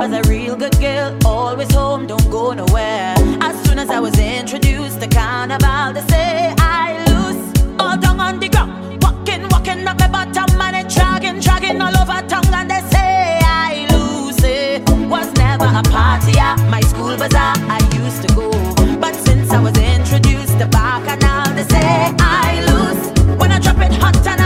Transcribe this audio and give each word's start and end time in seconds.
grew 0.00 0.06
up 0.06 0.12
as 0.12 0.26
a 0.26 0.30
real 0.30 0.56
good 0.56 0.78
girl, 0.80 1.16
always 1.24 1.72
home, 1.72 2.06
don't 2.06 2.30
go 2.30 2.52
nowhere. 2.52 3.14
As 3.40 3.62
soon 3.64 3.78
as 3.78 3.90
I 3.90 4.00
was 4.00 4.18
introduced 4.18 5.00
to 5.00 5.08
carnival, 5.08 5.92
they 5.92 6.06
say 6.08 6.54
I 6.58 7.04
lose 7.08 7.52
all 7.78 7.96
down 7.98 8.20
on 8.20 8.40
the 8.40 8.48
ground. 8.48 9.02
Walking, 9.02 9.48
walking 9.48 9.86
up 9.86 9.98
my 9.98 10.08
bottom, 10.08 10.60
and 10.60 10.76
it 10.76 10.92
dragging, 10.92 11.40
dragging 11.40 11.80
all 11.80 11.96
over 11.96 12.20
tongue, 12.28 12.54
and 12.54 12.70
they 12.70 12.82
say 12.90 13.40
I 13.42 13.86
lose 13.92 14.42
it. 14.44 14.88
Was 15.08 15.32
never 15.34 15.64
a 15.64 15.82
party 15.82 16.38
at 16.38 16.58
my 16.68 16.80
school 16.80 17.16
bazaar, 17.16 17.54
I 17.68 17.80
used 18.02 18.22
to 18.26 18.34
go. 18.34 18.50
But 18.98 19.14
since 19.14 19.50
I 19.50 19.60
was 19.60 19.76
introduced 19.78 20.58
to 20.58 20.66
Bacchanal, 20.66 21.54
they 21.54 21.64
say 21.64 22.14
I 22.18 22.62
lose. 22.68 23.38
When 23.38 23.52
I 23.52 23.58
drop 23.58 23.78
it 23.78 23.92
hot 23.92 24.26
and 24.26 24.39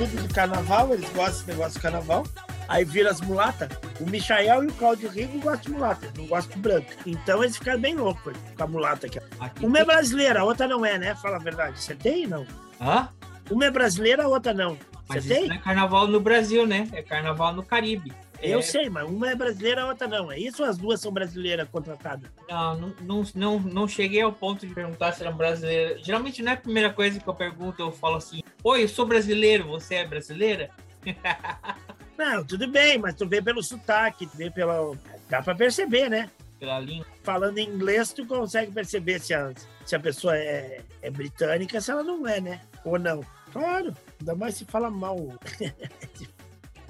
Tudo 0.00 0.26
de 0.26 0.32
carnaval, 0.34 0.94
eles 0.94 1.08
gostam 1.10 1.32
desse 1.32 1.46
negócio 1.48 1.72
de 1.74 1.80
carnaval. 1.80 2.26
Aí 2.68 2.84
viram 2.86 3.10
as 3.10 3.20
mulatas. 3.20 3.68
O 4.00 4.08
Michael 4.08 4.64
e 4.64 4.66
o 4.68 4.72
Claudio 4.72 5.10
Rigo 5.10 5.38
gostam 5.40 5.60
de 5.62 5.70
mulata, 5.72 6.12
não 6.16 6.26
gostam 6.26 6.54
de 6.56 6.62
branca. 6.62 6.96
Então 7.04 7.42
eles 7.44 7.56
ficaram 7.58 7.78
bem 7.80 7.94
loucos 7.96 8.32
com 8.56 8.62
a 8.62 8.66
mulata 8.66 9.06
aqui. 9.08 9.18
Aqui 9.38 9.66
Uma 9.66 9.76
é 9.78 9.84
tem- 9.84 9.92
brasileira, 9.94 10.40
a 10.40 10.44
outra 10.44 10.66
não 10.66 10.86
é, 10.86 10.96
né? 10.98 11.14
Fala 11.16 11.36
a 11.36 11.38
verdade. 11.40 11.78
Você 11.82 11.94
tem 11.94 12.26
não? 12.26 12.46
Hã? 12.80 13.08
Uma 13.50 13.66
é 13.66 13.70
brasileira, 13.70 14.24
a 14.24 14.28
outra 14.28 14.54
não. 14.54 14.78
Você 15.08 15.20
tem? 15.20 15.48
não 15.48 15.56
é 15.56 15.58
carnaval 15.58 16.06
no 16.06 16.18
Brasil, 16.20 16.66
né? 16.66 16.88
É 16.92 17.02
carnaval 17.02 17.52
no 17.52 17.62
Caribe. 17.62 18.10
Eu 18.42 18.60
É- 18.60 18.62
sei, 18.62 18.88
mas 18.88 19.08
uma 19.08 19.30
é 19.30 19.34
brasileira, 19.34 19.82
a 19.82 19.86
outra 19.88 20.08
não. 20.08 20.32
É 20.32 20.38
isso 20.38 20.62
ou 20.62 20.68
as 20.68 20.78
duas 20.78 21.00
são 21.00 21.12
brasileiras 21.12 21.68
contratadas? 21.68 22.30
Não, 22.48 22.78
não, 22.78 22.94
não, 23.00 23.24
não, 23.34 23.58
não 23.60 23.88
cheguei 23.88 24.22
ao 24.22 24.32
ponto 24.32 24.66
de 24.66 24.74
perguntar 24.74 25.12
se 25.12 25.22
era 25.22 25.30
brasileira. 25.30 25.98
Geralmente 26.02 26.42
não 26.42 26.52
é 26.52 26.54
a 26.54 26.58
primeira 26.58 26.92
coisa 26.92 27.20
que 27.20 27.28
eu 27.28 27.34
pergunto, 27.34 27.82
eu 27.82 27.92
falo 27.92 28.16
assim: 28.16 28.40
Oi, 28.64 28.84
eu 28.84 28.88
sou 28.88 29.04
brasileiro, 29.06 29.66
você 29.68 29.96
é 29.96 30.06
brasileira? 30.06 30.70
Não, 32.18 32.44
tudo 32.44 32.68
bem, 32.68 32.98
mas 32.98 33.14
tu 33.14 33.26
vê 33.26 33.40
pelo 33.40 33.62
sotaque, 33.62 34.26
tu 34.26 34.36
vê 34.36 34.50
pela. 34.50 34.94
Dá 35.30 35.40
pra 35.42 35.54
perceber, 35.54 36.10
né? 36.10 36.30
Pela 36.58 36.78
língua. 36.78 37.06
Falando 37.22 37.56
em 37.56 37.66
inglês, 37.66 38.12
tu 38.12 38.26
consegue 38.26 38.70
perceber 38.70 39.18
se 39.20 39.32
a, 39.32 39.52
se 39.86 39.96
a 39.96 40.00
pessoa 40.00 40.36
é, 40.36 40.82
é 41.00 41.10
britânica, 41.10 41.80
se 41.80 41.90
ela 41.90 42.02
não 42.02 42.26
é, 42.28 42.38
né? 42.40 42.60
Ou 42.84 42.98
não. 42.98 43.24
Claro, 43.52 43.96
ainda 44.20 44.34
mais 44.34 44.54
se 44.54 44.64
fala 44.66 44.90
mal. 44.90 45.16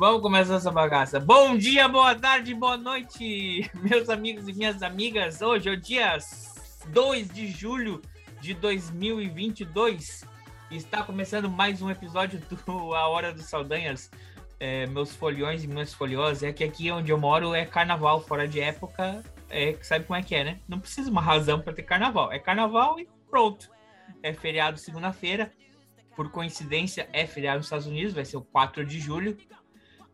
Vamos 0.00 0.22
começar 0.22 0.54
essa 0.54 0.70
bagaça. 0.70 1.20
Bom 1.20 1.58
dia, 1.58 1.86
boa 1.86 2.14
tarde, 2.14 2.54
boa 2.54 2.78
noite, 2.78 3.70
meus 3.84 4.08
amigos 4.08 4.48
e 4.48 4.54
minhas 4.54 4.82
amigas. 4.82 5.42
Hoje 5.42 5.68
é 5.68 5.72
o 5.72 5.76
dia 5.76 6.16
2 6.86 7.28
de 7.28 7.48
julho 7.48 8.00
de 8.40 8.54
2022. 8.54 10.24
Está 10.70 11.02
começando 11.02 11.50
mais 11.50 11.82
um 11.82 11.90
episódio 11.90 12.40
do 12.48 12.94
A 12.96 13.08
Hora 13.08 13.30
dos 13.30 13.44
Saldanhas. 13.44 14.10
É, 14.58 14.86
meus 14.86 15.14
foliões 15.14 15.64
e 15.64 15.68
minhas 15.68 15.92
foliosas. 15.92 16.44
É 16.44 16.50
que 16.50 16.64
aqui 16.64 16.90
onde 16.90 17.12
eu 17.12 17.18
moro 17.18 17.54
é 17.54 17.66
carnaval, 17.66 18.22
fora 18.22 18.48
de 18.48 18.58
época. 18.58 19.22
É, 19.50 19.76
sabe 19.82 20.06
como 20.06 20.18
é 20.18 20.22
que 20.22 20.34
é, 20.34 20.44
né? 20.44 20.60
Não 20.66 20.80
precisa 20.80 21.10
uma 21.10 21.20
razão 21.20 21.60
para 21.60 21.74
ter 21.74 21.82
carnaval. 21.82 22.32
É 22.32 22.38
carnaval 22.38 22.98
e 22.98 23.06
pronto. 23.28 23.68
É 24.22 24.32
feriado 24.32 24.78
segunda-feira. 24.78 25.52
Por 26.16 26.30
coincidência, 26.30 27.06
é 27.12 27.26
feriado 27.26 27.58
nos 27.58 27.66
Estados 27.66 27.86
Unidos, 27.86 28.14
vai 28.14 28.24
ser 28.24 28.38
o 28.38 28.42
4 28.42 28.82
de 28.82 28.98
julho. 28.98 29.36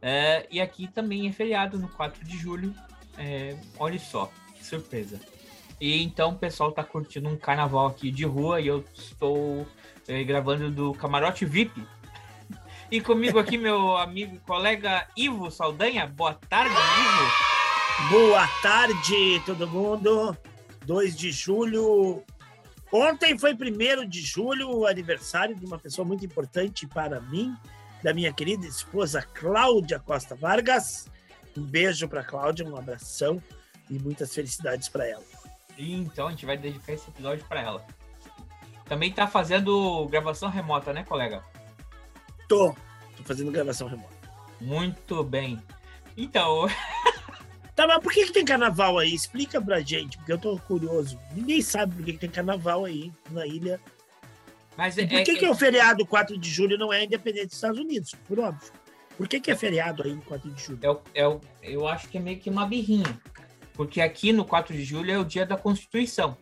É, 0.09 0.47
e 0.53 0.61
aqui 0.61 0.87
também 0.87 1.27
é 1.27 1.33
feriado 1.33 1.81
no 1.81 1.89
4 1.89 2.25
de 2.25 2.39
julho. 2.39 2.73
É, 3.19 3.57
olha 3.77 3.99
só, 3.99 4.31
que 4.55 4.65
surpresa. 4.65 5.21
E 5.81 6.01
então 6.01 6.31
o 6.31 6.39
pessoal 6.39 6.71
tá 6.71 6.85
curtindo 6.85 7.29
um 7.29 7.37
carnaval 7.37 7.89
aqui 7.89 8.13
de 8.13 8.25
rua 8.25 8.61
e 8.61 8.69
eu 8.69 8.85
estou 8.95 9.67
é, 10.07 10.23
gravando 10.23 10.71
do 10.71 10.93
camarote 10.95 11.45
VIP. 11.45 11.83
E 12.89 13.01
comigo 13.01 13.37
aqui 13.37 13.59
meu 13.59 13.97
amigo 13.97 14.37
e 14.37 14.39
colega 14.39 15.09
Ivo 15.17 15.51
Saldanha. 15.51 16.07
Boa 16.07 16.35
tarde, 16.35 16.73
Ivo. 16.73 18.09
Boa 18.11 18.47
tarde, 18.63 19.43
todo 19.45 19.67
mundo. 19.67 20.39
2 20.85 21.17
de 21.17 21.33
julho. 21.33 22.23
Ontem 22.93 23.37
foi 23.37 23.55
1 23.55 24.09
de 24.09 24.21
julho, 24.21 24.87
aniversário 24.87 25.57
de 25.57 25.67
uma 25.67 25.81
pessoa 25.81 26.07
muito 26.07 26.25
importante 26.25 26.87
para 26.87 27.21
mim, 27.21 27.57
da 28.07 28.15
minha 28.15 28.33
querida 28.33 28.65
esposa 28.65 29.21
Cláudia 29.21 29.99
Costa 29.99 30.37
Vargas. 30.37 31.11
Um 31.59 31.63
beijo 31.63 32.09
para 32.09 32.23
Cláudia, 32.23 32.65
um 32.65 32.77
abração 32.77 33.43
e 33.91 33.99
muitas 33.99 34.33
felicidades 34.33 34.89
para 34.89 35.09
ela. 35.09 35.25
Então 35.77 36.29
a 36.29 36.31
gente 36.31 36.47
vai 36.47 36.57
dedicar 36.57 36.93
esse 36.93 37.11
episódio 37.11 37.45
para 37.47 37.61
ela. 37.61 37.85
Também 38.85 39.13
tá 39.13 39.27
fazendo 39.27 40.07
gravação 40.07 40.49
remota, 40.49 40.93
né, 40.93 41.03
colega? 41.03 41.43
Tô, 42.49 42.73
tô 43.17 43.25
fazendo 43.25 43.51
gravação 43.51 43.89
remota. 43.89 44.15
Muito 44.61 45.25
bem. 45.25 45.61
Então, 46.17 46.69
Tá, 47.75 47.89
mas 47.89 48.01
por 48.01 48.13
que, 48.13 48.27
que 48.27 48.33
tem 48.33 48.45
carnaval 48.45 48.99
aí? 48.99 49.13
Explica 49.13 49.61
pra 49.61 49.81
gente, 49.81 50.17
porque 50.17 50.33
eu 50.33 50.39
tô 50.39 50.57
curioso. 50.61 51.19
Ninguém 51.33 51.61
sabe 51.61 51.97
por 51.97 52.05
que, 52.05 52.13
que 52.13 52.19
tem 52.21 52.31
carnaval 52.31 52.85
aí 52.85 53.13
na 53.33 53.45
ilha. 53.45 53.81
Mas 54.77 54.97
E 54.97 55.03
é, 55.03 55.07
por 55.07 55.23
que, 55.25 55.31
é- 55.33 55.37
que 55.39 55.49
o 55.49 55.55
feriado 55.55 56.07
4 56.07 56.37
de 56.39 56.51
julho 56.51 56.77
não 56.79 56.93
é 56.93 57.05
independente 57.05 57.47
dos 57.47 57.55
Estados 57.55 57.79
Unidos? 57.79 58.13
Por 58.27 58.39
óbvio. 58.39 58.73
Por 59.17 59.27
que, 59.27 59.41
que 59.41 59.51
é 59.51 59.57
feriado 59.57 60.03
aí 60.03 60.11
em 60.11 60.21
4 60.21 60.51
de 60.51 60.63
julho? 60.63 60.79
é 60.83 60.91
o- 60.91 61.01
é 61.15 61.27
o- 61.29 61.41
eu 61.63 61.89
acho 61.89 62.09
que 62.09 62.19
é 62.19 62.21
meio 62.21 62.39
que 62.39 62.51
uma 62.51 62.67
birrinha. 62.67 63.21
Porque 63.75 64.01
aqui 64.01 64.33
no 64.33 64.45
4 64.45 64.75
de 64.75 64.85
julho 64.85 65.11
é 65.11 65.19
o 65.19 65.25
dia 65.25 65.45
da 65.47 65.57
Constituição. 65.57 66.37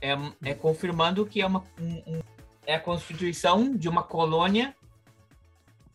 É, 0.00 0.10
é 0.44 0.54
confirmando 0.54 1.24
que 1.26 1.40
é, 1.40 1.46
uma, 1.46 1.64
um- 1.80 2.02
um- 2.16 2.22
é 2.66 2.74
a 2.74 2.80
constituição 2.80 3.74
de 3.76 3.88
uma 3.88 4.02
colônia 4.02 4.74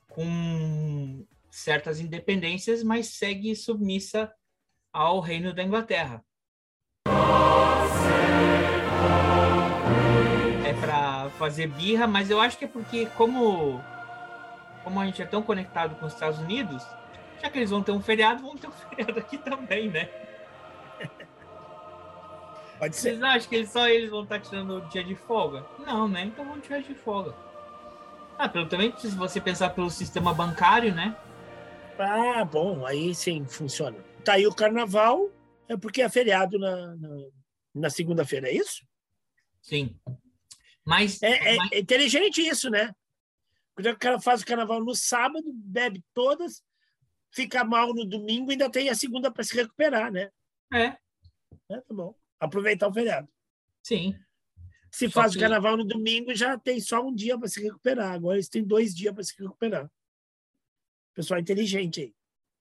com 0.10 1.26
certas 1.50 2.00
independências, 2.00 2.84
mas 2.84 3.08
segue 3.08 3.56
submissa 3.56 4.32
ao 4.92 5.20
reino 5.20 5.54
da 5.54 5.64
Inglaterra. 5.64 6.24
É 7.06 8.11
fazer 11.32 11.68
birra, 11.68 12.08
mas 12.08 12.30
eu 12.30 12.40
acho 12.40 12.58
que 12.58 12.66
é 12.66 12.68
porque 12.68 13.06
como 13.18 13.82
como 14.84 15.00
a 15.00 15.06
gente 15.06 15.22
é 15.22 15.26
tão 15.26 15.44
conectado 15.44 15.96
com 15.96 16.06
os 16.06 16.14
Estados 16.14 16.40
Unidos, 16.40 16.84
já 17.42 17.50
que 17.50 17.60
eles 17.60 17.70
vão 17.70 17.84
ter 17.84 17.92
um 17.92 18.02
feriado, 18.02 18.42
vão 18.42 18.58
ter 18.58 18.68
um 18.68 18.72
feriado 18.90 19.20
aqui 19.20 19.38
também, 19.38 19.90
né? 19.90 20.10
Pode 22.80 22.96
ser. 22.96 23.12
Vocês 23.12 23.24
acham 23.24 23.50
que 23.50 23.56
eles, 23.56 23.70
só 23.70 23.88
eles 23.88 24.10
vão 24.10 24.24
estar 24.24 24.40
tirando 24.40 24.78
o 24.78 24.82
dia 24.90 25.04
de 25.04 25.16
folga? 25.16 25.64
Não, 25.80 26.08
né? 26.08 26.26
Então 26.26 26.44
vão 26.44 26.60
tirar 26.60 26.82
de 26.82 26.96
folga. 26.96 27.36
Ah, 28.38 28.50
pelo, 28.50 28.68
também, 28.68 28.92
se 28.98 29.08
você 29.10 29.40
pensar 29.40 29.70
pelo 29.70 29.90
sistema 29.90 30.34
bancário, 30.34 30.94
né? 30.94 31.16
Ah, 32.00 32.44
bom, 32.44 32.84
aí 32.86 33.14
sim 33.14 33.46
funciona. 33.46 33.98
Tá 34.26 34.34
aí 34.34 34.48
o 34.48 34.56
carnaval, 34.56 35.30
é 35.68 35.78
porque 35.78 36.02
é 36.02 36.10
feriado 36.10 36.58
na, 36.58 36.96
na, 36.96 37.10
na 37.76 37.90
segunda-feira, 37.92 38.48
é 38.48 38.56
isso? 38.56 38.84
Sim. 39.62 39.96
Mas, 40.92 41.24
É, 41.24 41.54
é- 41.54 41.56
mas- 41.56 41.72
é 41.72 41.80
inteligente 41.80 42.42
isso, 42.46 42.70
né? 42.70 42.94
Porque 43.74 43.90
o 43.90 43.98
cara 43.98 44.20
faz 44.20 44.42
o 44.42 44.46
carnaval 44.46 44.84
no 44.84 44.94
sábado, 44.94 45.50
bebe 45.54 46.04
todas, 46.14 46.62
fica 47.34 47.64
mal 47.64 47.94
no 47.94 48.06
domingo 48.06 48.52
e 48.52 48.54
ainda 48.54 48.70
tem 48.70 48.90
a 48.90 48.96
segunda 48.96 49.32
para 49.32 49.42
se 49.44 49.56
recuperar, 49.56 50.12
né? 50.12 50.30
é, 50.74 50.98
É, 51.70 51.78
tá 51.82 51.94
bom. 51.94 52.14
Aproveitar 52.40 52.90
o 52.90 52.94
feriado. 52.94 53.30
sim. 53.82 54.14
Se 54.94 55.06
Só 55.10 55.22
faz 55.22 55.32
que- 55.32 55.38
o 55.38 55.42
carnaval 55.42 55.78
no 55.78 55.86
domingo, 55.86 56.36
já 56.36 56.58
tem 56.58 56.78
só 56.82 57.02
um 57.02 57.16
dia 57.16 57.40
para 57.40 57.48
se 57.48 57.62
recuperar. 57.64 58.12
Agora 58.12 58.36
eles 58.36 58.50
têm 58.50 58.62
dois 58.62 58.94
dias 58.94 59.14
para 59.14 59.24
se 59.24 59.34
recuperar. 59.42 59.90
Pessoal 61.14 61.40
inteligente 61.40 62.02
aí. 62.02 62.14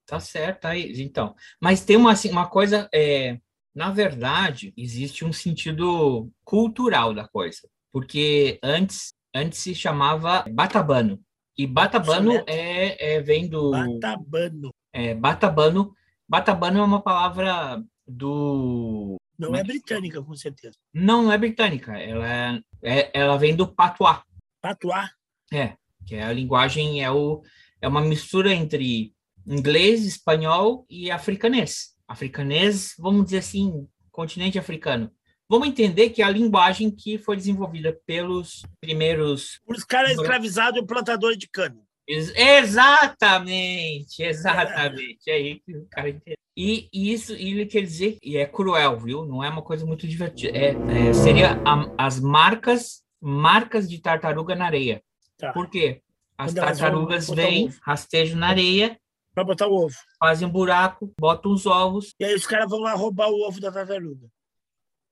Tá 0.07 0.21
certo 0.21 0.67
aí. 0.67 0.93
Então, 1.03 1.35
mas 1.61 1.85
tem 1.85 1.97
uma, 1.97 2.13
assim, 2.13 2.31
uma 2.31 2.49
coisa, 2.49 2.89
é, 2.95 3.41
na 3.75 3.91
verdade, 3.91 4.73
existe 4.77 5.25
um 5.25 5.33
sentido 5.33 6.31
cultural 6.45 7.13
da 7.13 7.27
coisa, 7.27 7.69
porque 7.93 8.59
antes, 8.63 9.13
antes 9.35 9.59
se 9.59 9.75
chamava 9.75 10.45
batabano. 10.51 11.21
E 11.57 11.67
batabano 11.67 12.33
é, 12.47 13.17
é 13.17 13.21
vem 13.21 13.49
do 13.49 13.71
Batabano. 13.71 14.71
é, 14.93 15.15
batabano. 15.15 15.95
Batabano 16.29 16.79
é 16.79 16.83
uma 16.83 17.03
palavra 17.03 17.83
do 18.07 19.17
Não 19.39 19.55
é 19.55 19.63
britânica, 19.63 20.23
com 20.23 20.35
certeza. 20.35 20.77
Não, 20.95 21.25
não 21.25 21.33
é 21.33 21.39
britânica. 21.39 21.99
Ela, 21.99 22.27
é, 22.27 22.63
é 22.83 23.11
ela 23.13 23.37
vem 23.37 23.55
do 23.55 23.67
patois. 23.67 24.21
Patois? 24.61 25.11
É, 25.53 25.77
que 26.07 26.15
é 26.15 26.23
a 26.23 26.33
linguagem, 26.33 27.03
é, 27.03 27.11
o, 27.11 27.43
é 27.81 27.89
uma 27.89 28.01
mistura 28.01 28.55
entre 28.55 29.13
inglês, 29.47 30.05
espanhol 30.05 30.87
e 30.89 31.11
africanês. 31.11 31.95
Africanês, 32.07 32.95
vamos 32.99 33.25
dizer 33.25 33.39
assim, 33.39 33.87
continente 34.11 34.59
africano. 34.59 35.11
Vamos 35.51 35.67
entender 35.67 36.11
que 36.11 36.23
é 36.23 36.25
a 36.25 36.31
linguagem 36.31 36.93
que 36.93 37.19
foi 37.19 37.35
desenvolvida 37.35 37.99
pelos 38.07 38.63
primeiros. 38.81 39.61
Os 39.67 39.83
caras 39.83 40.13
escravizados 40.13 40.81
e 40.81 40.87
plantadores 40.87 41.37
de 41.37 41.49
cana. 41.49 41.83
Ex 42.07 42.33
exatamente, 42.37 44.23
exatamente. 44.23 45.29
É 45.29 45.33
aí 45.33 45.59
que 45.59 45.77
o 45.77 45.87
cara 45.91 46.09
entende. 46.09 46.37
E, 46.57 46.89
e 46.93 47.13
isso 47.13 47.33
ele 47.33 47.67
quer 47.67 47.81
dizer, 47.81 48.17
e 48.23 48.37
é 48.37 48.47
cruel, 48.47 48.97
viu? 49.01 49.27
Não 49.27 49.43
é 49.43 49.49
uma 49.49 49.63
coisa 49.63 49.85
muito 49.85 50.07
divertida. 50.07 50.57
É, 50.57 50.69
é 50.69 51.13
seria 51.13 51.61
a, 51.65 51.91
as 51.99 52.21
marcas 52.21 53.03
marcas 53.21 53.91
de 53.91 53.99
tartaruga 53.99 54.55
na 54.55 54.67
areia. 54.67 55.03
Tá. 55.37 55.53
Por 55.53 55.69
quê? 55.69 56.01
As 56.39 56.53
Quando 56.53 56.65
tartarugas 56.65 57.29
vêm, 57.29 57.75
rastejam 57.83 58.39
na 58.39 58.51
areia. 58.51 58.97
Para 59.35 59.43
botar 59.43 59.67
o 59.67 59.75
ovo. 59.75 59.97
Fazem 60.19 60.47
um 60.47 60.51
buraco, 60.51 61.13
botam 61.19 61.53
os 61.53 61.67
ovos. 61.67 62.15
E 62.21 62.25
aí 62.25 62.35
os 62.37 62.47
caras 62.47 62.71
vão 62.71 62.79
lá 62.79 62.95
roubar 62.95 63.29
o 63.29 63.49
ovo 63.49 63.61
da 63.61 63.73
tartaruga. 63.73 64.29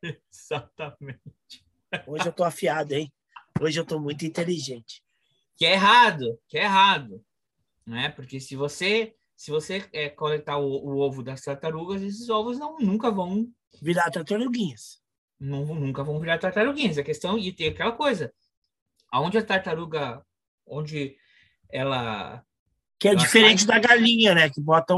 Exatamente. 0.32 1.64
Hoje 2.06 2.26
eu 2.26 2.32
tô 2.32 2.44
afiado, 2.44 2.94
hein? 2.94 3.12
Hoje 3.60 3.80
eu 3.80 3.84
tô 3.84 3.98
muito 3.98 4.24
inteligente. 4.24 5.02
Que 5.56 5.66
é 5.66 5.72
errado, 5.72 6.38
que 6.48 6.58
é 6.58 6.64
errado. 6.64 7.24
Né? 7.86 8.08
Porque 8.10 8.38
se 8.40 8.54
você 8.54 9.14
se 9.38 9.52
você 9.52 9.88
é, 9.92 10.08
coletar 10.08 10.58
o, 10.58 10.66
o, 10.66 10.98
ovo 10.98 11.22
das 11.22 11.40
tartarugas, 11.42 12.02
esses 12.02 12.28
ovos 12.28 12.58
não, 12.58 12.76
nunca 12.78 13.08
vão 13.08 13.48
virar 13.80 14.10
tartaruguinhas. 14.10 15.00
Não, 15.38 15.64
nunca 15.64 16.02
vão 16.02 16.18
virar 16.18 16.38
tartaruguinhas. 16.38 16.98
A 16.98 17.04
questão 17.04 17.38
e 17.38 17.52
tem 17.52 17.68
aquela 17.68 17.92
coisa, 17.92 18.32
aonde 19.08 19.38
a 19.38 19.44
tartaruga, 19.44 20.26
onde 20.66 21.16
ela 21.70 22.44
que 22.98 23.06
é 23.06 23.12
ela 23.12 23.20
diferente 23.20 23.64
sai... 23.64 23.80
da 23.80 23.88
galinha, 23.88 24.34
né? 24.34 24.50
Que 24.50 24.60
bota 24.60 24.94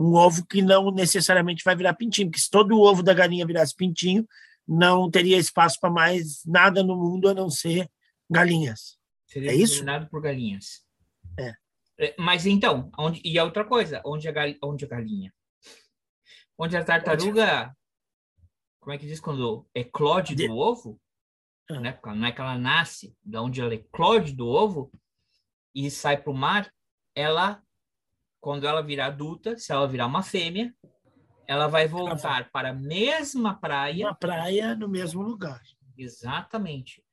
um, 0.00 0.14
ovo 0.14 0.46
que 0.46 0.62
não 0.62 0.90
necessariamente 0.90 1.62
vai 1.64 1.76
virar 1.76 1.94
pintinho, 1.94 2.28
porque 2.28 2.40
se 2.40 2.50
todo 2.50 2.76
o 2.76 2.82
ovo 2.82 3.02
da 3.02 3.12
galinha 3.12 3.46
virasse 3.46 3.74
pintinho, 3.74 4.26
não 4.66 5.10
teria 5.10 5.36
espaço 5.36 5.78
para 5.80 5.90
mais 5.90 6.44
nada 6.46 6.82
no 6.82 6.96
mundo 6.96 7.28
a 7.28 7.34
não 7.34 7.50
ser 7.50 7.90
galinhas. 8.28 8.98
Seria 9.26 9.50
é 9.50 9.54
isso? 9.54 9.84
por 10.10 10.22
galinhas. 10.22 10.84
É. 11.38 11.54
É, 11.98 12.14
mas 12.18 12.46
então, 12.46 12.90
onde, 12.98 13.20
e 13.24 13.38
a 13.38 13.44
outra 13.44 13.64
coisa, 13.64 14.00
onde 14.06 14.26
a, 14.26 14.32
gal, 14.32 14.48
onde 14.62 14.84
a 14.86 14.88
galinha? 14.88 15.34
Onde 16.56 16.76
a 16.76 16.84
tartaruga, 16.84 17.76
como 18.80 18.94
é 18.94 18.98
que 18.98 19.06
diz 19.06 19.20
quando 19.20 19.68
eclode 19.74 20.34
do 20.34 20.56
ovo? 20.56 20.98
Ah. 21.70 21.78
Né? 21.78 21.98
Não 22.02 22.26
é 22.26 22.32
que 22.32 22.40
ela 22.40 22.58
nasce, 22.58 23.14
da 23.22 23.42
onde 23.42 23.60
ela 23.60 23.74
eclode 23.74 24.32
do 24.32 24.46
ovo 24.46 24.90
e 25.74 25.90
sai 25.90 26.16
para 26.16 26.30
o 26.30 26.34
mar, 26.34 26.72
ela, 27.14 27.62
quando 28.40 28.66
ela 28.66 28.82
virar 28.82 29.06
adulta, 29.06 29.56
se 29.58 29.72
ela 29.72 29.86
virar 29.86 30.06
uma 30.06 30.22
fêmea, 30.22 30.74
ela 31.46 31.66
vai 31.66 31.86
voltar 31.86 32.36
ela 32.36 32.48
para 32.52 32.70
a 32.70 32.74
mesma 32.74 33.54
praia. 33.54 34.06
Uma 34.06 34.14
praia 34.14 34.74
no 34.74 34.88
mesmo 34.88 35.22
lugar. 35.22 35.60
Exatamente. 35.96 37.04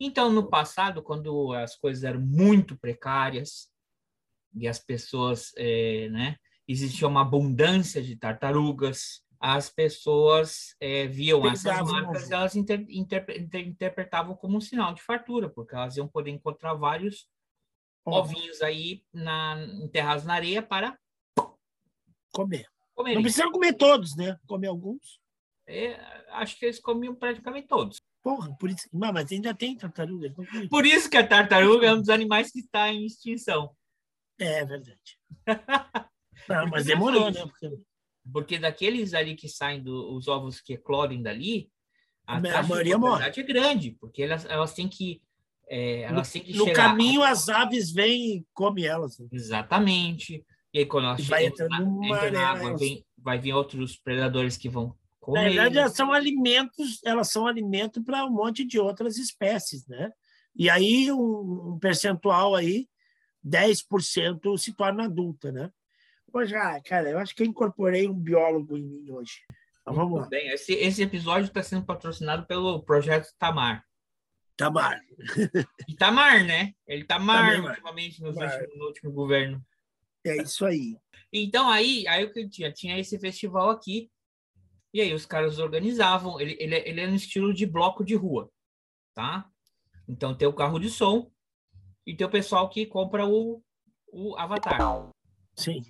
Então, 0.00 0.30
no 0.30 0.48
passado, 0.48 1.02
quando 1.02 1.52
as 1.52 1.74
coisas 1.74 2.04
eram 2.04 2.20
muito 2.20 2.78
precárias, 2.78 3.68
e 4.54 4.66
as 4.66 4.78
pessoas, 4.78 5.52
é, 5.56 6.08
né? 6.10 6.36
Existia 6.66 7.08
uma 7.08 7.22
abundância 7.22 8.02
de 8.02 8.14
tartarugas, 8.14 9.22
as 9.40 9.70
pessoas 9.70 10.74
é, 10.80 11.06
viam 11.06 11.46
essas 11.48 11.80
marcas, 11.90 12.30
elas 12.30 12.56
inter, 12.56 12.84
inter, 12.88 13.24
inter, 13.30 13.66
interpretavam 13.66 14.34
como 14.34 14.58
um 14.58 14.60
sinal 14.60 14.92
de 14.92 15.00
fartura, 15.00 15.48
porque 15.48 15.74
elas 15.74 15.96
iam 15.96 16.08
poder 16.08 16.30
encontrar 16.30 16.74
vários 16.74 17.26
ovinhos 18.10 18.60
aí 18.62 19.02
na, 19.12 19.62
enterrados 19.82 20.24
na 20.24 20.34
areia 20.34 20.62
para 20.62 20.98
comer. 22.32 22.66
Não 22.96 23.22
precisam 23.22 23.52
comer 23.52 23.74
todos, 23.74 24.16
né? 24.16 24.36
Comer 24.46 24.68
alguns. 24.68 25.20
É, 25.66 25.94
acho 26.30 26.58
que 26.58 26.64
eles 26.64 26.80
comiam 26.80 27.14
praticamente 27.14 27.68
todos. 27.68 28.00
Porra, 28.22 28.54
por 28.58 28.70
isso. 28.70 28.88
Não, 28.92 29.12
mas 29.12 29.30
ainda 29.30 29.54
tem 29.54 29.76
tartaruga. 29.76 30.34
Por 30.68 30.84
isso 30.84 31.08
que 31.08 31.16
a 31.16 31.26
tartaruga 31.26 31.86
é 31.86 31.92
um 31.92 32.00
dos 32.00 32.08
animais 32.08 32.50
que 32.50 32.60
está 32.60 32.88
em 32.92 33.06
extinção. 33.06 33.74
É 34.38 34.64
verdade. 34.64 35.18
Não, 36.48 36.66
mas 36.68 36.86
demorou, 36.86 37.30
né? 37.30 37.40
Porque... 37.42 37.82
Porque 38.32 38.58
daqueles 38.58 39.14
ali 39.14 39.34
que 39.34 39.48
saem 39.48 39.82
dos 39.82 40.28
ovos 40.28 40.60
que 40.60 40.74
eclodem 40.74 41.22
dali, 41.22 41.70
a, 42.26 42.36
a 42.36 42.62
maioria 42.62 42.98
morre. 42.98 43.24
é 43.26 43.42
grande, 43.42 43.92
porque 43.92 44.22
elas, 44.22 44.44
elas 44.44 44.74
têm 44.74 44.88
que. 44.88 45.22
É, 45.70 46.10
no, 46.10 46.22
no 46.56 46.72
caminho, 46.72 47.22
as 47.22 47.48
aves 47.48 47.92
vêm 47.92 48.38
e 48.38 48.46
comem 48.54 48.86
elas. 48.86 49.18
Né? 49.18 49.28
Exatamente. 49.32 50.44
E 50.72 50.80
aí, 50.80 50.86
quando 50.86 51.06
elas 51.06 51.20
chegam 51.20 51.68
na, 51.68 52.30
na 52.30 52.48
água, 52.50 52.76
vem, 52.76 53.04
vai 53.16 53.38
vir 53.38 53.52
outros 53.52 53.96
predadores 53.96 54.56
que 54.56 54.68
vão 54.68 54.94
comer. 55.20 55.40
Na 55.40 55.48
verdade, 55.48 55.78
elas 55.78 55.94
são 55.94 56.12
alimentos, 56.12 57.00
elas 57.04 57.30
são 57.30 57.46
alimento 57.46 58.02
para 58.02 58.24
um 58.24 58.30
monte 58.30 58.64
de 58.64 58.78
outras 58.78 59.16
espécies, 59.16 59.86
né? 59.86 60.10
E 60.54 60.68
aí, 60.68 61.12
um, 61.12 61.74
um 61.74 61.78
percentual 61.78 62.54
aí 62.54 62.88
10% 63.46 64.58
se 64.58 64.72
torna 64.74 65.04
adulta, 65.04 65.52
né? 65.52 65.70
Pois, 66.30 66.52
ah, 66.52 66.80
cara, 66.84 67.10
eu 67.10 67.18
acho 67.18 67.34
que 67.34 67.42
eu 67.42 67.46
incorporei 67.46 68.08
um 68.08 68.14
biólogo 68.14 68.76
em 68.76 68.82
mim 68.82 69.10
hoje. 69.10 69.40
Então, 69.80 69.94
vamos 69.94 70.20
lá. 70.20 70.26
Bem, 70.28 70.48
esse, 70.48 70.74
esse 70.74 71.02
episódio 71.02 71.46
está 71.46 71.62
sendo 71.62 71.84
patrocinado 71.86 72.46
pelo 72.46 72.82
projeto 72.82 73.32
Tamar. 73.38 73.82
Tamar. 74.58 75.00
E 75.88 75.94
Tamar, 75.94 76.44
né? 76.44 76.74
Ele 76.86 77.04
Tamar, 77.04 77.54
Tamar 77.54 77.70
ultimamente 77.70 78.20
no, 78.20 78.34
Tamar. 78.34 78.60
Último, 78.60 78.78
no 78.78 78.86
último 78.86 79.12
governo. 79.12 79.66
É 80.26 80.42
isso 80.42 80.66
aí. 80.66 80.98
Então, 81.32 81.70
aí, 81.70 82.06
aí 82.08 82.24
o 82.24 82.32
que 82.32 82.46
tinha? 82.48 82.72
Tinha 82.72 82.98
esse 82.98 83.18
festival 83.18 83.70
aqui. 83.70 84.10
E 84.92 85.00
aí 85.00 85.14
os 85.14 85.24
caras 85.24 85.58
organizavam. 85.58 86.40
Ele, 86.40 86.56
ele, 86.58 86.74
ele 86.74 87.00
é 87.00 87.06
no 87.06 87.14
estilo 87.14 87.54
de 87.54 87.64
bloco 87.64 88.04
de 88.04 88.16
rua, 88.16 88.50
tá? 89.14 89.48
Então 90.08 90.34
tem 90.34 90.48
o 90.48 90.52
carro 90.52 90.78
de 90.80 90.90
som, 90.90 91.30
e 92.04 92.16
tem 92.16 92.26
o 92.26 92.30
pessoal 92.30 92.68
que 92.68 92.86
compra 92.86 93.26
o, 93.26 93.62
o 94.10 94.34
Avatar. 94.36 95.12
Sim. 95.54 95.82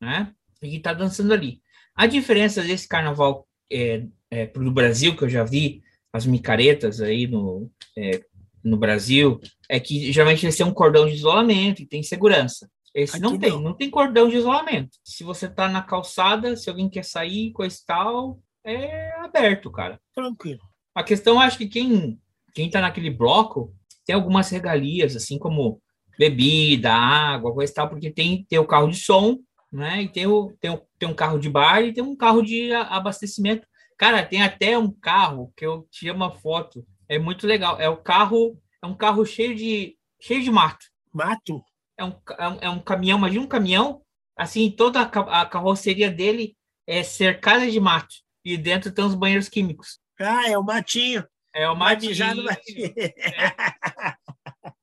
Né? 0.00 0.34
E 0.62 0.70
que 0.70 0.80
tá 0.80 0.94
dançando 0.94 1.34
ali. 1.34 1.60
A 1.94 2.06
diferença 2.06 2.62
desse 2.62 2.88
carnaval 2.88 3.46
é, 3.70 4.06
é, 4.30 4.46
do 4.46 4.70
Brasil, 4.70 5.16
que 5.16 5.24
eu 5.24 5.28
já 5.28 5.44
vi, 5.44 5.82
as 6.14 6.24
micaretas 6.24 7.00
aí 7.00 7.26
no, 7.26 7.68
é, 7.98 8.22
no 8.62 8.76
Brasil, 8.76 9.40
é 9.68 9.80
que 9.80 10.12
geralmente 10.12 10.46
eles 10.46 10.56
têm 10.56 10.64
um 10.64 10.72
cordão 10.72 11.06
de 11.06 11.14
isolamento 11.14 11.82
e 11.82 11.86
tem 11.86 12.04
segurança. 12.04 12.70
Esse 12.94 13.16
Aqui 13.16 13.22
não 13.24 13.36
tem, 13.36 13.50
não. 13.50 13.60
não 13.60 13.74
tem 13.74 13.90
cordão 13.90 14.28
de 14.28 14.36
isolamento. 14.36 14.96
Se 15.02 15.24
você 15.24 15.48
tá 15.48 15.68
na 15.68 15.82
calçada, 15.82 16.54
se 16.54 16.70
alguém 16.70 16.88
quer 16.88 17.04
sair, 17.04 17.50
coisa 17.50 17.76
e 17.76 17.84
tal, 17.84 18.38
é 18.64 19.12
aberto, 19.18 19.72
cara. 19.72 20.00
Tranquilo. 20.14 20.60
A 20.94 21.02
questão, 21.02 21.40
acho 21.40 21.58
que 21.58 21.66
quem, 21.66 22.16
quem 22.54 22.70
tá 22.70 22.80
naquele 22.80 23.10
bloco 23.10 23.74
tem 24.06 24.14
algumas 24.14 24.48
regalias, 24.50 25.16
assim 25.16 25.36
como 25.36 25.82
bebida, 26.16 26.92
água, 26.94 27.52
coisa 27.52 27.72
e 27.72 27.74
tal, 27.74 27.88
porque 27.88 28.08
tem, 28.08 28.46
tem 28.48 28.60
o 28.60 28.66
carro 28.66 28.88
de 28.88 28.98
som, 28.98 29.40
né? 29.72 30.02
E 30.02 30.08
tem, 30.08 30.28
o, 30.28 30.52
tem, 30.60 30.70
o, 30.70 30.80
tem 30.96 31.08
um 31.08 31.14
carro 31.14 31.40
de 31.40 31.50
bar 31.50 31.82
e 31.82 31.92
tem 31.92 32.04
um 32.04 32.14
carro 32.14 32.40
de 32.40 32.72
abastecimento. 32.72 33.66
Cara, 33.96 34.24
tem 34.24 34.42
até 34.42 34.76
um 34.76 34.90
carro 34.90 35.52
que 35.56 35.64
eu 35.64 35.86
tirei 35.90 36.12
uma 36.12 36.30
foto, 36.30 36.86
é 37.08 37.18
muito 37.18 37.46
legal. 37.46 37.80
É 37.80 37.88
o 37.88 37.96
carro, 37.96 38.60
é 38.82 38.86
um 38.86 38.94
carro 38.94 39.24
cheio 39.24 39.54
de 39.54 39.96
cheio 40.20 40.42
de 40.42 40.50
mato. 40.50 40.86
Mato? 41.12 41.62
É 41.96 42.04
um, 42.04 42.14
é 42.38 42.48
um, 42.48 42.58
é 42.62 42.70
um 42.70 42.80
caminhão, 42.80 43.18
imagina 43.18 43.44
um 43.44 43.48
caminhão, 43.48 44.02
assim, 44.36 44.70
toda 44.70 45.00
a, 45.00 45.42
a 45.42 45.46
carroceria 45.46 46.10
dele 46.10 46.56
é 46.86 47.02
cercada 47.02 47.70
de 47.70 47.78
mato. 47.78 48.14
E 48.44 48.56
dentro 48.56 48.92
tem 48.92 49.04
os 49.04 49.14
banheiros 49.14 49.48
químicos. 49.48 50.00
Ah, 50.20 50.48
é 50.48 50.58
o 50.58 50.62
matinho. 50.62 51.26
É 51.54 51.68
o 51.68 51.76
matinho. 51.76 52.16
Vai 52.16 52.34
matinho. 52.34 52.94
É. 52.96 53.14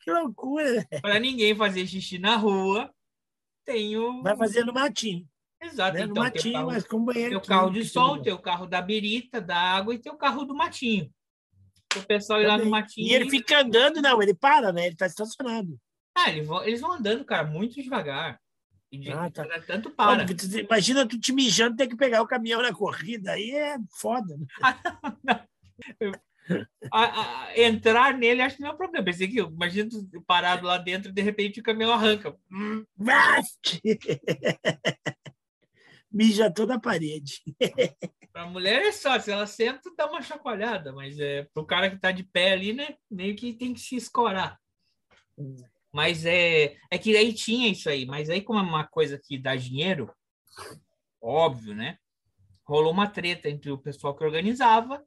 que 0.00 0.10
loucura! 0.10 0.86
Para 1.02 1.20
ninguém 1.20 1.54
fazer 1.54 1.86
xixi 1.86 2.18
na 2.18 2.36
rua, 2.36 2.92
tem 3.64 3.96
o. 3.96 4.22
Vai 4.22 4.36
fazer 4.36 4.64
no 4.64 4.72
matinho. 4.72 5.28
Exato. 5.66 5.96
Né? 5.96 6.04
Então, 6.04 6.14
no 6.14 6.22
matinho, 6.22 6.54
carro, 6.54 6.66
mas 6.66 6.84
com 6.84 7.04
banheiro. 7.04 7.30
Tem 7.30 7.38
o 7.38 7.40
carro 7.40 7.70
de 7.70 7.84
sol, 7.84 8.22
tem 8.22 8.32
o 8.32 8.38
carro 8.38 8.66
da 8.66 8.80
birita, 8.80 9.40
da 9.40 9.56
água 9.56 9.94
e 9.94 9.98
tem 9.98 10.12
o 10.12 10.16
carro 10.16 10.44
do 10.44 10.54
matinho. 10.54 11.10
O 11.96 12.02
pessoal 12.02 12.40
ir 12.40 12.46
lá 12.46 12.58
no 12.58 12.66
matinho. 12.66 13.08
E 13.08 13.14
ele 13.14 13.30
fica 13.30 13.60
andando, 13.60 14.02
não, 14.02 14.22
ele 14.22 14.34
para, 14.34 14.72
né? 14.72 14.86
Ele 14.86 14.94
está 14.94 15.06
estacionado. 15.06 15.78
Ah, 16.16 16.30
eles 16.30 16.46
vão, 16.46 16.64
eles 16.64 16.80
vão 16.80 16.92
andando, 16.92 17.24
cara, 17.24 17.44
muito 17.44 17.74
devagar. 17.74 18.40
De, 18.92 19.12
ah, 19.12 19.30
tá. 19.30 19.44
Tanto 19.66 19.90
para. 19.90 20.24
imagina 20.58 21.06
tu 21.06 21.18
te 21.18 21.32
mijando 21.32 21.76
ter 21.76 21.86
que 21.86 21.96
pegar 21.96 22.22
o 22.22 22.26
caminhão 22.26 22.62
na 22.62 22.72
corrida, 22.72 23.32
aí 23.32 23.50
é 23.50 23.76
foda. 23.98 24.36
Né? 24.36 24.46
a, 26.92 27.48
a, 27.48 27.60
entrar 27.60 28.16
nele 28.16 28.42
acho 28.42 28.56
que 28.56 28.62
não 28.62 28.70
é 28.70 28.72
um 28.72 28.76
problema. 28.76 29.04
Pensei 29.04 29.28
que, 29.28 29.40
imagina 29.40 29.90
parado 30.26 30.66
lá 30.66 30.78
dentro 30.78 31.12
de 31.12 31.20
repente 31.20 31.60
o 31.60 31.62
caminhão 31.62 31.92
arranca. 31.92 32.34
Mija 36.16 36.50
toda 36.50 36.76
a 36.76 36.80
parede. 36.80 37.42
Pra 38.32 38.46
mulher 38.46 38.86
é 38.86 38.92
só, 38.92 39.18
se 39.20 39.30
ela 39.30 39.46
senta, 39.46 39.90
dá 39.94 40.06
uma 40.06 40.22
chacoalhada, 40.22 40.90
mas 40.90 41.18
é 41.18 41.44
pro 41.52 41.66
cara 41.66 41.90
que 41.90 41.98
tá 41.98 42.10
de 42.10 42.22
pé 42.22 42.52
ali, 42.52 42.72
né? 42.72 42.96
Meio 43.10 43.36
que 43.36 43.52
tem 43.52 43.74
que 43.74 43.80
se 43.80 43.96
escorar. 43.96 44.58
Mas 45.92 46.24
é, 46.24 46.76
é 46.90 46.98
que 46.98 47.14
aí 47.14 47.34
tinha 47.34 47.68
isso 47.68 47.90
aí, 47.90 48.06
mas 48.06 48.30
aí, 48.30 48.40
como 48.40 48.58
é 48.58 48.62
uma 48.62 48.86
coisa 48.86 49.18
que 49.22 49.38
dá 49.38 49.56
dinheiro, 49.56 50.10
óbvio, 51.20 51.74
né? 51.74 51.98
Rolou 52.64 52.92
uma 52.92 53.08
treta 53.08 53.50
entre 53.50 53.70
o 53.70 53.78
pessoal 53.78 54.14
que 54.16 54.24
organizava 54.24 55.06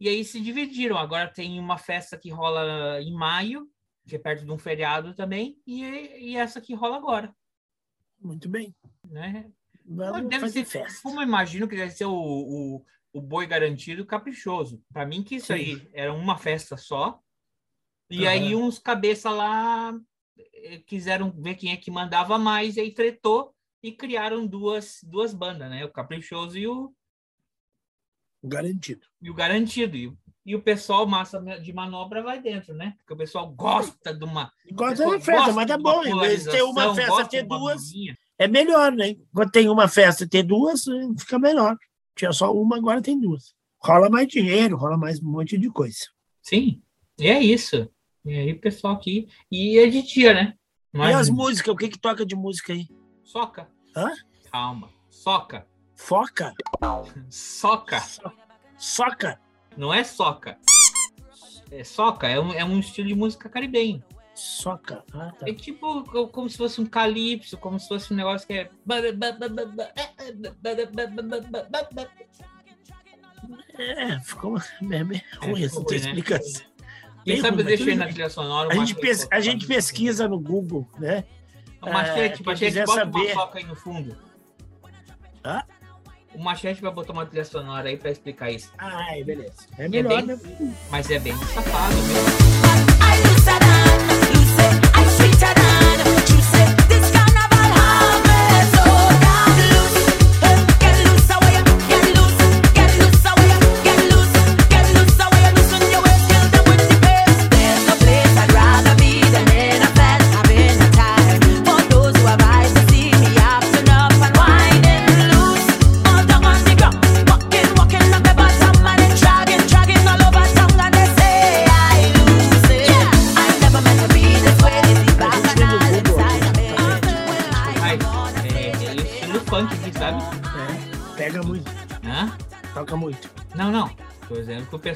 e 0.00 0.08
aí 0.08 0.24
se 0.24 0.40
dividiram. 0.40 0.96
Agora 0.96 1.30
tem 1.30 1.58
uma 1.58 1.76
festa 1.76 2.18
que 2.18 2.30
rola 2.30 3.02
em 3.02 3.12
maio, 3.12 3.70
que 4.08 4.16
é 4.16 4.18
perto 4.18 4.46
de 4.46 4.50
um 4.50 4.58
feriado 4.58 5.14
também, 5.14 5.58
e, 5.66 5.82
e 5.82 6.36
essa 6.36 6.58
que 6.58 6.74
rola 6.74 6.96
agora. 6.96 7.34
Muito 8.18 8.48
bem. 8.48 8.74
Né? 9.06 9.50
Vamos 9.84 10.28
deve 10.30 10.40
fazer 10.40 10.64
ser, 10.64 10.84
festa. 10.84 11.02
como 11.02 11.20
eu 11.20 11.26
imagino 11.26 11.68
que 11.68 11.76
deve 11.76 11.90
ser 11.92 12.06
o, 12.06 12.14
o, 12.14 12.84
o 13.12 13.20
boi 13.20 13.46
garantido 13.46 14.06
caprichoso. 14.06 14.82
Para 14.92 15.04
mim 15.06 15.22
que 15.22 15.36
isso 15.36 15.48
Sim. 15.48 15.52
aí 15.54 15.90
era 15.92 16.12
uma 16.12 16.38
festa 16.38 16.76
só. 16.76 17.20
E 18.10 18.26
Aham. 18.26 18.30
aí 18.30 18.54
uns 18.54 18.78
cabeça 18.78 19.30
lá 19.30 19.94
eh, 20.38 20.78
quiseram 20.86 21.30
ver 21.30 21.54
quem 21.56 21.72
é 21.72 21.76
que 21.76 21.90
mandava 21.90 22.38
mais, 22.38 22.76
e 22.76 22.80
aí 22.80 22.92
tretou 22.92 23.54
e 23.82 23.92
criaram 23.92 24.46
duas, 24.46 25.00
duas 25.02 25.34
bandas, 25.34 25.68
né? 25.70 25.84
O 25.84 25.90
Caprichoso 25.92 26.56
e 26.58 26.66
o, 26.66 26.94
Garantido. 28.42 29.06
e 29.22 29.30
o 29.30 29.34
Garantido. 29.34 29.96
E, 29.96 30.06
o- 30.08 30.18
e 30.46 30.54
o 30.54 30.62
pessoal 30.62 31.06
massa 31.06 31.40
de 31.58 31.72
manobra 31.72 32.22
vai 32.22 32.40
dentro, 32.40 32.74
né? 32.74 32.94
Porque 32.98 33.14
o 33.14 33.16
pessoal 33.16 33.50
gosta 33.50 34.12
de 34.14 34.24
uma. 34.24 34.52
Gosta 34.72 34.96
pessoal 34.96 35.10
da 35.18 35.24
festa, 35.24 35.52
mas 35.52 35.66
de 35.66 35.72
é 35.72 35.76
uma 35.76 35.92
bom. 35.92 36.04
Em 36.04 36.18
vez 36.20 36.44
de 36.44 36.50
ter 36.50 36.62
uma 36.62 36.94
festa, 36.94 37.26
ter 37.28 37.42
de 37.42 37.46
uma 37.48 37.58
duas. 37.58 37.82
É 38.44 38.48
melhor, 38.48 38.92
né? 38.92 39.16
Quando 39.32 39.50
tem 39.50 39.68
uma 39.68 39.88
festa 39.88 40.24
e 40.24 40.28
ter 40.28 40.42
duas, 40.42 40.86
eh, 40.86 41.08
fica 41.18 41.38
melhor. 41.38 41.76
Tinha 42.16 42.32
só 42.32 42.52
uma, 42.52 42.76
agora 42.76 43.02
tem 43.02 43.18
duas. 43.18 43.54
Rola 43.82 44.08
mais 44.08 44.28
dinheiro, 44.28 44.76
rola 44.76 44.96
mais 44.96 45.20
um 45.20 45.30
monte 45.30 45.58
de 45.58 45.68
coisa. 45.70 46.06
Sim, 46.42 46.80
e 47.18 47.26
é 47.28 47.40
isso. 47.42 47.88
E 48.24 48.32
aí, 48.32 48.54
pessoal 48.54 48.94
aqui. 48.94 49.28
E 49.50 49.78
é 49.78 49.86
de 49.86 50.02
dia, 50.02 50.32
né? 50.32 50.54
E 50.92 50.98
Mas 50.98 51.14
as 51.16 51.28
músicas, 51.30 51.74
o 51.74 51.76
que 51.76 51.88
que 51.88 51.98
toca 51.98 52.24
de 52.24 52.34
música 52.34 52.72
aí? 52.72 52.86
Soca. 53.22 53.68
Hã? 53.96 54.10
Calma. 54.50 54.88
Soca. 55.10 55.66
Foca? 55.96 56.54
Soca. 57.30 58.00
So- 58.00 58.32
Soca? 58.78 59.40
Não 59.76 59.92
é 59.92 60.04
soca. 60.04 60.58
É 61.70 61.82
soca, 61.82 62.28
é 62.28 62.38
um, 62.38 62.52
é 62.52 62.64
um 62.64 62.78
estilo 62.78 63.08
de 63.08 63.14
música 63.14 63.48
caribenho. 63.48 64.02
Soca. 64.34 65.04
Ah, 65.12 65.32
tá. 65.38 65.48
É 65.48 65.52
tipo 65.54 66.02
co- 66.04 66.28
como 66.28 66.48
se 66.48 66.56
fosse 66.56 66.80
um 66.80 66.86
calypso, 66.86 67.56
como 67.56 67.78
se 67.78 67.86
fosse 67.86 68.12
um 68.12 68.16
negócio 68.16 68.46
que 68.46 68.52
é. 68.54 68.70
É, 73.78 74.20
ficou 74.20 74.56
é 74.58 74.62
É, 75.42 75.46
ruim 75.46 75.64
essa 75.64 75.70
ficou 75.70 75.84
tua 75.86 75.96
né? 75.98 76.02
explicação. 76.04 76.66
Quem 77.24 77.40
sabe 77.40 77.62
eu 77.62 77.66
aí 77.66 77.94
na 77.96 78.06
trilha 78.06 78.28
sonora. 78.30 78.70
A 78.72 78.74
uma 78.76 78.84
gente, 78.86 79.00
pes- 79.00 79.26
a 79.30 79.40
gente 79.40 79.66
pesquisa 79.66 80.28
no 80.28 80.38
Google, 80.38 80.86
né? 80.98 81.24
O 81.80 81.90
machete, 81.90 82.18
É, 82.18 82.34
o 82.34 82.36
quem 82.36 82.46
machete 82.46 82.66
quiser 82.68 82.86
bota 82.86 83.04
uma 83.04 83.12
saber- 83.18 83.32
soca 83.32 83.58
aí 83.58 83.64
no 83.64 83.74
fundo. 83.74 84.16
Hã? 85.44 85.62
O 86.34 86.42
machete 86.42 86.82
vai 86.82 86.90
botar 86.92 87.12
uma 87.12 87.24
trilha 87.26 87.44
sonora 87.44 87.88
aí 87.88 87.96
pra 87.96 88.10
explicar 88.10 88.50
isso. 88.50 88.72
Ai, 88.78 89.22
beleza. 89.24 89.66
É 89.78 89.84
É 89.84 89.88
melhor, 89.88 90.22
bem- 90.22 90.36
né? 90.36 90.38
Mas 90.90 91.10
é 91.10 91.18
bem 91.18 91.36
safado, 91.36 91.94
meu. 91.94 93.64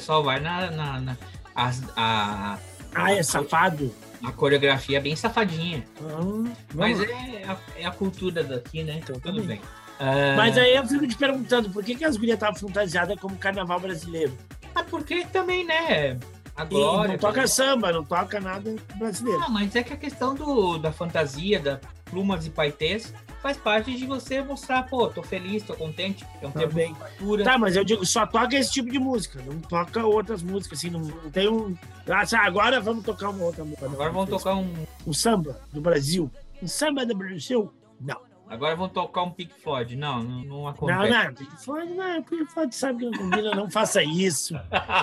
Pessoal 0.09 0.23
vai 0.25 0.41
na. 0.41 0.71
na, 0.71 1.01
na- 1.01 1.17
as- 1.55 1.83
a, 1.97 2.59
Ah, 2.95 3.13
é 3.13 3.23
safado? 3.23 3.95
a 4.25 4.33
coreografia 4.33 4.97
é 4.97 5.01
bem 5.01 5.15
safadinha. 5.15 5.85
Ah, 6.01 6.51
Mas 6.75 6.99
vamos. 6.99 7.13
é 7.13 7.45
a, 7.47 7.57
é 7.77 7.85
a 7.87 7.91
cultura 7.91 8.43
daqui, 8.43 8.83
né? 8.83 9.01
Então, 9.03 9.21
Tudo 9.21 9.41
também. 9.43 9.59
bem. 9.59 9.61
Ah, 10.01 10.35
Mas 10.37 10.57
aí 10.57 10.75
eu 10.77 10.87
fico 10.87 11.07
te 11.07 11.15
perguntando, 11.17 11.69
por 11.71 11.85
que, 11.85 11.95
que 11.95 12.05
as 12.05 12.17
gurias 12.17 12.35
estavam 12.37 12.55
fantasiadas 12.59 13.21
como 13.21 13.37
carnaval 13.37 13.79
brasileiro? 13.81 14.33
ah, 14.75 14.83
porque 14.83 15.25
também, 15.27 15.65
né? 15.67 16.19
A 16.57 16.63
E 16.65 16.67
glória. 16.69 17.13
não 17.13 17.19
toca 17.19 17.43
tudo. 17.43 17.49
samba, 17.49 17.93
não 17.93 18.03
toca 18.05 18.41
nada 18.41 18.75
brasileiro. 18.97 19.41
Não, 19.41 19.51
mas 19.51 19.77
é 19.77 19.83
que 19.83 19.93
a 19.93 19.97
questão 19.97 20.35
do, 20.35 20.79
da 20.79 20.91
fantasia, 20.91 21.61
da 21.61 21.81
plumas 22.07 22.47
e 22.47 22.51
paetês, 22.51 23.13
faz 23.49 23.57
parte 23.57 23.97
de 23.97 24.05
você 24.05 24.43
mostrar, 24.43 24.83
pô, 24.83 25.09
tô 25.09 25.23
feliz, 25.23 25.63
tô 25.63 25.75
contente, 25.75 26.23
é 26.43 26.47
um 26.47 26.51
tempo 26.51 26.75
de 26.75 26.85
cultura. 26.95 27.45
Tá, 27.45 27.57
mas 27.57 27.77
eu 27.77 27.85
digo, 27.85 28.05
só 28.05 28.27
toca 28.27 28.55
esse 28.55 28.71
tipo 28.71 28.91
de 28.91 28.99
música, 28.99 29.43
não 29.47 29.59
toca 29.61 30.05
outras 30.05 30.43
músicas, 30.43 30.79
assim, 30.79 30.91
não, 30.91 31.01
não 31.01 31.31
tem 31.31 31.49
um. 31.49 31.75
Ah, 32.07 32.25
agora 32.47 32.79
vamos 32.79 33.05
tocar 33.05 33.31
uma 33.31 33.45
outra 33.45 33.65
música. 33.65 33.87
Agora 33.87 34.11
vão 34.11 34.27
tocar 34.27 34.55
um. 34.55 34.71
Um 35.07 35.13
samba 35.15 35.59
do 35.73 35.81
Brasil. 35.81 36.31
Um 36.63 36.69
samba 36.69 37.07
do 37.07 37.17
Brasil? 37.17 37.73
Não. 37.99 38.29
Agora 38.51 38.75
vão 38.75 38.89
tocar 38.89 39.23
um 39.25 39.31
Pink 39.31 39.53
Floyd. 39.63 39.95
Não, 39.95 40.23
não, 40.23 40.41
não 40.41 40.57
Não, 40.63 40.69
acontece. 40.69 41.11
não, 41.11 41.35
Pink 41.35 41.57
Floyd, 41.63 41.93
não, 41.93 42.23
Pink 42.23 42.47
Floyd 42.47 42.75
sabe 42.75 42.99
que 43.01 43.05
não 43.05 43.19
combina, 43.19 43.51
não 43.55 43.71
faça 43.71 44.03
isso. 44.03 44.55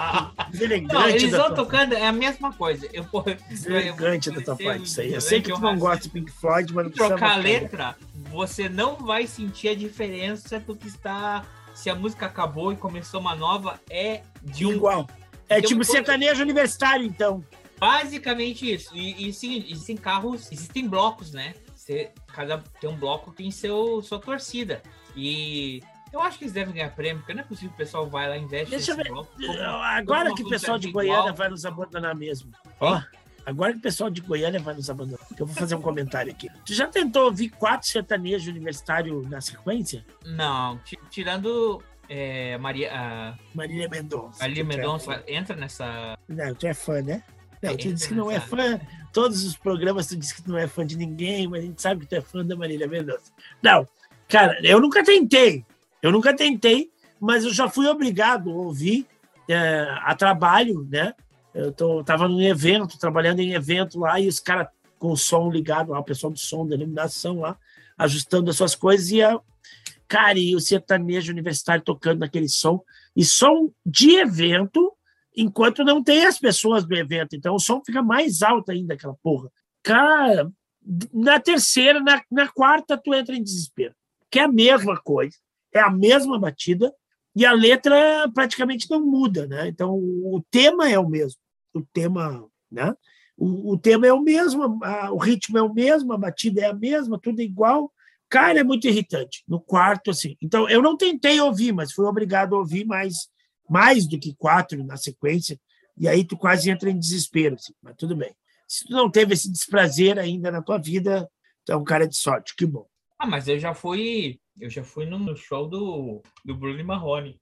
Deselegante 0.49 0.93
Não, 0.93 1.07
eles 1.07 1.31
vão 1.31 1.53
tocando, 1.53 1.93
é 1.93 2.07
a 2.07 2.11
mesma 2.11 2.51
coisa. 2.51 2.87
Eu, 2.91 3.05
eu- 3.13 3.23
Deselegante 3.47 4.31
da 4.31 4.41
tua 4.41 4.55
parte 4.57 4.85
isso 4.85 4.99
aí. 4.99 5.13
Eu 5.13 5.21
sei 5.21 5.41
que 5.41 5.53
tu 5.53 5.61
não 5.61 5.77
gosta 5.77 6.03
de 6.03 6.09
Pink 6.09 6.31
Floyd, 6.31 6.73
mas 6.73 6.85
não 6.85 6.91
precisa 6.91 7.15
trocar 7.15 7.33
a 7.33 7.37
letra, 7.37 7.95
você 8.35 8.69
não 8.69 8.95
vai 8.97 9.25
sentir 9.27 9.69
a 9.69 9.75
diferença 9.75 10.59
do 10.59 10.75
que 10.75 10.87
está. 10.87 11.43
Se 11.73 11.89
a 11.89 11.95
música 11.95 12.25
acabou 12.27 12.71
e 12.71 12.75
começou 12.77 13.19
uma 13.19 13.35
nova, 13.35 13.79
é 13.89 14.21
de 14.43 14.65
um. 14.65 14.71
Igual. 14.73 15.07
É 15.49 15.55
Tem 15.55 15.63
tipo 15.69 15.75
coisa- 15.79 15.91
sertanejo 15.91 16.41
universitário, 16.41 17.05
então. 17.05 17.43
Basicamente 17.79 18.71
isso. 18.73 18.95
E, 18.95 19.27
e 19.27 19.33
sim, 19.33 19.65
existem 19.69 19.95
carros, 19.97 20.51
existem 20.51 20.87
blocos, 20.87 21.31
né? 21.31 21.53
Você, 21.75 22.11
cada 22.27 22.57
tem 22.79 22.89
um 22.89 22.95
bloco 22.97 23.31
tem 23.31 23.51
seu 23.51 24.01
sua 24.01 24.17
torcida. 24.19 24.81
E 25.15 25.81
eu 26.11 26.19
acho 26.21 26.37
que 26.37 26.45
eles 26.45 26.53
devem 26.53 26.73
ganhar 26.73 26.89
prêmio, 26.95 27.17
porque 27.19 27.33
não 27.33 27.41
é 27.41 27.45
possível 27.45 27.69
que 27.69 27.75
o 27.75 27.77
pessoal 27.77 28.07
vai 28.09 28.27
lá 28.29 28.37
e 28.37 28.41
investe 28.41 28.71
Deixa 28.71 28.91
eu 28.91 28.95
ver. 28.97 29.09
bloco. 29.09 29.29
Como- 29.35 29.59
Agora 29.59 30.23
como 30.29 30.35
que 30.35 30.43
o 30.43 30.49
pessoal 30.49 30.79
de 30.79 30.89
Goiânia 30.91 31.19
igual. 31.19 31.35
vai 31.35 31.49
nos 31.49 31.65
abandonar 31.65 32.15
mesmo. 32.15 32.51
Ó, 32.79 32.99
agora 33.45 33.71
que 33.73 33.79
o 33.79 33.81
pessoal 33.81 34.09
de 34.09 34.21
Goiânia 34.21 34.59
vai 34.59 34.73
nos 34.75 34.89
abandonar. 34.89 35.25
Eu 35.37 35.45
vou 35.45 35.55
fazer 35.55 35.75
um 35.75 35.81
comentário 35.81 36.31
aqui. 36.31 36.47
Tu 36.65 36.73
já 36.73 36.87
tentou 36.87 37.25
ouvir 37.25 37.49
quatro 37.49 37.87
sertanejos 37.87 38.47
universitários 38.47 39.27
na 39.29 39.39
sequência? 39.41 40.05
Não, 40.25 40.77
ti- 40.79 40.99
tirando 41.09 41.81
é, 42.09 42.57
Maria, 42.57 42.91
a 42.93 43.35
Marília 43.53 43.87
Mendonça. 43.89 44.45
É 44.45 44.63
Mendonça, 44.63 45.23
entra 45.27 45.55
nessa. 45.55 46.17
Não, 46.27 46.53
tu 46.55 46.67
é 46.67 46.73
fã, 46.73 47.01
né? 47.01 47.23
Não, 47.61 47.75
tu 47.75 47.93
disse 47.93 48.07
que 48.09 48.13
não 48.13 48.29
é 48.29 48.39
fã. 48.39 48.79
Todos 49.11 49.43
os 49.45 49.55
programas 49.57 50.07
tu 50.07 50.15
disse 50.17 50.35
que 50.35 50.43
tu 50.43 50.51
não 50.51 50.57
é 50.57 50.67
fã 50.67 50.85
de 50.85 50.97
ninguém, 50.97 51.47
mas 51.47 51.63
a 51.63 51.67
gente 51.67 51.81
sabe 51.81 52.01
que 52.01 52.07
tu 52.07 52.15
é 52.15 52.21
fã 52.21 52.45
da 52.45 52.55
Marília 52.55 52.87
Mendonça. 52.87 53.31
Não, 53.63 53.87
cara, 54.27 54.59
eu 54.63 54.79
nunca 54.79 55.03
tentei. 55.03 55.65
Eu 56.01 56.11
nunca 56.11 56.35
tentei, 56.35 56.91
mas 57.19 57.43
eu 57.43 57.53
já 57.53 57.67
fui 57.69 57.87
obrigado 57.87 58.51
a 58.51 58.53
ouvir 58.53 59.07
é, 59.49 59.87
a 60.01 60.13
trabalho, 60.15 60.85
né? 60.91 61.13
Eu 61.55 61.71
tô, 61.71 62.03
tava 62.03 62.27
num 62.27 62.41
evento, 62.41 62.99
trabalhando 62.99 63.39
em 63.39 63.53
evento 63.53 63.97
lá, 63.97 64.19
e 64.19 64.27
os 64.27 64.41
caras 64.41 64.67
com 64.99 65.11
o 65.11 65.17
som 65.17 65.49
ligado 65.49 65.91
lá, 65.91 65.99
o 65.99 66.03
pessoal 66.03 66.31
do 66.31 66.37
som, 66.37 66.67
da 66.67 66.75
iluminação 66.75 67.39
lá, 67.39 67.57
ajustando 67.97 68.49
as 68.49 68.57
suas 68.57 68.75
coisas, 68.75 69.09
e 69.09 69.23
a, 69.23 69.39
cara, 70.05 70.37
e 70.37 70.53
o 70.53 70.59
sertanejo 70.59 71.31
universitário 71.31 71.81
tocando 71.81 72.19
naquele 72.19 72.49
som, 72.49 72.83
e 73.15 73.23
som 73.23 73.71
de 73.85 74.17
evento, 74.17 74.91
enquanto 75.35 75.83
não 75.85 76.03
tem 76.03 76.25
as 76.25 76.37
pessoas 76.37 76.85
do 76.85 76.93
evento. 76.93 77.35
Então 77.35 77.55
o 77.55 77.59
som 77.59 77.81
fica 77.85 78.03
mais 78.03 78.41
alto 78.41 78.71
ainda, 78.71 78.93
aquela 78.93 79.15
porra. 79.23 79.49
Cara, 79.81 80.51
na 81.13 81.39
terceira, 81.39 82.01
na, 82.01 82.21
na 82.29 82.47
quarta, 82.49 82.97
tu 82.97 83.13
entra 83.13 83.33
em 83.33 83.43
desespero. 83.43 83.93
Que 84.29 84.39
é 84.39 84.43
a 84.43 84.51
mesma 84.51 84.99
coisa, 85.01 85.37
é 85.73 85.79
a 85.79 85.89
mesma 85.89 86.37
batida, 86.37 86.93
e 87.33 87.45
a 87.45 87.53
letra 87.53 88.29
praticamente 88.33 88.89
não 88.89 89.05
muda, 89.05 89.45
né? 89.47 89.67
Então 89.67 89.93
o 89.93 90.43
tema 90.49 90.89
é 90.89 90.97
o 90.97 91.07
mesmo. 91.07 91.39
O 91.75 91.81
tema, 91.93 92.47
né? 92.71 92.93
O, 93.37 93.73
o 93.73 93.77
tema 93.77 94.07
é 94.07 94.13
o 94.13 94.21
mesmo, 94.21 94.79
a- 94.83 95.11
o 95.11 95.17
ritmo 95.17 95.57
é 95.57 95.61
o 95.61 95.73
mesmo, 95.73 96.13
a 96.13 96.17
batida 96.17 96.61
é 96.61 96.65
a 96.69 96.73
mesma, 96.73 97.19
tudo 97.19 97.41
igual. 97.41 97.91
Cara, 98.29 98.59
é 98.59 98.63
muito 98.63 98.87
irritante. 98.87 99.43
No 99.47 99.59
quarto, 99.59 100.09
assim. 100.09 100.35
Então, 100.41 100.69
eu 100.69 100.81
não 100.81 100.95
tentei 100.97 101.39
ouvir, 101.39 101.71
mas 101.73 101.91
fui 101.91 102.05
obrigado 102.05 102.55
a 102.55 102.59
ouvir 102.59 102.85
mais, 102.85 103.27
mais 103.69 104.07
do 104.07 104.17
que 104.17 104.33
quatro 104.35 104.83
na 104.85 104.97
sequência. 104.97 105.59
E 105.97 106.07
aí 106.07 106.23
tu 106.25 106.37
quase 106.37 106.69
entra 106.69 106.89
em 106.89 106.97
desespero, 106.97 107.55
assim. 107.55 107.73
mas 107.83 107.95
tudo 107.97 108.15
bem. 108.15 108.33
Se 108.67 108.85
tu 108.85 108.93
não 108.93 109.09
teve 109.11 109.33
esse 109.33 109.51
desprazer 109.51 110.17
ainda 110.17 110.49
na 110.51 110.61
tua 110.61 110.77
vida, 110.77 111.29
tu 111.65 111.71
é 111.71 111.75
um 111.75 111.83
cara 111.83 112.07
de 112.07 112.17
sorte, 112.17 112.55
que 112.57 112.65
bom. 112.65 112.87
Ah, 113.19 113.27
mas 113.27 113.47
eu 113.47 113.59
já 113.59 113.73
fui, 113.73 114.39
eu 114.59 114.69
já 114.69 114.83
fui 114.83 115.05
no 115.05 115.35
show 115.35 115.67
do, 115.69 116.21
do 116.43 116.55
Bruno 116.55 116.83
Marrone. 116.83 117.39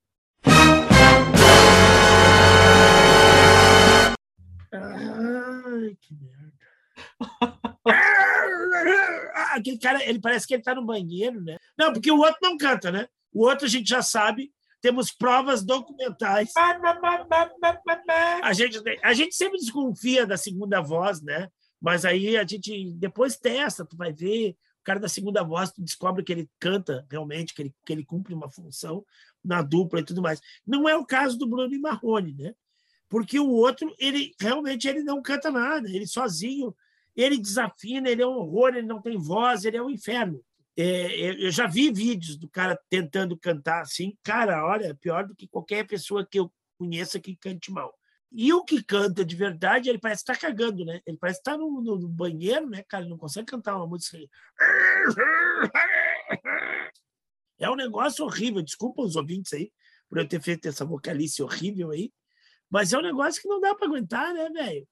Ai, 4.78 5.98
que 6.02 6.16
merda. 6.16 6.54
Aquele 9.54 9.78
cara, 9.78 10.04
ele 10.04 10.20
parece 10.20 10.48
que 10.48 10.54
ele 10.54 10.64
tá 10.64 10.74
no 10.74 10.86
banheiro, 10.86 11.42
né? 11.42 11.58
Não, 11.78 11.94
porque 11.94 12.12
o 12.12 12.18
outro 12.18 12.40
não 12.42 12.58
canta, 12.58 12.92
né? 12.92 13.08
O 13.32 13.46
outro 13.46 13.66
a 13.66 13.70
gente 13.70 13.88
já 13.90 14.02
sabe, 14.02 14.52
temos 14.82 15.12
provas 15.12 15.64
documentais. 15.64 16.52
A 18.44 18.54
gente, 18.54 18.82
a 19.04 19.14
gente 19.14 19.36
sempre 19.36 19.60
desconfia 19.60 20.26
da 20.26 20.38
segunda 20.38 20.82
voz, 20.82 21.22
né? 21.22 21.50
Mas 21.82 22.06
aí 22.06 22.38
a 22.38 22.46
gente 22.46 22.94
depois 22.94 23.38
testa, 23.38 23.86
tu 23.86 23.98
vai 23.98 24.14
ver, 24.14 24.52
o 24.52 24.84
cara 24.84 25.00
da 25.00 25.08
segunda 25.08 25.44
voz, 25.44 25.72
tu 25.72 25.82
descobre 25.82 26.24
que 26.24 26.32
ele 26.32 26.50
canta 26.60 27.06
realmente, 27.10 27.54
que 27.54 27.62
ele, 27.62 27.76
que 27.86 27.94
ele 27.94 28.04
cumpre 28.06 28.34
uma 28.34 28.50
função 28.50 29.06
na 29.44 29.62
dupla 29.62 30.02
e 30.02 30.04
tudo 30.04 30.22
mais. 30.22 30.42
Não 30.66 30.88
é 30.88 30.96
o 30.96 31.06
caso 31.06 31.38
do 31.38 31.48
Bruno 31.48 31.74
e 31.74 31.80
Marrone, 31.80 32.34
né? 32.34 32.54
Porque 33.10 33.40
o 33.40 33.50
outro, 33.50 33.94
ele 34.00 34.34
realmente 34.40 34.88
ele 34.88 35.04
não 35.04 35.22
canta 35.22 35.52
nada, 35.52 35.90
ele 35.90 36.08
sozinho, 36.08 36.76
ele 37.16 37.38
desafina, 37.38 38.10
ele 38.10 38.22
é 38.22 38.28
um 38.28 38.38
horror, 38.38 38.70
ele 38.76 38.88
não 38.88 39.02
tem 39.02 39.18
voz, 39.18 39.66
ele 39.66 39.78
é 39.78 39.82
um 39.82 39.90
inferno. 39.90 40.44
É, 40.76 41.46
eu 41.46 41.52
já 41.52 41.68
vi 41.68 41.92
vídeos 41.92 42.36
do 42.36 42.50
cara 42.50 42.80
tentando 42.90 43.38
cantar 43.38 43.82
assim, 43.82 44.18
cara, 44.24 44.66
olha, 44.66 44.96
pior 44.96 45.28
do 45.28 45.36
que 45.36 45.48
qualquer 45.48 45.86
pessoa 45.86 46.26
que 46.26 46.40
eu 46.40 46.52
conheça 46.78 47.20
que 47.20 47.36
cante 47.36 47.72
mal. 47.72 47.94
E 48.36 48.52
o 48.52 48.64
que 48.64 48.82
canta 48.84 49.24
de 49.24 49.36
verdade, 49.36 49.90
ele 49.90 50.00
parece 50.00 50.24
estar 50.24 50.34
tá 50.34 50.40
cagando, 50.40 50.84
né? 50.84 51.00
Ele 51.06 51.18
parece 51.18 51.40
estar 51.40 51.52
tá 51.52 51.58
no, 51.58 51.70
no, 51.82 52.10
banheiro, 52.10 52.68
né, 52.68 52.84
cara? 52.90 53.04
Ele 53.04 53.12
não 53.12 53.18
consegue 53.18 53.46
cantar 53.46 53.76
uma 53.76 53.86
música. 53.86 54.18
É 57.60 57.70
um 57.70 57.76
negócio 57.76 58.26
horrível. 58.26 58.64
Desculpa 58.64 59.04
os 59.04 59.16
ouvintes 59.16 59.54
aí 59.54 59.72
por 60.10 60.18
eu 60.18 60.28
ter 60.28 60.42
feito 60.42 60.68
essa 60.68 60.84
vocalice 60.84 61.44
horrível 61.44 61.92
aí. 61.92 62.12
Mas 62.74 62.92
é 62.92 62.98
um 62.98 63.04
negócio 63.04 63.40
que 63.40 63.48
não 63.48 63.62
dá 63.62 63.76
para 63.76 63.86
aguentar, 63.86 64.34
né, 64.34 64.50
velho? 64.50 64.88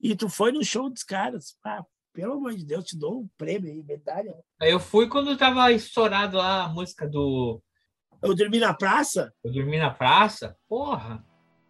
E 0.00 0.16
tu 0.16 0.30
foi 0.30 0.50
no 0.50 0.64
show 0.64 0.88
dos 0.88 1.02
caras. 1.02 1.54
Ah, 1.62 1.84
pelo 2.10 2.32
amor 2.32 2.54
de 2.54 2.64
Deus, 2.64 2.86
te 2.86 2.98
dou 2.98 3.20
um 3.20 3.28
prêmio 3.36 3.70
aí, 3.70 3.82
medalha. 3.82 4.34
Eu 4.62 4.80
fui 4.80 5.06
quando 5.06 5.36
tava 5.36 5.70
estourado 5.72 6.38
lá 6.38 6.64
a 6.64 6.68
música 6.70 7.06
do. 7.06 7.62
Eu 8.22 8.34
dormi 8.34 8.58
na 8.58 8.72
praça? 8.72 9.30
Eu 9.44 9.52
dormi 9.52 9.76
na 9.76 9.90
praça? 9.90 10.56
Porra! 10.66 11.22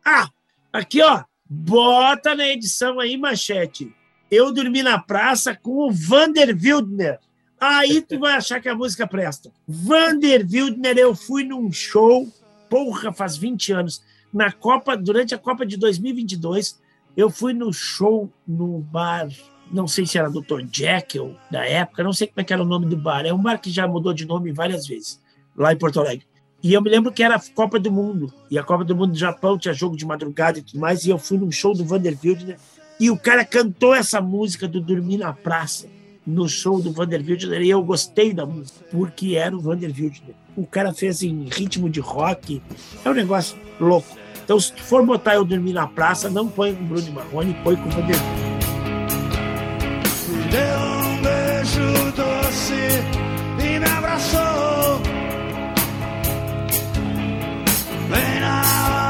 Ah, 0.07 0.31
aqui, 0.73 1.03
ó. 1.03 1.25
Bota 1.45 2.37
na 2.37 2.47
edição 2.47 3.01
aí, 3.01 3.17
machete. 3.17 3.93
Eu 4.31 4.53
dormi 4.53 4.81
na 4.81 5.03
praça 5.03 5.57
com 5.57 5.89
o 5.89 5.91
Vander 5.91 6.57
Wildner. 6.57 7.19
Aí 7.59 8.01
tu 8.01 8.17
vai 8.21 8.35
achar 8.35 8.61
que 8.61 8.69
a 8.69 8.77
música 8.77 9.09
presta. 9.09 9.53
Vander 9.67 10.47
Wildner, 10.49 10.99
eu 10.99 11.17
fui 11.17 11.43
num 11.43 11.73
show, 11.73 12.33
porra, 12.71 13.13
faz 13.13 13.37
20 13.37 13.73
anos 13.73 14.12
na 14.33 14.51
Copa, 14.51 14.97
durante 14.97 15.35
a 15.35 15.39
Copa 15.39 15.67
de 15.67 15.77
2022, 15.77 16.81
eu 17.17 17.29
fui 17.29 17.53
no 17.53 17.73
show 17.73 18.31
no 18.47 18.79
bar, 18.79 19.29
não 19.71 19.87
sei 19.87 20.07
se 20.07 20.19
era 20.19 20.31
Dr. 20.31 20.63
Jekyll 20.73 21.37
da 21.51 21.67
época, 21.67 22.03
não 22.03 22.13
sei 22.13 22.27
como 22.27 22.41
é 22.41 22.45
que 22.45 22.53
era 22.53 22.63
o 22.63 22.67
nome 22.67 22.87
do 22.87 22.97
bar. 22.97 23.27
É 23.27 23.33
um 23.33 23.43
bar 23.43 23.59
que 23.59 23.71
já 23.71 23.87
mudou 23.87 24.13
de 24.13 24.27
nome 24.27 24.53
várias 24.53 24.87
vezes, 24.87 25.21
lá 25.57 25.73
em 25.73 25.79
Porto 25.79 26.01
Alegre. 26.01 26.27
E 26.63 26.73
eu 26.73 26.81
me 26.81 26.89
lembro 26.89 27.11
que 27.11 27.23
era 27.23 27.35
a 27.35 27.41
Copa 27.55 27.79
do 27.79 27.91
Mundo. 27.91 28.33
E 28.49 28.57
a 28.57 28.63
Copa 28.63 28.85
do 28.85 28.95
Mundo 28.95 29.13
do 29.13 29.19
Japão 29.19 29.59
tinha 29.59 29.75
jogo 29.75 29.97
de 29.97 30.07
madrugada 30.07 30.61
e 30.61 30.63
tudo 30.63 30.79
mais. 30.79 31.05
E 31.05 31.11
eu 31.11 31.19
fui 31.19 31.37
num 31.37 31.51
show 31.51 31.75
do 31.75 31.85
Vanderbilt, 31.85 32.43
né? 32.43 32.57
E 33.01 33.11
o 33.11 33.19
cara 33.19 33.45
cantou 33.45 33.93
essa 33.93 34.21
música 34.21 34.69
do 34.69 34.81
Dormir 34.81 35.19
na 35.19 35.33
Praça 35.33 35.89
no 36.25 36.49
show 36.49 36.81
do 36.81 36.93
Vanderbilt. 36.93 37.43
E 37.43 37.69
eu 37.69 37.83
gostei 37.83 38.33
da 38.33 38.47
música, 38.47 38.79
porque 38.93 39.35
era 39.35 39.57
o 39.57 39.61
Vanderbilt. 39.61 40.21
O 40.57 40.65
cara 40.65 40.95
fez 40.95 41.25
em 41.25 41.49
ritmo 41.49 41.91
de 41.91 41.99
rock. 41.99 42.63
É 43.05 43.11
um 43.11 43.15
negócio 43.15 43.59
louco. 43.81 44.22
Então, 44.53 44.61
se 44.61 44.71
for 44.77 45.03
botar 45.03 45.37
eu 45.37 45.47
dormir 45.47 45.73
na 45.73 45.87
praça, 45.87 46.29
não 46.29 46.47
põe 46.47 46.75
com 46.75 46.85
Bruno 46.85 47.11
Marrone, 47.13 47.57
põe 47.65 47.75
com 47.75 47.89
o 47.89 47.91
Vanderbilt. 47.91 48.23
Deu 50.51 50.79
um 51.09 51.23
beijo 51.23 52.13
doce 52.15 52.75
e 53.59 53.79
me 53.79 53.87
abraçou. 53.87 55.01
Na 58.11 58.59
hora 58.59 59.02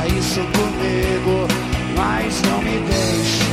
faça 0.00 0.06
isso 0.08 0.40
comigo, 0.40 1.46
mas 1.96 2.42
não 2.42 2.62
me 2.62 2.78
deixe 2.88 3.44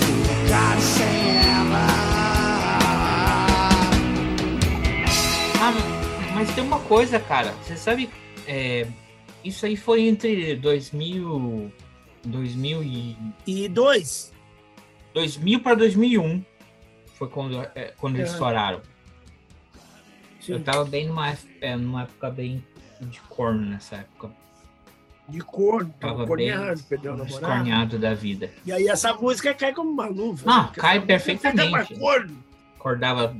ficar 0.00 0.80
sem 0.80 1.36
ela. 1.38 1.86
Ah, 5.60 6.34
mas 6.34 6.52
tem 6.54 6.64
uma 6.64 6.80
coisa, 6.80 7.20
cara. 7.20 7.52
Você 7.62 7.76
sabe, 7.76 8.10
é, 8.46 8.86
isso 9.44 9.64
aí 9.64 9.76
foi 9.76 10.02
entre 10.02 10.56
2000, 10.56 11.72
2000 12.24 12.82
e 12.82 13.16
E 13.46 13.68
dois, 13.68 14.32
2000 15.12 15.60
para 15.60 15.74
2001. 15.76 16.44
Foi 17.14 17.28
quando, 17.28 17.62
é, 17.76 17.94
quando 17.96 18.16
eles 18.16 18.32
estouraram. 18.32 18.82
sim, 20.40 20.52
Eu 20.52 20.60
tava 20.64 20.84
bem 20.84 21.06
numa, 21.06 21.36
é, 21.60 21.76
numa 21.76 22.02
época 22.02 22.28
bem 22.28 22.64
de 23.00 23.20
corno 23.20 23.64
nessa 23.64 23.96
época. 23.96 24.43
De 25.28 25.40
corno, 25.40 25.92
Tava 25.98 26.14
tava 26.14 26.26
corneado, 26.26 26.82
perdeu 26.84 27.14
o 27.14 27.16
namorado. 27.16 27.98
da 27.98 28.14
vida. 28.14 28.50
E 28.66 28.72
aí 28.72 28.86
essa 28.88 29.14
música 29.14 29.54
cai 29.54 29.72
como 29.72 29.90
uma 29.90 30.06
luva. 30.06 30.42
Não, 30.44 30.62
né? 30.64 30.70
Cai 30.74 31.00
perfeitamente. 31.00 31.70
pra 31.70 31.86
corno, 31.98 32.36
Acordava, 32.78 33.36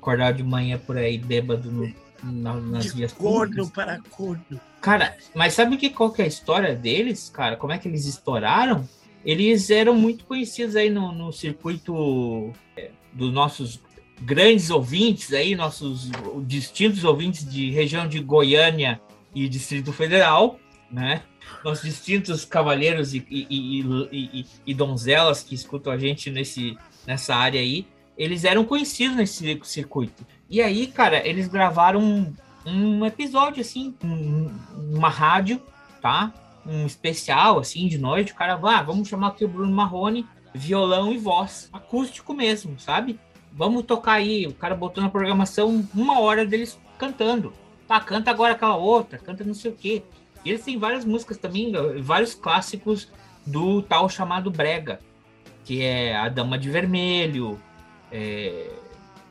acordava 0.00 0.32
de 0.32 0.42
manhã 0.42 0.78
por 0.78 0.96
aí, 0.96 1.18
bêbado 1.18 1.70
no, 1.70 1.92
na- 2.22 2.54
nas 2.54 2.84
de 2.84 2.90
vias 2.92 3.12
corno 3.12 3.54
públicas. 3.66 3.70
para 3.70 4.00
corno. 4.10 4.44
Cara, 4.80 5.16
mas 5.34 5.52
sabe 5.52 5.76
que, 5.76 5.90
qual 5.90 6.10
que 6.12 6.22
é 6.22 6.24
a 6.24 6.28
história 6.28 6.74
deles, 6.74 7.28
cara? 7.28 7.56
Como 7.56 7.72
é 7.72 7.78
que 7.78 7.86
eles 7.88 8.06
estouraram? 8.06 8.88
Eles 9.24 9.68
eram 9.70 9.94
muito 9.94 10.24
conhecidos 10.24 10.76
aí 10.76 10.88
no, 10.88 11.12
no 11.12 11.32
circuito 11.32 12.52
é, 12.76 12.90
dos 13.12 13.32
nossos 13.32 13.80
grandes 14.22 14.70
ouvintes 14.70 15.32
aí, 15.32 15.54
nossos 15.54 16.10
distintos 16.44 17.04
ouvintes 17.04 17.44
de 17.50 17.70
região 17.70 18.08
de 18.08 18.20
Goiânia 18.20 19.00
e 19.34 19.48
Distrito 19.48 19.92
Federal, 19.92 20.58
né? 20.90 21.22
Nossos 21.64 21.84
distintos 21.84 22.44
cavalheiros 22.44 23.14
e, 23.14 23.24
e, 23.30 23.80
e, 24.12 24.46
e- 24.66 24.74
donzelas 24.74 25.42
que 25.42 25.54
escutam 25.54 25.92
a 25.92 25.98
gente 25.98 26.30
nesse, 26.30 26.76
nessa 27.06 27.34
área 27.34 27.60
aí, 27.60 27.86
eles 28.16 28.44
eram 28.44 28.64
conhecidos 28.64 29.16
nesse 29.16 29.60
circuito. 29.64 30.26
E 30.48 30.60
aí, 30.62 30.86
cara, 30.86 31.26
eles 31.26 31.48
gravaram 31.48 32.00
um, 32.00 32.34
um 32.64 33.04
episódio, 33.04 33.60
assim, 33.60 33.94
um- 34.02 34.50
uma 34.94 35.08
rádio, 35.08 35.60
tá? 36.00 36.32
Um 36.64 36.86
especial, 36.86 37.58
assim, 37.58 37.86
de 37.88 37.98
noite. 37.98 38.32
O 38.32 38.36
cara 38.36 38.58
ah, 38.62 38.82
vamos 38.82 39.08
chamar 39.08 39.28
aqui 39.28 39.44
o 39.44 39.48
Bruno 39.48 39.72
Marrone, 39.72 40.26
violão 40.54 41.12
e 41.12 41.18
voz. 41.18 41.68
Acústico 41.72 42.34
mesmo, 42.34 42.78
sabe? 42.78 43.20
Vamos 43.52 43.84
tocar 43.84 44.14
aí. 44.14 44.46
O 44.46 44.54
cara 44.54 44.74
botou 44.74 45.02
na 45.02 45.08
programação 45.10 45.86
uma 45.94 46.20
hora 46.20 46.44
deles 46.44 46.78
cantando. 46.98 47.52
Tá, 47.86 48.00
canta 48.00 48.30
agora 48.30 48.54
aquela 48.54 48.76
outra, 48.76 49.16
canta 49.18 49.44
não 49.44 49.54
sei 49.54 49.70
o 49.70 49.74
quê. 49.74 50.02
E 50.46 50.50
eles 50.50 50.62
têm 50.62 50.78
várias 50.78 51.04
músicas 51.04 51.36
também, 51.36 51.72
vários 52.00 52.32
clássicos 52.34 53.08
do 53.44 53.82
tal 53.82 54.08
chamado 54.08 54.48
Brega, 54.48 55.00
que 55.64 55.82
é 55.82 56.14
A 56.14 56.28
Dama 56.28 56.56
de 56.56 56.70
Vermelho, 56.70 57.60
é, 58.12 58.70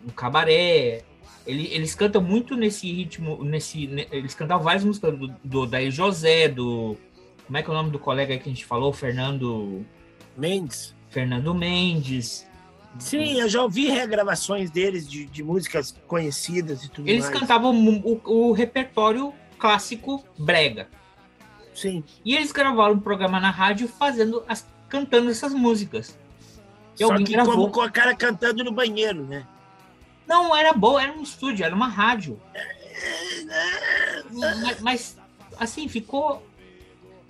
um 0.05 0.09
cabaré. 0.09 1.03
Ele- 1.47 1.67
eles 1.71 1.95
cantam 1.95 2.21
muito 2.21 2.57
nesse 2.57 2.91
ritmo, 2.91 3.41
nesse, 3.45 3.87
ne- 3.87 4.07
eles 4.11 4.33
cantavam 4.35 4.63
várias 4.65 4.83
músicas 4.83 5.17
do, 5.17 5.27
do 5.41 5.65
Daí 5.65 5.89
José, 5.89 6.49
do 6.49 6.97
como 7.45 7.57
é 7.57 7.63
que 7.63 7.69
é 7.69 7.71
o 7.71 7.75
nome 7.75 7.91
do 7.91 7.99
colega 7.99 8.35
que 8.37 8.49
a 8.49 8.51
gente 8.51 8.65
falou, 8.65 8.91
Fernando 8.91 9.85
Mendes. 10.35 10.93
Fernando 11.09 11.53
Mendes. 11.55 12.45
Sim, 12.99 13.39
eu 13.39 13.47
já 13.47 13.61
ouvi 13.61 13.87
regravações 13.89 14.69
deles 14.69 15.07
de, 15.07 15.25
de 15.27 15.43
músicas 15.43 15.95
conhecidas 16.07 16.83
e 16.83 16.89
tudo 16.89 17.07
Eles 17.07 17.25
mais. 17.29 17.39
cantavam 17.39 17.73
o, 18.03 18.21
o, 18.25 18.51
repertório 18.51 19.31
clássico 19.57 20.23
brega. 20.37 20.89
Sim. 21.75 22.03
E 22.23 22.35
eles 22.35 22.51
gravaram 22.51 22.95
um 22.95 22.99
programa 22.99 23.39
na 23.39 23.51
rádio 23.51 23.87
fazendo 23.87 24.43
as, 24.47 24.65
cantando 24.87 25.29
essas 25.29 25.53
músicas. 25.53 26.17
E 26.97 27.05
Só 27.05 27.17
que 27.17 27.33
gravou. 27.33 27.53
como 27.53 27.71
com 27.71 27.81
a 27.81 27.91
cara 27.91 28.15
cantando 28.15 28.63
no 28.63 28.71
banheiro, 28.71 29.25
né? 29.25 29.45
Não, 30.25 30.55
era 30.55 30.73
boa, 30.73 31.03
era 31.03 31.11
um 31.11 31.21
estúdio, 31.21 31.65
era 31.65 31.75
uma 31.75 31.89
rádio. 31.89 32.41
mas, 34.31 34.79
mas, 34.79 35.17
assim, 35.59 35.87
ficou. 35.89 36.41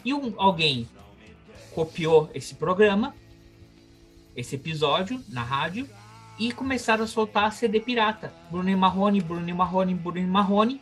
E 0.04 0.14
um, 0.14 0.34
alguém 0.38 0.88
copiou 1.74 2.30
esse 2.34 2.54
programa, 2.54 3.16
esse 4.36 4.56
episódio 4.56 5.22
na 5.28 5.42
rádio, 5.42 5.90
e 6.38 6.52
começaram 6.52 7.04
a 7.04 7.08
soltar 7.08 7.52
CD 7.52 7.80
pirata. 7.80 8.32
Bruno 8.52 8.78
Marrone, 8.78 9.20
Bruno 9.22 9.56
Marrone, 9.56 9.96
Bruno 9.96 10.28
Marrone. 10.28 10.80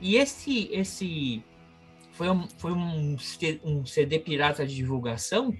E 0.00 0.16
esse, 0.16 0.68
esse 0.72 1.42
foi 2.20 2.28
um, 2.28 2.46
foi 2.58 2.72
um, 2.72 3.16
um 3.64 3.86
CD 3.86 4.18
pirata 4.18 4.66
de 4.66 4.74
divulgação, 4.74 5.56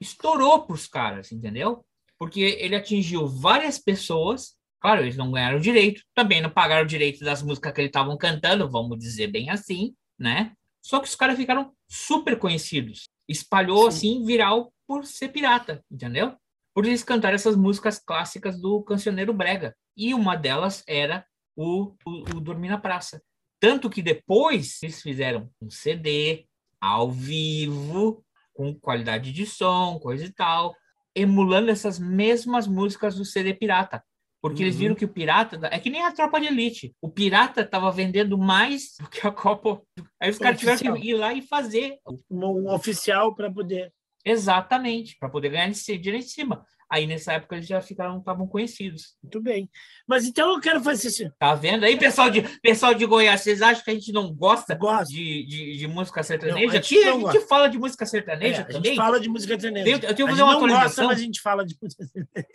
estourou 0.00 0.62
para 0.62 0.72
os 0.72 0.86
caras, 0.86 1.30
entendeu? 1.30 1.84
Porque 2.18 2.40
ele 2.40 2.74
atingiu 2.74 3.28
várias 3.28 3.78
pessoas. 3.78 4.56
Claro, 4.80 5.02
eles 5.02 5.18
não 5.18 5.30
ganharam 5.30 5.60
direito, 5.60 6.00
também 6.14 6.40
não 6.40 6.48
pagaram 6.48 6.84
o 6.84 6.88
direito 6.88 7.22
das 7.22 7.42
músicas 7.42 7.74
que 7.74 7.80
eles 7.82 7.90
estavam 7.90 8.16
cantando, 8.16 8.70
vamos 8.70 8.98
dizer 8.98 9.26
bem 9.26 9.50
assim, 9.50 9.94
né? 10.18 10.54
Só 10.80 10.98
que 10.98 11.08
os 11.08 11.14
caras 11.14 11.36
ficaram 11.36 11.70
super 11.86 12.38
conhecidos. 12.38 13.10
Espalhou 13.28 13.90
Sim. 13.90 13.96
assim 13.98 14.24
viral 14.24 14.72
por 14.86 15.04
ser 15.04 15.28
pirata, 15.28 15.84
entendeu? 15.90 16.34
Por 16.72 16.86
eles 16.86 17.04
cantar 17.04 17.34
essas 17.34 17.54
músicas 17.54 17.98
clássicas 17.98 18.58
do 18.58 18.82
cancioneiro 18.82 19.34
brega. 19.34 19.76
E 19.94 20.14
uma 20.14 20.36
delas 20.36 20.82
era 20.88 21.26
o, 21.54 21.92
o, 22.06 22.36
o 22.36 22.40
Dormir 22.40 22.70
na 22.70 22.78
Praça. 22.78 23.20
Tanto 23.60 23.90
que 23.90 24.02
depois 24.02 24.82
eles 24.82 25.00
fizeram 25.02 25.50
um 25.60 25.70
CD 25.70 26.46
ao 26.80 27.10
vivo, 27.10 28.24
com 28.52 28.74
qualidade 28.74 29.32
de 29.32 29.46
som, 29.46 29.98
coisa 29.98 30.24
e 30.24 30.32
tal, 30.32 30.74
emulando 31.14 31.70
essas 31.70 31.98
mesmas 31.98 32.66
músicas 32.66 33.16
do 33.16 33.24
CD 33.24 33.54
pirata. 33.54 34.02
Porque 34.40 34.62
uhum. 34.62 34.66
eles 34.66 34.76
viram 34.76 34.94
que 34.94 35.04
o 35.04 35.08
pirata. 35.08 35.58
É 35.72 35.78
que 35.78 35.90
nem 35.90 36.04
a 36.04 36.12
tropa 36.12 36.40
de 36.40 36.46
elite. 36.46 36.94
O 37.00 37.10
pirata 37.10 37.62
estava 37.62 37.90
vendendo 37.90 38.38
mais 38.38 38.94
do 39.00 39.08
que 39.08 39.26
a 39.26 39.32
Copa. 39.32 39.82
Aí 40.20 40.30
os 40.30 40.38
caras 40.38 40.60
tiveram 40.60 40.94
que 40.94 41.08
ir 41.08 41.14
lá 41.14 41.34
e 41.34 41.42
fazer. 41.42 41.98
Um 42.30 42.72
oficial 42.72 43.34
para 43.34 43.50
poder. 43.50 43.92
Exatamente, 44.24 45.16
para 45.18 45.28
poder 45.28 45.50
ganhar 45.50 45.70
dinheiro 45.70 46.16
em 46.16 46.22
cima. 46.22 46.64
Aí 46.88 47.06
nessa 47.06 47.32
época 47.32 47.56
eles 47.56 47.66
já 47.66 47.80
ficaram, 47.80 48.18
estavam 48.18 48.46
conhecidos. 48.46 49.16
Muito 49.20 49.40
bem. 49.40 49.68
Mas 50.06 50.24
então 50.24 50.54
eu 50.54 50.60
quero 50.60 50.80
fazer 50.80 51.08
assim. 51.08 51.30
Tá 51.36 51.52
vendo 51.54 51.84
aí, 51.84 51.98
pessoal 51.98 52.30
de, 52.30 52.42
pessoal 52.60 52.94
de 52.94 53.04
Goiás? 53.04 53.40
Vocês 53.40 53.60
acham 53.60 53.82
que 53.82 53.90
a 53.90 53.94
gente 53.94 54.12
não 54.12 54.32
gosta. 54.32 54.78
De, 55.08 55.44
de, 55.46 55.76
de, 55.78 55.88
música 55.88 56.22
sertaneja? 56.22 56.66
Não, 56.66 56.74
a 56.74 56.78
Aqui 56.78 57.04
a 57.04 57.12
gente 57.12 57.48
fala 57.48 57.68
de 57.68 57.78
música 57.78 58.06
sertaneja 58.06 58.60
é, 58.60 58.64
também. 58.64 58.80
A 58.80 58.94
gente 58.94 58.96
fala 58.96 59.20
de 59.20 59.28
música 59.28 59.60
sertaneja. 59.60 59.88
Eu, 59.88 59.94
eu 59.94 60.14
tenho 60.14 60.28
que 60.28 60.34
fazer 60.34 60.42
uma 60.42 60.52
não. 60.52 60.68
Gosta, 60.68 61.04
mas 61.04 61.18
a 61.18 61.22
gente 61.22 61.40
fala 61.40 61.66
de 61.66 61.76
música 61.82 62.04
sertaneja. 62.04 62.48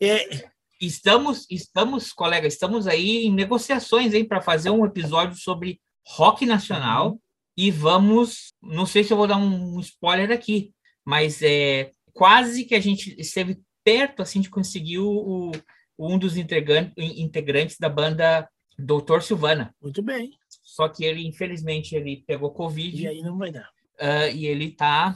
É... 0.00 0.54
Estamos, 0.80 1.46
estamos, 1.48 2.12
colega, 2.12 2.46
estamos 2.46 2.86
aí 2.86 3.26
em 3.26 3.32
negociações 3.32 4.12
para 4.26 4.40
fazer 4.40 4.70
um 4.70 4.84
episódio 4.84 5.36
sobre 5.36 5.80
rock 6.06 6.44
nacional 6.44 7.12
uhum. 7.12 7.20
e 7.56 7.70
vamos, 7.70 8.52
não 8.62 8.84
sei 8.84 9.04
se 9.04 9.12
eu 9.12 9.16
vou 9.16 9.26
dar 9.26 9.36
um 9.36 9.78
spoiler 9.80 10.30
aqui, 10.30 10.74
mas 11.04 11.40
é 11.42 11.90
quase 12.14 12.64
que 12.64 12.74
a 12.74 12.80
gente 12.80 13.14
esteve 13.20 13.60
perto 13.84 14.22
assim 14.22 14.40
de 14.40 14.48
conseguir 14.48 15.00
o, 15.00 15.50
o 15.50 15.52
um 15.98 16.18
dos 16.18 16.36
integrantes 16.36 17.78
da 17.78 17.88
banda 17.88 18.48
Doutor 18.78 19.22
Silvana. 19.22 19.74
Muito 19.80 20.02
bem. 20.02 20.32
Só 20.62 20.88
que 20.88 21.04
ele, 21.04 21.26
infelizmente, 21.26 21.94
ele 21.94 22.24
pegou 22.26 22.52
Covid. 22.52 23.02
E 23.02 23.06
aí 23.06 23.22
não 23.22 23.38
vai 23.38 23.52
dar. 23.52 23.68
Uh, 24.00 24.34
e 24.34 24.46
ele 24.46 24.72
tá. 24.72 25.14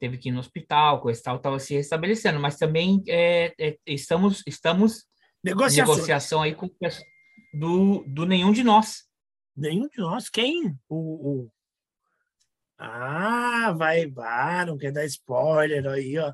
Teve 0.00 0.16
que 0.16 0.28
ir 0.28 0.32
no 0.32 0.38
hospital, 0.38 1.00
coisa 1.00 1.20
tal, 1.22 1.36
estava 1.36 1.58
se 1.58 1.74
restabelecendo. 1.74 2.38
Mas 2.38 2.56
também 2.56 3.02
é, 3.08 3.52
é, 3.58 3.76
estamos, 3.86 4.42
estamos 4.46 5.04
negociação. 5.44 5.94
negociação 5.94 6.42
aí 6.42 6.54
com 6.54 6.70
do, 7.52 8.04
do 8.06 8.24
nenhum 8.24 8.52
de 8.52 8.62
nós. 8.62 9.04
Nenhum 9.56 9.88
de 9.88 9.98
nós? 9.98 10.30
Quem? 10.30 10.76
O, 10.88 10.96
o, 10.96 11.50
ah, 12.78 13.74
vai, 13.76 14.06
vai, 14.06 14.64
não 14.64 14.78
quer 14.78 14.92
dar 14.92 15.04
spoiler 15.04 15.86
aí, 15.86 16.16
ó. 16.18 16.32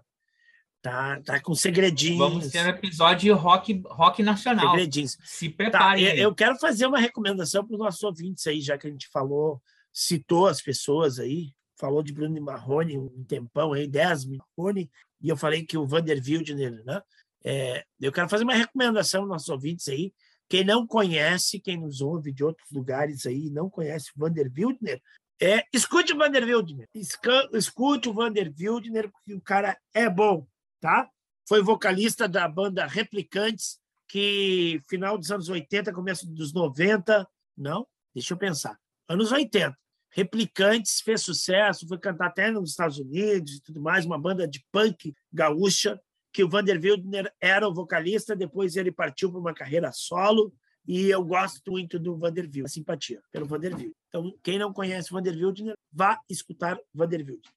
Tá, 0.83 1.18
tá 1.22 1.40
com 1.40 1.54
segredinhos. 1.54 2.18
Vamos 2.18 2.50
ter 2.50 2.62
um 2.62 2.68
episódio 2.68 3.35
rock, 3.35 3.83
rock 3.87 4.22
nacional. 4.22 4.72
Segredinhos. 4.72 5.16
Se 5.24 5.48
prepare. 5.48 6.04
Tá, 6.04 6.14
eu 6.14 6.35
quero 6.35 6.59
fazer 6.59 6.87
uma 6.87 6.98
recomendação 6.98 7.66
para 7.66 7.72
os 7.72 7.78
nossos 7.80 8.02
ouvintes 8.02 8.46
aí, 8.46 8.61
já 8.61 8.76
que 8.76 8.87
a 8.87 8.90
gente 8.90 9.09
falou, 9.09 9.62
citou 9.90 10.46
as 10.46 10.61
pessoas 10.61 11.18
aí, 11.18 11.54
falou 11.80 12.02
de 12.02 12.12
Bruno 12.12 12.38
Marrone 12.42 12.98
um 12.98 13.24
tempão 13.24 13.72
aí, 13.72 13.88
10 13.88 14.26
Marrone, 14.26 14.90
e 15.22 15.28
eu 15.30 15.38
falei 15.38 15.64
que 15.64 15.78
o 15.78 15.87
Vander 15.87 16.20
Wildner, 16.22 16.85
né? 16.85 17.00
É, 17.42 17.85
eu 17.98 18.12
quero 18.12 18.28
fazer 18.28 18.44
uma 18.44 18.54
recomendação 18.54 19.22
para 19.22 19.26
os 19.26 19.33
nossos 19.33 19.48
ouvintes 19.48 19.88
aí. 19.88 20.12
Quem 20.50 20.64
não 20.64 20.87
conhece, 20.87 21.61
quem 21.61 21.80
nos 21.80 22.02
ouve 22.02 22.30
de 22.30 22.44
outros 22.44 22.70
lugares 22.70 23.24
aí, 23.24 23.48
não 23.48 23.70
conhece 23.70 24.11
o 24.14 24.20
Vander 24.20 24.52
Wildner, 24.54 25.00
é, 25.40 25.64
escute 25.73 26.12
o 26.12 26.18
Vander 26.18 26.44
Wildner. 26.44 26.88
Escute 26.94 28.09
o 28.09 28.14
Vander 28.14 28.53
Wildner, 28.59 29.11
porque 29.11 29.35
o 29.35 29.40
cara 29.40 29.77
é 29.92 30.09
bom, 30.09 30.47
tá? 30.81 31.09
Foi 31.47 31.62
vocalista 31.62 32.29
da 32.29 32.49
banda 32.49 32.87
Replicantes, 32.87 33.79
que 34.09 34.81
final 34.88 35.18
dos 35.18 35.31
anos 35.31 35.49
80, 35.49 35.92
começo 35.92 36.27
dos 36.27 36.53
90, 36.53 37.29
não, 37.57 37.87
deixa 38.14 38.35
eu 38.35 38.38
pensar, 38.38 38.79
anos 39.09 39.33
80. 39.33 39.77
Replicantes 40.11 41.01
fez 41.01 41.23
sucesso, 41.23 41.88
foi 41.88 41.99
cantar 41.99 42.29
até 42.29 42.51
nos 42.51 42.70
Estados 42.70 42.99
Unidos 42.99 43.57
e 43.57 43.62
tudo 43.62 43.81
mais, 43.81 44.07
uma 44.07 44.18
banda 44.18 44.47
de 44.47 44.64
punk 44.70 45.12
gaúcha, 45.33 46.01
que 46.33 46.44
o 46.44 46.49
Vander 46.49 46.81
Wildner 46.81 47.33
era 47.40 47.68
o 47.68 47.75
vocalista, 47.75 48.37
depois 48.37 48.77
ele 48.77 48.92
partiu 48.92 49.31
para 49.31 49.40
uma 49.40 49.55
carreira 49.55 49.90
solo, 49.92 50.55
e 50.87 51.07
eu 51.07 51.25
gosto 51.25 51.73
muito 51.73 51.99
do 51.99 52.16
Vanderbilt, 52.16 52.66
a 52.66 52.68
simpatia 52.68 53.20
pelo 53.33 53.47
Vanderbilt. 53.47 53.94
Então, 54.14 54.33
quem 54.44 54.61
não 54.61 54.72
conhece 54.72 55.11
o 55.11 55.14
Vanderbilt, 55.14 55.59
vá 55.92 56.20
escutar 56.31 56.79
Vanderbilt. 56.94 57.48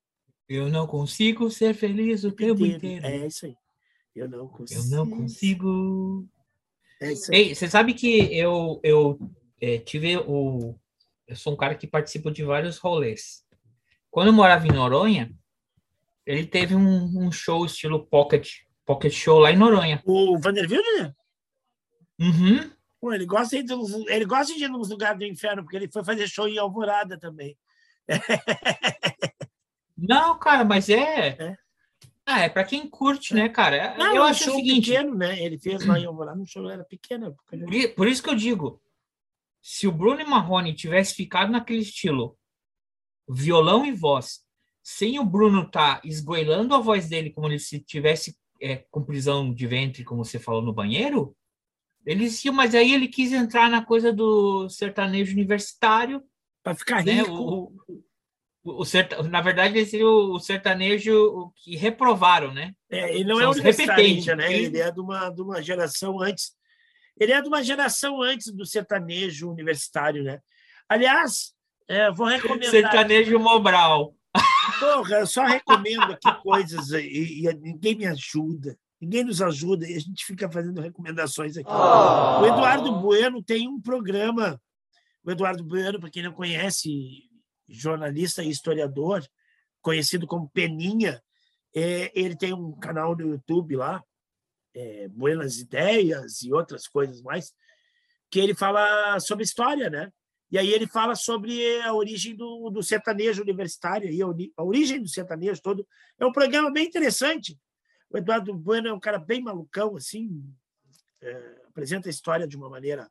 Eu 0.49 0.69
não 0.69 0.87
consigo 0.87 1.51
ser 1.51 1.75
feliz 1.75 2.23
o 2.23 2.31
tempo 2.31 2.65
inteiro. 2.65 3.05
É 3.05 3.27
isso 3.27 3.45
aí. 3.45 3.55
Eu 4.15 4.27
não 4.27 4.47
consigo. 4.47 4.81
Eu 4.81 4.89
não 4.89 5.07
consigo. 5.07 6.27
É 6.99 7.11
isso 7.11 7.31
aí. 7.31 7.37
Ei, 7.37 7.55
você 7.55 7.69
sabe 7.69 7.93
que 7.93 8.35
eu, 8.35 8.79
eu 8.81 9.19
é, 9.61 9.77
tive 9.77 10.17
o. 10.17 10.73
Eu 11.27 11.35
sou 11.35 11.53
um 11.53 11.55
cara 11.55 11.75
que 11.75 11.85
participa 11.85 12.31
de 12.31 12.43
vários 12.43 12.79
rolês. 12.79 13.45
Quando 14.09 14.29
eu 14.29 14.33
morava 14.33 14.65
em 14.65 14.71
Noronha, 14.71 15.31
ele 16.25 16.43
teve 16.43 16.73
um, 16.73 17.27
um 17.27 17.31
show 17.31 17.67
estilo 17.67 18.03
pocket, 18.07 18.49
pocket 18.83 19.13
show 19.13 19.37
lá 19.37 19.51
em 19.51 19.57
Noronha. 19.57 20.01
O 20.03 20.39
Vanderbilt, 20.39 20.83
né? 20.97 21.13
Uhum. 22.19 22.76
Pô, 22.99 23.13
ele 23.13 23.25
gosta 23.25 23.61
de 23.61 23.73
ir, 23.73 23.77
ele 24.09 24.25
gosta 24.25 24.53
de 24.53 24.67
nos 24.67 24.89
lugares 24.89 25.19
do 25.19 25.25
inferno, 25.25 25.63
porque 25.63 25.77
ele 25.77 25.91
foi 25.91 26.03
fazer 26.03 26.27
show 26.27 26.47
em 26.47 26.57
Alvorada 26.57 27.17
também. 27.17 27.57
Não, 29.97 30.37
cara, 30.37 30.63
mas 30.63 30.89
é. 30.89 31.29
é. 31.29 31.57
Ah, 32.25 32.41
é 32.41 32.49
para 32.49 32.63
quem 32.63 32.89
curte, 32.89 33.33
né, 33.33 33.47
cara? 33.47 33.95
Não, 33.97 34.15
eu 34.15 34.23
acho 34.23 34.45
show 34.45 34.53
o 34.53 34.57
seguinte, 34.57 34.91
pequeno, 34.91 35.15
né? 35.15 35.41
Ele 35.41 35.57
fez 35.57 35.85
lá 35.85 35.97
em 35.97 36.05
Alvorada, 36.05 36.39
um 36.39 36.45
show 36.45 36.69
era 36.69 36.83
pequeno. 36.83 37.35
Por, 37.47 37.93
por 37.95 38.07
isso 38.07 38.21
que 38.21 38.29
eu 38.29 38.35
digo, 38.35 38.81
se 39.61 39.87
o 39.87 39.91
Bruno 39.91 40.27
Marrone 40.27 40.73
tivesse 40.73 41.13
ficado 41.13 41.51
naquele 41.51 41.79
estilo, 41.79 42.37
violão 43.27 43.85
e 43.85 43.91
voz, 43.91 44.41
sem 44.83 45.19
o 45.19 45.25
Bruno 45.25 45.63
estar 45.63 46.01
tá 46.01 46.07
esgoelando 46.07 46.73
a 46.73 46.79
voz 46.79 47.09
dele 47.09 47.29
como 47.29 47.47
ele 47.47 47.59
se 47.59 47.79
tivesse 47.79 48.37
é, 48.61 48.77
com 48.89 49.03
prisão 49.03 49.53
de 49.53 49.67
ventre, 49.67 50.03
como 50.03 50.23
você 50.23 50.39
falou 50.39 50.61
no 50.61 50.73
banheiro, 50.73 51.35
ele 52.07 52.29
sim, 52.29 52.51
mas 52.51 52.73
aí 52.73 52.93
ele 52.93 53.09
quis 53.09 53.33
entrar 53.33 53.69
na 53.69 53.83
coisa 53.83 54.13
do 54.13 54.69
sertanejo 54.69 55.33
universitário. 55.33 56.23
Para 56.63 56.73
ficar 56.73 57.03
né? 57.03 57.15
rico. 57.15 57.31
O, 57.33 57.73
o, 58.63 58.81
o 58.81 58.85
serta, 58.85 59.21
na 59.23 59.41
verdade, 59.41 59.77
ele 59.77 59.85
seria 59.85 60.07
o 60.07 60.39
sertanejo 60.39 61.51
que 61.57 61.75
reprovaram, 61.75 62.53
né? 62.53 62.73
É, 62.89 63.13
ele 63.13 63.25
não 63.25 63.35
São 63.35 63.43
é 63.43 63.49
universitário, 63.49 64.35
né? 64.37 64.53
Ele 64.53 64.79
é 64.79 64.89
de 64.89 65.01
uma, 65.01 65.29
de 65.29 65.41
uma 65.41 65.61
geração 65.61 66.21
antes. 66.21 66.53
Ele 67.19 67.33
é 67.33 67.41
de 67.41 67.47
uma 67.49 67.61
geração 67.61 68.21
antes 68.21 68.53
do 68.53 68.65
sertanejo 68.65 69.51
universitário, 69.51 70.23
né? 70.23 70.39
Aliás, 70.87 71.53
é, 71.89 72.09
vou 72.09 72.27
recomendar. 72.27 72.69
Sertanejo 72.69 73.37
Mobral. 73.37 74.15
Porra, 74.79 75.17
eu 75.17 75.27
só 75.27 75.43
recomendo 75.43 76.13
aqui 76.13 76.41
coisas 76.41 76.91
e, 76.91 77.41
e 77.45 77.53
ninguém 77.55 77.95
me 77.95 78.05
ajuda. 78.05 78.77
Ninguém 78.99 79.23
nos 79.23 79.41
ajuda 79.41 79.87
e 79.87 79.95
a 79.95 79.99
gente 79.99 80.25
fica 80.25 80.49
fazendo 80.49 80.81
recomendações 80.81 81.55
aqui. 81.57 81.69
Oh. 81.69 82.41
O 82.41 82.45
Eduardo 82.45 82.99
Bueno 82.99 83.43
tem 83.43 83.67
um 83.67 83.79
programa. 83.79 84.59
O 85.23 85.31
Eduardo 85.31 85.63
Bueno, 85.63 85.99
para 85.99 86.09
quem 86.09 86.23
não 86.23 86.31
conhece, 86.31 86.89
jornalista 87.67 88.43
e 88.43 88.49
historiador, 88.49 89.23
conhecido 89.81 90.25
como 90.25 90.49
Peninha, 90.49 91.21
É, 91.75 92.11
ele 92.15 92.35
tem 92.35 92.53
um 92.53 92.71
canal 92.79 93.15
no 93.15 93.29
YouTube 93.33 93.75
lá, 93.75 94.01
é, 94.73 95.07
Buenas 95.09 95.59
Ideias 95.59 96.41
e 96.41 96.51
outras 96.51 96.87
coisas 96.87 97.21
mais, 97.21 97.53
que 98.31 98.39
ele 98.39 98.55
fala 98.55 99.19
sobre 99.19 99.43
história, 99.43 99.89
né? 99.89 100.11
E 100.49 100.57
aí 100.57 100.71
ele 100.73 100.87
fala 100.87 101.13
sobre 101.13 101.81
a 101.81 101.93
origem 101.93 102.35
do, 102.35 102.69
do 102.69 102.81
sertanejo 102.81 103.43
universitário, 103.43 104.09
e 104.09 104.21
a, 104.21 104.63
origem 104.63 105.01
do 105.01 105.09
sertanejo 105.09 105.61
todo. 105.61 105.85
É 106.17 106.25
um 106.25 106.31
programa 106.31 106.71
bem 106.71 106.87
interessante. 106.87 107.55
O 108.09 108.17
Eduardo 108.17 108.53
Bueno 108.53 108.87
é 108.87 108.93
um 108.93 108.99
cara 108.99 109.19
bem 109.19 109.41
malucão, 109.41 109.95
assim, 109.95 110.43
é, 111.21 111.61
apresenta 111.67 112.07
a 112.07 112.11
história 112.11 112.47
de 112.47 112.55
uma 112.55 112.69
maneira 112.69 113.09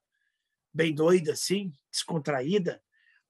bem 0.73 0.95
doida, 0.95 1.33
assim, 1.33 1.73
descontraída. 1.91 2.83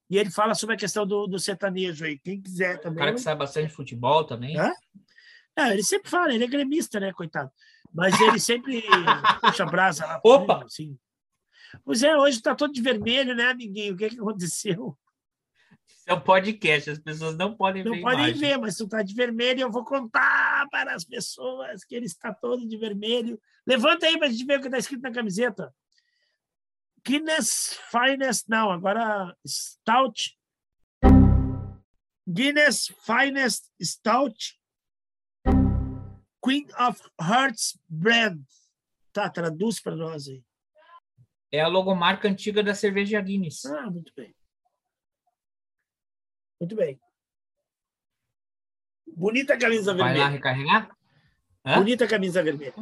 E 0.09 0.19
ele 0.19 0.31
fala 0.31 0.55
sobre 0.55 0.77
a 0.77 0.79
questão 0.79 1.07
do, 1.07 1.27
do 1.27 1.39
sertanejo 1.39 2.05
aí. 2.05 2.19
Quem 2.19 2.41
quiser 2.41 2.81
também. 2.81 2.99
O 2.99 3.01
cara 3.01 3.15
que 3.15 3.21
sabe 3.21 3.41
bastante 3.41 3.69
de 3.69 3.75
futebol 3.75 4.25
também. 4.25 4.57
Hã? 4.57 4.73
É, 5.57 5.73
ele 5.73 5.83
sempre 5.83 6.09
fala, 6.09 6.35
ele 6.35 6.45
é 6.45 6.49
gremista, 6.49 7.01
né, 7.01 7.13
coitado? 7.13 7.51
Mas 7.93 8.21
ele 8.21 8.39
sempre 8.39 8.83
puxa 9.41 9.65
a 9.65 9.67
brasa 9.67 10.07
lá. 10.07 10.21
Opa! 10.23 10.65
assim. 10.65 10.97
Pois 11.85 12.03
é, 12.03 12.17
hoje 12.17 12.37
está 12.37 12.55
todo 12.55 12.73
de 12.73 12.81
vermelho, 12.81 13.35
né, 13.35 13.51
amiguinho? 13.51 13.95
O 13.95 13.97
que, 13.97 14.11
que 14.11 14.21
aconteceu? 14.21 14.97
Isso 15.89 16.05
é 16.07 16.15
um 16.15 16.21
podcast, 16.21 16.91
as 16.91 16.99
pessoas 16.99 17.37
não 17.37 17.57
podem 17.57 17.83
não 17.83 17.93
ver. 17.93 18.01
Não 18.01 18.05
podem 18.05 18.27
imagem. 18.27 18.41
ver, 18.41 18.59
mas 18.59 18.77
tu 18.77 18.85
está 18.85 19.03
de 19.03 19.15
vermelho, 19.15 19.61
eu 19.63 19.71
vou 19.71 19.85
contar 19.85 20.69
para 20.71 20.95
as 20.95 21.05
pessoas 21.05 21.85
que 21.85 21.95
ele 21.95 22.07
está 22.07 22.33
todo 22.33 22.67
de 22.67 22.77
vermelho. 22.77 23.41
Levanta 23.67 24.07
aí 24.07 24.19
para 24.19 24.29
a 24.29 24.31
gente 24.31 24.45
ver 24.45 24.59
o 24.59 24.61
que 24.61 24.67
está 24.69 24.79
escrito 24.79 25.03
na 25.03 25.13
camiseta. 25.13 25.75
Guinness 27.05 27.79
Finest, 27.91 28.45
não, 28.49 28.71
agora 28.71 29.37
Stout. 29.47 30.37
Guinness 32.29 32.93
Finest 33.05 33.71
Stout. 33.81 34.59
Queen 36.45 36.67
of 36.79 37.01
Hearts 37.21 37.79
Brand. 37.89 38.41
Tá, 39.13 39.29
traduz 39.31 39.81
para 39.81 39.97
nós 39.97 40.29
aí. 40.29 40.43
É 41.51 41.61
a 41.61 41.69
logomarca 41.69 42.29
antiga 42.29 42.63
da 42.63 42.75
cerveja 42.75 43.21
Guinness. 43.21 43.65
Ah, 43.65 43.91
muito 43.91 44.13
bem. 44.17 44.35
Muito 46.61 46.75
bem. 46.77 46.99
Bonita 49.07 49.57
camisa 49.59 49.95
Vai 49.95 50.05
vermelha. 50.05 50.25
lá 50.25 50.29
recarregar? 50.31 50.97
Hã? 51.65 51.79
Bonita 51.79 52.07
camisa 52.07 52.43
vermelha. 52.43 52.75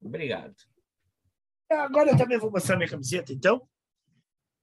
Obrigado. 0.00 0.54
Agora 1.70 2.10
eu 2.10 2.16
também 2.16 2.38
vou 2.38 2.50
mostrar 2.50 2.76
minha 2.76 2.88
camiseta, 2.88 3.32
então. 3.32 3.66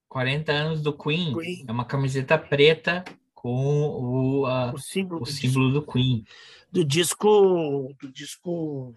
40 0.10 0.52
anos 0.52 0.82
do 0.82 0.98
Queen. 0.98 1.34
Queen. 1.34 1.66
É 1.68 1.72
uma 1.72 1.86
camiseta 1.86 2.38
preta 2.38 3.04
com 3.34 3.50
o, 3.50 4.42
O 4.74 4.78
símbolo, 4.78 5.22
o 5.22 5.26
do, 5.26 5.32
símbolo 5.32 5.72
do 5.72 5.86
Queen. 5.86 6.24
disco, 6.24 6.34
do 6.72 6.86
disco 6.86 7.96
do 8.02 8.12
disco 8.12 8.96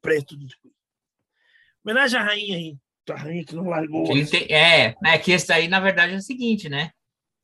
preto 0.00 0.36
do 0.36 0.46
Queen. 0.46 0.74
Homenagem 1.84 2.18
à 2.18 2.22
rainha 2.24 2.56
aí. 2.56 2.78
A 3.10 3.14
rainha 3.16 3.44
que 3.44 3.54
não 3.54 3.68
largou. 3.68 4.04
Tem- 4.04 4.46
é, 4.52 4.94
é 5.04 5.18
que 5.18 5.32
esse 5.32 5.52
aí, 5.52 5.68
na 5.68 5.78
verdade, 5.80 6.14
é 6.14 6.16
o 6.16 6.22
seguinte, 6.22 6.68
né? 6.68 6.90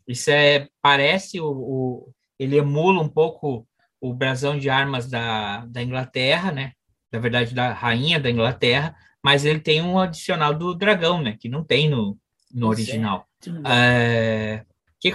Isso 0.06 0.30
é, 0.30 0.68
parece 0.82 1.40
o, 1.40 1.46
o- 1.50 2.12
ele 2.38 2.56
emula 2.56 3.00
um 3.02 3.08
pouco 3.08 3.66
o 4.00 4.14
brasão 4.14 4.58
de 4.58 4.70
armas 4.70 5.08
da, 5.08 5.66
da 5.66 5.82
Inglaterra, 5.82 6.50
né? 6.50 6.72
Na 7.12 7.18
verdade, 7.18 7.54
da 7.54 7.72
rainha 7.72 8.18
da 8.18 8.30
Inglaterra, 8.30 8.96
mas 9.22 9.44
ele 9.44 9.60
tem 9.60 9.82
um 9.82 9.98
adicional 9.98 10.54
do 10.54 10.74
dragão, 10.74 11.22
né? 11.22 11.36
Que 11.38 11.48
não 11.48 11.62
tem 11.62 11.88
no, 11.88 12.16
no 12.52 12.66
é. 12.66 12.70
original. 12.70 13.26
É, 13.66 14.64
que 15.00 15.12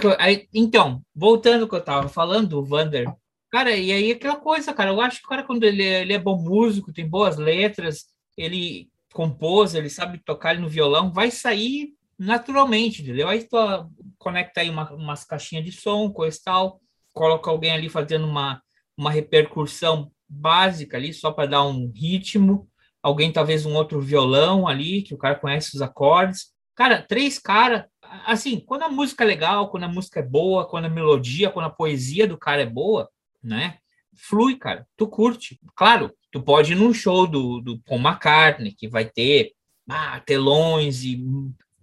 então, 0.52 1.02
voltando 1.14 1.62
ao 1.62 1.68
que 1.68 1.74
eu 1.74 1.80
estava 1.80 2.08
falando, 2.08 2.48
do 2.48 2.64
Vander, 2.64 3.12
cara, 3.50 3.70
e 3.76 3.92
aí 3.92 4.12
aquela 4.12 4.36
coisa, 4.36 4.72
cara, 4.72 4.90
eu 4.90 5.00
acho 5.00 5.20
que 5.20 5.26
o 5.26 5.28
cara, 5.28 5.44
quando 5.44 5.64
ele, 5.64 5.82
é- 5.82 6.02
ele 6.02 6.12
é 6.12 6.18
bom 6.18 6.36
músico, 6.40 6.92
tem 6.92 7.08
boas 7.08 7.36
letras, 7.36 8.06
ele 8.36 8.88
compôs, 9.12 9.74
ele 9.74 9.88
sabe 9.88 10.18
tocar 10.18 10.52
ele 10.52 10.62
no 10.62 10.68
violão, 10.68 11.12
vai 11.12 11.30
sair 11.30 11.95
naturalmente, 12.18 13.02
entendeu? 13.02 13.28
Aí 13.28 13.44
tu 13.44 13.56
ah, 13.56 13.86
conecta 14.18 14.60
aí 14.60 14.70
uma, 14.70 14.90
umas 14.92 15.24
caixinhas 15.24 15.64
de 15.64 15.72
som, 15.72 16.10
coisa 16.10 16.38
tal, 16.44 16.80
coloca 17.12 17.50
alguém 17.50 17.72
ali 17.72 17.88
fazendo 17.88 18.26
uma, 18.26 18.62
uma 18.96 19.10
repercussão 19.10 20.10
básica 20.28 20.96
ali, 20.96 21.12
só 21.12 21.30
para 21.30 21.50
dar 21.50 21.64
um 21.64 21.90
ritmo, 21.94 22.68
alguém 23.02 23.32
talvez 23.32 23.64
um 23.64 23.74
outro 23.74 24.00
violão 24.00 24.66
ali, 24.66 25.02
que 25.02 25.14
o 25.14 25.18
cara 25.18 25.34
conhece 25.34 25.74
os 25.74 25.82
acordes. 25.82 26.52
Cara, 26.74 27.00
três 27.00 27.38
caras, 27.38 27.84
assim, 28.26 28.60
quando 28.60 28.82
a 28.82 28.88
música 28.88 29.24
é 29.24 29.26
legal, 29.26 29.70
quando 29.70 29.84
a 29.84 29.88
música 29.88 30.20
é 30.20 30.22
boa, 30.22 30.68
quando 30.68 30.86
a 30.86 30.90
melodia, 30.90 31.50
quando 31.50 31.66
a 31.66 31.70
poesia 31.70 32.26
do 32.26 32.36
cara 32.36 32.62
é 32.62 32.66
boa, 32.66 33.08
né? 33.42 33.78
Flui, 34.14 34.56
cara, 34.56 34.86
tu 34.96 35.06
curte. 35.06 35.58
Claro, 35.74 36.12
tu 36.30 36.42
pode 36.42 36.72
ir 36.72 36.74
num 36.74 36.92
show 36.92 37.26
do, 37.26 37.60
do 37.60 37.78
Paul 37.80 38.00
McCartney, 38.00 38.72
que 38.72 38.88
vai 38.88 39.04
ter 39.04 39.52
ah, 39.88 40.20
telões 40.20 41.04
e 41.04 41.22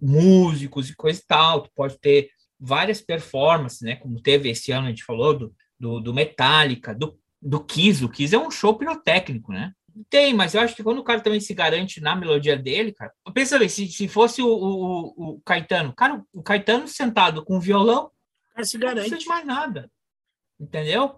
músicos 0.00 0.90
e 0.90 0.96
coisa 0.96 1.20
e 1.20 1.24
tal, 1.26 1.62
tu 1.62 1.70
pode 1.74 1.98
ter 1.98 2.30
várias 2.58 3.00
performances, 3.00 3.80
né? 3.80 3.96
Como 3.96 4.20
teve 4.20 4.48
esse 4.48 4.72
ano, 4.72 4.86
a 4.86 4.90
gente 4.90 5.04
falou 5.04 5.36
do, 5.36 5.54
do, 5.78 6.00
do 6.00 6.14
Metallica, 6.14 6.94
do, 6.94 7.18
do 7.40 7.62
Kiss. 7.62 8.04
O 8.04 8.08
Kiss 8.08 8.34
é 8.34 8.38
um 8.38 8.50
show 8.50 8.76
pirotécnico, 8.76 9.52
né? 9.52 9.72
Tem, 10.10 10.34
mas 10.34 10.54
eu 10.54 10.60
acho 10.60 10.74
que 10.74 10.82
quando 10.82 10.98
o 10.98 11.04
cara 11.04 11.20
também 11.20 11.38
se 11.38 11.54
garante 11.54 12.00
na 12.00 12.16
melodia 12.16 12.56
dele, 12.56 12.92
cara. 12.92 13.12
Pensa 13.32 13.58
bem, 13.58 13.68
se, 13.68 13.86
se 13.88 14.08
fosse 14.08 14.42
o, 14.42 14.48
o, 14.48 15.34
o 15.34 15.40
Caetano, 15.44 15.94
cara, 15.94 16.22
o 16.32 16.42
Caetano 16.42 16.88
sentado 16.88 17.44
com 17.44 17.56
o 17.56 17.60
violão, 17.60 18.10
cara 18.54 18.64
se 18.64 18.78
não 18.78 18.86
garante. 18.86 19.10
precisa 19.10 19.20
de 19.20 19.26
mais 19.28 19.46
nada. 19.46 19.90
Entendeu? 20.58 21.16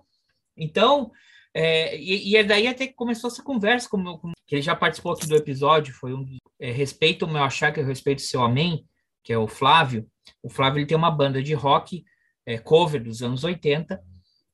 Então, 0.56 1.10
é, 1.58 1.98
e, 1.98 2.30
e 2.30 2.36
é 2.36 2.44
daí 2.44 2.66
até 2.66 2.86
que 2.86 2.92
começou 2.92 3.28
essa 3.28 3.42
conversa, 3.42 3.88
como, 3.88 4.18
como- 4.18 4.34
que 4.46 4.56
ele 4.56 4.62
já 4.62 4.76
participou 4.76 5.12
aqui 5.12 5.26
do 5.26 5.34
episódio, 5.34 5.94
foi 5.94 6.12
um 6.12 6.24
é, 6.60 6.70
Respeita 6.70 7.24
o 7.24 7.30
meu 7.30 7.42
achar, 7.42 7.72
que 7.72 7.80
eu 7.80 7.84
respeito 7.86 8.18
o 8.18 8.22
seu 8.22 8.42
amém, 8.42 8.84
que 9.24 9.32
é 9.32 9.38
o 9.38 9.48
Flávio. 9.48 10.06
O 10.42 10.50
Flávio 10.50 10.80
ele 10.80 10.86
tem 10.86 10.96
uma 10.96 11.10
banda 11.10 11.42
de 11.42 11.54
rock 11.54 12.04
é, 12.46 12.58
cover 12.58 13.02
dos 13.02 13.22
anos 13.22 13.42
80, 13.42 14.00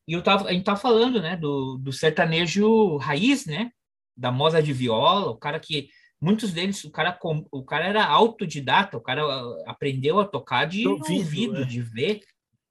e 0.07 0.13
eu 0.15 0.23
tava, 0.23 0.49
a 0.49 0.53
gente 0.53 0.65
tá 0.65 0.77
falando, 0.77 1.21
né, 1.21 1.37
do, 1.37 1.77
do 1.79 1.93
sertanejo 1.93 2.97
raiz, 2.97 3.47
né, 3.47 3.71
da 4.17 4.31
moda 4.31 4.63
de 4.63 4.73
viola, 4.73 5.31
o 5.31 5.37
cara 5.37 5.59
que 5.59 5.89
muitos 6.21 6.53
deles, 6.53 6.85
o 6.85 6.91
cara 6.91 7.19
o 7.51 7.65
cara 7.65 7.87
era 7.87 8.05
autodidata, 8.05 8.97
o 8.97 9.01
cara 9.01 9.25
ah, 9.25 9.65
aprendeu 9.67 10.21
a 10.21 10.25
tocar 10.25 10.67
de 10.67 10.85
Do 10.85 10.93
ouvido, 10.93 11.19
ouvido, 11.19 11.63
é. 11.63 11.65
de 11.65 11.81
ver, 11.81 12.21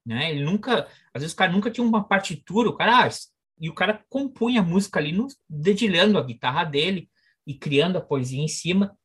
né? 0.05 0.31
Ele 0.31 0.45
nunca, 0.45 0.87
às 1.13 1.21
vezes 1.21 1.33
o 1.33 1.35
cara 1.37 1.51
nunca 1.51 1.69
tinha 1.69 1.85
uma 1.85 2.03
partitura, 2.03 2.69
o 2.69 2.75
cara, 2.77 3.05
ah, 3.05 3.09
e 3.61 3.69
o 3.69 3.75
cara 3.75 4.03
compunha 4.09 4.61
a 4.61 4.63
música 4.63 4.99
ali, 4.99 5.11
no, 5.11 5.27
dedilhando 5.47 6.17
a 6.17 6.23
guitarra 6.23 6.63
dele 6.63 7.07
e 7.45 7.53
criando 7.53 7.97
a 7.97 8.01
poesia 8.01 8.41
em 8.41 8.47
cima. 8.47 8.97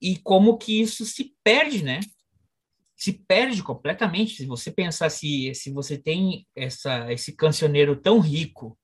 E 0.00 0.16
como 0.16 0.56
que 0.56 0.80
isso 0.80 1.04
se 1.04 1.34
perde, 1.42 1.82
né? 1.82 1.98
Se 2.94 3.12
perde 3.12 3.64
completamente. 3.64 4.36
Se 4.36 4.46
você 4.46 4.70
pensar 4.70 5.10
se, 5.10 5.52
se 5.54 5.72
você 5.72 5.98
tem 5.98 6.46
essa, 6.54 7.12
esse 7.12 7.34
cancioneiro 7.34 7.96
tão 7.96 8.20
rico 8.20 8.78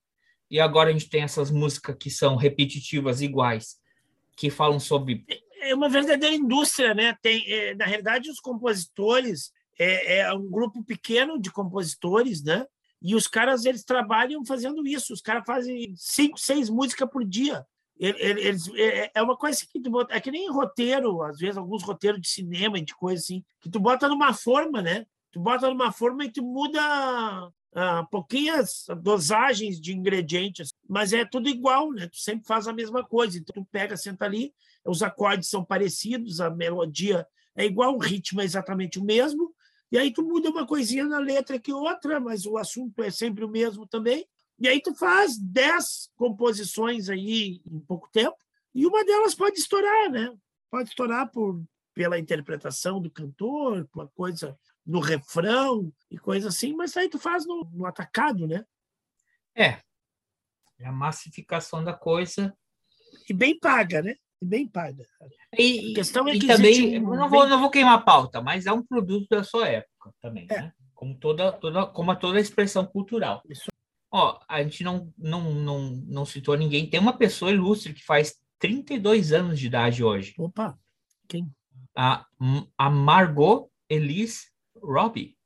e 0.50 0.58
agora 0.58 0.90
a 0.90 0.92
gente 0.92 1.08
tem 1.08 1.22
essas 1.22 1.52
músicas 1.52 1.96
que 1.96 2.10
são 2.10 2.34
repetitivas 2.34 3.20
iguais, 3.20 3.76
que 4.36 4.50
falam 4.50 4.80
sobre 4.80 5.24
é 5.62 5.74
uma 5.74 5.88
verdadeira 5.88 6.34
indústria, 6.34 6.94
né? 6.94 7.16
Tem, 7.20 7.44
é, 7.46 7.74
na 7.74 7.84
realidade, 7.84 8.30
os 8.30 8.40
compositores 8.40 9.52
é, 9.78 10.20
é 10.20 10.32
um 10.32 10.50
grupo 10.50 10.82
pequeno 10.82 11.40
de 11.40 11.52
compositores, 11.52 12.42
né? 12.42 12.64
E 13.02 13.14
os 13.14 13.26
caras 13.26 13.64
eles 13.64 13.84
trabalham 13.84 14.44
fazendo 14.44 14.86
isso. 14.86 15.12
Os 15.12 15.20
caras 15.22 15.44
fazem 15.46 15.94
cinco, 15.96 16.38
seis 16.38 16.68
músicas 16.68 17.08
por 17.10 17.24
dia. 17.24 17.64
Ele- 17.98 18.18
ele- 18.18 18.40
Eles, 18.40 18.68
é, 18.74 19.10
é 19.14 19.22
uma 19.22 19.36
coisa 19.36 19.60
que 19.70 19.80
tu 19.80 19.90
bota, 19.90 20.14
é 20.14 20.20
que 20.20 20.30
nem 20.30 20.50
roteiro, 20.50 21.22
às 21.22 21.38
vezes 21.38 21.56
alguns 21.56 21.82
roteiros 21.82 22.20
de 22.20 22.28
cinema 22.28 22.78
e 22.78 22.84
de 22.84 22.94
coisa 22.94 23.22
assim, 23.22 23.44
que 23.60 23.68
tu 23.70 23.78
bota 23.78 24.08
numa 24.08 24.32
forma, 24.32 24.80
né? 24.82 25.04
Tu 25.32 25.38
bota 25.40 25.68
numa 25.68 25.92
forma 25.92 26.24
e 26.24 26.30
tu 26.32 26.42
muda 26.42 26.80
ah, 27.74 28.04
pouquinhas 28.10 28.84
dosagens 29.02 29.80
de 29.80 29.92
ingredientes, 29.94 30.74
mas 30.88 31.12
é 31.12 31.24
tudo 31.24 31.48
igual, 31.48 31.92
né? 31.92 32.08
Tu 32.08 32.18
sempre 32.18 32.46
faz 32.46 32.66
a 32.66 32.72
mesma 32.72 33.04
coisa. 33.04 33.38
Então 33.38 33.62
tu 33.62 33.68
pega, 33.70 33.96
senta 33.96 34.24
ali, 34.24 34.52
os 34.84 35.02
acordes 35.02 35.48
são 35.48 35.64
parecidos, 35.64 36.40
a 36.40 36.50
melodia 36.50 37.26
é 37.56 37.64
igual, 37.66 37.94
o 37.94 37.98
ritmo 37.98 38.40
é 38.40 38.44
exatamente 38.44 38.98
o 38.98 39.04
mesmo, 39.04 39.52
e 39.90 39.98
aí 39.98 40.12
tu 40.12 40.22
muda 40.22 40.50
uma 40.50 40.66
coisinha 40.66 41.04
na 41.04 41.18
letra 41.18 41.58
que 41.58 41.72
outra, 41.72 42.20
mas 42.20 42.46
o 42.46 42.56
assunto 42.56 43.02
é 43.02 43.10
sempre 43.10 43.44
o 43.44 43.48
mesmo 43.48 43.86
também. 43.86 44.26
E 44.58 44.68
aí 44.68 44.80
tu 44.80 44.94
faz 44.94 45.38
dez 45.38 46.10
composições 46.16 47.08
aí 47.08 47.60
em 47.66 47.80
pouco 47.80 48.08
tempo, 48.12 48.36
e 48.74 48.86
uma 48.86 49.04
delas 49.04 49.34
pode 49.34 49.58
estourar, 49.58 50.10
né? 50.10 50.32
Pode 50.70 50.90
estourar 50.90 51.30
por, 51.30 51.62
pela 51.94 52.18
interpretação 52.18 53.00
do 53.00 53.10
cantor, 53.10 53.86
por 53.88 54.02
uma 54.02 54.08
coisa 54.08 54.56
no 54.86 55.00
refrão 55.00 55.92
e 56.10 56.18
coisa 56.18 56.48
assim, 56.48 56.74
mas 56.74 56.96
aí 56.96 57.08
tu 57.08 57.18
faz 57.18 57.46
no, 57.46 57.64
no 57.72 57.86
atacado, 57.86 58.46
né? 58.46 58.64
é 60.80 60.86
a 60.86 60.92
massificação 60.92 61.84
da 61.84 61.92
coisa 61.92 62.56
E 63.28 63.34
bem 63.34 63.58
paga, 63.58 64.02
né? 64.02 64.16
E 64.40 64.46
bem 64.46 64.66
paga. 64.66 65.04
E, 65.58 65.92
A 65.92 65.94
questão 65.96 66.26
é 66.28 66.34
e 66.34 66.38
que 66.38 66.46
também, 66.46 66.98
um 66.98 67.14
não 67.14 67.28
vou, 67.28 67.46
não 67.46 67.60
vou 67.60 67.70
queimar 67.70 67.94
a 67.94 68.02
pauta, 68.02 68.40
mas 68.40 68.66
é 68.66 68.72
um 68.72 68.82
produto 68.84 69.26
da 69.28 69.44
sua 69.44 69.68
época 69.68 70.12
também, 70.20 70.46
É. 70.50 70.62
né? 70.62 70.72
Como 70.94 71.14
toda, 71.14 71.52
toda, 71.52 71.86
como 71.86 72.10
a 72.10 72.16
toda 72.16 72.40
expressão 72.40 72.84
cultural. 72.84 73.42
Isso. 73.48 73.70
Ó, 74.12 74.38
a 74.48 74.62
gente 74.62 74.82
não, 74.82 75.12
não, 75.16 75.54
não, 75.54 75.90
não 76.06 76.26
citou 76.26 76.56
ninguém. 76.56 76.88
Tem 76.88 77.00
uma 77.00 77.16
pessoa 77.16 77.50
ilustre 77.50 77.94
que 77.94 78.04
faz 78.04 78.34
32 78.58 79.32
anos 79.32 79.58
de 79.58 79.66
idade 79.66 80.02
hoje. 80.04 80.34
Opa, 80.38 80.78
quem? 81.28 81.50
A, 81.96 82.26
a 82.76 82.90
Margot 82.90 83.70
Elise 83.88 84.48
Robbie. 84.76 85.36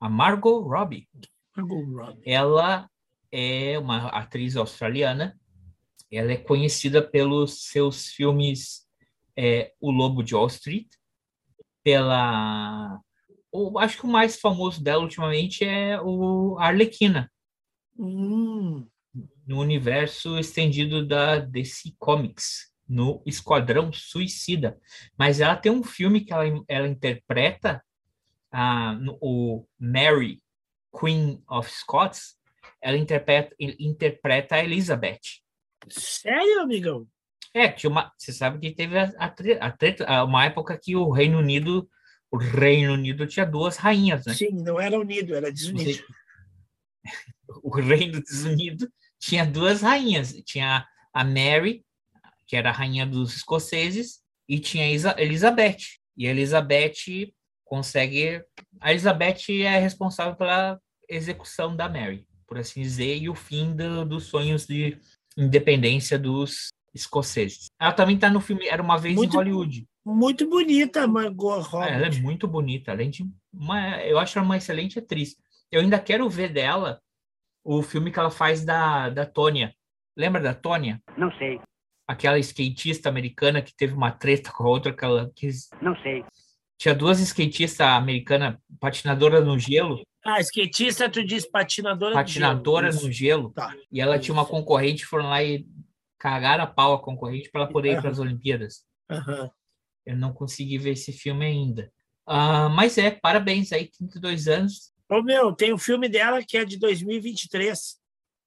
A 0.00 0.08
Margot 0.08 0.60
Robbie. 0.60 1.08
Margot 1.56 1.84
Robbie. 1.84 2.22
Ela 2.24 2.88
é 3.30 3.78
uma 3.78 4.08
atriz 4.08 4.56
australiana. 4.56 5.38
Ela 6.10 6.32
é 6.32 6.36
conhecida 6.36 7.02
pelos 7.02 7.64
seus 7.64 8.08
filmes 8.08 8.86
é, 9.36 9.72
O 9.80 9.90
Lobo 9.90 10.22
de 10.22 10.34
Wall 10.34 10.46
Street, 10.46 10.88
pela... 11.82 13.00
O, 13.50 13.78
acho 13.78 13.98
que 13.98 14.04
o 14.04 14.10
mais 14.10 14.38
famoso 14.38 14.82
dela 14.82 15.02
ultimamente 15.02 15.64
é 15.64 16.00
o 16.00 16.58
Arlequina. 16.58 17.30
Hum. 17.98 18.86
No 19.46 19.60
universo 19.60 20.38
estendido 20.38 21.06
da 21.06 21.38
DC 21.38 21.94
Comics, 21.98 22.68
no 22.88 23.22
Esquadrão 23.26 23.92
Suicida. 23.92 24.78
Mas 25.16 25.40
ela 25.40 25.56
tem 25.56 25.70
um 25.70 25.82
filme 25.82 26.22
que 26.22 26.32
ela, 26.32 26.44
ela 26.66 26.88
interpreta, 26.88 27.82
ah, 28.50 28.94
no, 28.94 29.18
o 29.20 29.66
Mary, 29.78 30.42
Queen 30.98 31.42
of 31.48 31.70
Scots, 31.70 32.36
ela 32.80 32.96
interpreta, 32.96 33.54
interpreta 33.58 34.56
a 34.56 34.64
Elizabeth. 34.64 35.20
Sério, 35.90 36.60
amigão? 36.60 37.06
É, 37.54 37.68
tinha 37.68 37.90
uma, 37.90 38.12
você 38.16 38.32
sabe 38.32 38.58
que 38.58 38.74
teve 38.74 38.98
a, 38.98 39.10
a, 39.18 40.16
a, 40.18 40.24
uma 40.24 40.44
época 40.44 40.78
que 40.78 40.94
o 40.94 41.10
Reino 41.10 41.38
Unido, 41.38 41.88
o 42.30 42.36
Reino 42.36 42.92
Unido 42.92 43.26
tinha 43.26 43.46
duas 43.46 43.76
rainhas, 43.76 44.26
né? 44.26 44.34
Sim, 44.34 44.50
não 44.52 44.80
era 44.80 44.98
unido, 44.98 45.34
era 45.34 45.50
desunido. 45.52 46.02
O 47.62 47.70
Reino 47.70 48.20
Desunido 48.22 48.92
tinha 49.18 49.46
duas 49.46 49.80
rainhas, 49.80 50.34
tinha 50.44 50.86
a 51.12 51.24
Mary, 51.24 51.82
que 52.46 52.54
era 52.54 52.68
a 52.68 52.72
rainha 52.72 53.06
dos 53.06 53.36
escoceses, 53.36 54.20
e 54.48 54.60
tinha 54.60 54.84
a 54.84 55.20
Elizabeth. 55.20 55.78
E 56.16 56.26
a 56.26 56.30
Elizabeth 56.30 57.32
consegue, 57.64 58.44
a 58.80 58.90
Elizabeth 58.90 59.50
é 59.62 59.78
responsável 59.78 60.36
pela 60.36 60.78
execução 61.08 61.74
da 61.74 61.88
Mary, 61.88 62.26
por 62.46 62.58
assim 62.58 62.82
dizer, 62.82 63.16
e 63.16 63.28
o 63.28 63.34
fim 63.34 63.74
do, 63.74 64.04
dos 64.04 64.24
sonhos 64.24 64.66
de 64.66 64.98
independência 65.38 66.18
dos 66.18 66.68
escoceses. 66.94 67.66
Ela 67.80 67.92
também 67.92 68.16
está 68.16 68.28
no 68.28 68.40
filme 68.40 68.66
Era 68.66 68.82
uma 68.82 68.98
vez 68.98 69.14
muito, 69.14 69.34
em 69.34 69.36
Hollywood. 69.36 69.86
Muito 70.04 70.48
bonita, 70.48 71.06
Margot 71.06 71.60
Robbie. 71.60 71.92
ela 71.92 72.06
é 72.06 72.10
muito 72.20 72.48
bonita, 72.48 72.90
além 72.90 73.10
de 73.10 73.24
uma, 73.52 74.02
eu 74.02 74.18
acho 74.18 74.38
ela 74.38 74.46
uma 74.46 74.56
excelente 74.56 74.98
atriz. 74.98 75.36
Eu 75.70 75.80
ainda 75.80 75.98
quero 75.98 76.28
ver 76.28 76.52
dela 76.52 77.00
o 77.64 77.82
filme 77.82 78.10
que 78.10 78.18
ela 78.18 78.30
faz 78.30 78.64
da 78.64 79.10
da 79.10 79.24
Tônia. 79.24 79.74
Lembra 80.16 80.40
da 80.40 80.54
Tônia? 80.54 81.00
Não 81.16 81.30
sei. 81.38 81.60
Aquela 82.08 82.38
skatista 82.38 83.08
americana 83.08 83.62
que 83.62 83.76
teve 83.76 83.92
uma 83.92 84.10
treta 84.10 84.50
com 84.50 84.64
a 84.64 84.68
outra 84.68 84.92
que 84.92 85.04
ela 85.04 85.30
quis. 85.36 85.68
Não 85.80 85.94
sei. 86.02 86.24
Tinha 86.78 86.94
duas 86.94 87.18
skatistas 87.18 87.80
americanas 87.80 88.56
patinadoras 88.80 89.44
no 89.44 89.58
gelo. 89.58 90.00
Ah, 90.24 90.40
skatista, 90.40 91.10
tu 91.10 91.24
diz 91.24 91.44
patinadora, 91.44 92.14
patinadora 92.14 92.92
no 92.92 93.10
gelo. 93.10 93.50
Tá. 93.50 93.74
E 93.90 94.00
ela 94.00 94.18
tinha 94.18 94.32
uma 94.32 94.46
concorrente, 94.46 95.04
foram 95.04 95.28
lá 95.28 95.42
e 95.42 95.66
cagaram 96.18 96.64
a 96.64 96.66
pau 96.66 96.94
a 96.94 97.02
concorrente 97.02 97.50
para 97.50 97.62
ela 97.62 97.70
poder 97.70 97.90
uhum. 97.90 97.98
ir 97.98 98.00
para 98.00 98.10
as 98.10 98.18
Olimpíadas. 98.18 98.84
Uhum. 99.10 99.50
Eu 100.06 100.16
não 100.16 100.32
consegui 100.32 100.78
ver 100.78 100.92
esse 100.92 101.12
filme 101.12 101.44
ainda. 101.44 101.92
Uh, 102.28 102.70
mas 102.70 102.96
é, 102.96 103.10
parabéns 103.10 103.72
aí, 103.72 103.88
32 103.88 104.48
anos. 104.48 104.92
Ô, 105.08 105.22
meu, 105.22 105.52
tem 105.52 105.72
um 105.72 105.78
filme 105.78 106.08
dela 106.08 106.44
que 106.44 106.58
é 106.58 106.64
de 106.64 106.78
2023. 106.78 107.98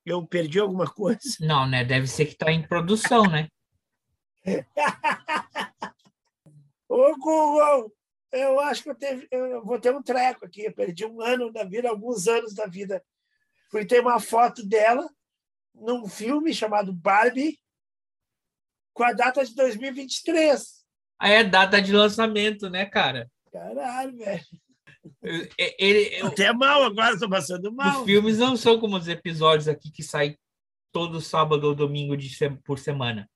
Eu 0.06 0.26
perdi 0.26 0.60
alguma 0.60 0.86
coisa? 0.86 1.20
Não, 1.42 1.68
né? 1.68 1.84
Deve 1.84 2.08
ser 2.08 2.26
que 2.26 2.34
está 2.34 2.52
em 2.52 2.62
produção, 2.62 3.24
né? 3.24 3.48
Ô, 6.88 7.16
Google, 7.18 7.92
eu 8.32 8.60
acho 8.60 8.84
que 8.84 8.90
eu, 8.90 8.96
teve, 8.96 9.28
eu 9.32 9.64
vou 9.64 9.80
ter 9.80 9.94
um 9.94 10.02
treco 10.02 10.46
aqui. 10.46 10.64
Eu 10.64 10.74
perdi 10.74 11.06
um 11.06 11.22
ano 11.22 11.52
da 11.52 11.64
vida, 11.64 11.90
alguns 11.90 12.28
anos 12.28 12.54
da 12.54 12.66
vida. 12.66 13.04
Fui 13.70 13.86
ter 13.86 14.02
uma 14.02 14.20
foto 14.20 14.66
dela 14.66 15.08
num 15.74 16.08
filme 16.08 16.54
chamado 16.54 16.94
Barbie 16.94 17.60
com 18.94 19.04
a 19.04 19.14
data 19.14 19.46
de 19.46 19.56
2023. 19.56 20.82
Aí 21.20 21.34
é 21.34 21.44
data 21.44 21.82
de 21.82 21.92
lançamento, 21.92 22.70
né, 22.70 22.86
cara? 22.86 23.30
Caralho, 23.52 24.18
velho. 24.18 24.46
Ele, 25.78 26.20
eu, 26.20 26.28
Até 26.28 26.54
mal 26.54 26.84
agora, 26.84 27.14
estou 27.14 27.30
passando 27.30 27.72
mal. 27.72 28.00
Os 28.00 28.06
filmes 28.06 28.38
não 28.38 28.56
são 28.56 28.80
como 28.80 28.98
os 28.98 29.08
episódios 29.08 29.68
aqui 29.68 29.92
que 29.92 30.04
saem 30.04 30.38
todo 30.92 31.22
sábado 31.22 31.66
ou 31.68 31.76
domingo 31.76 32.16
de, 32.16 32.30
por 32.64 32.78
semana. 32.78 33.30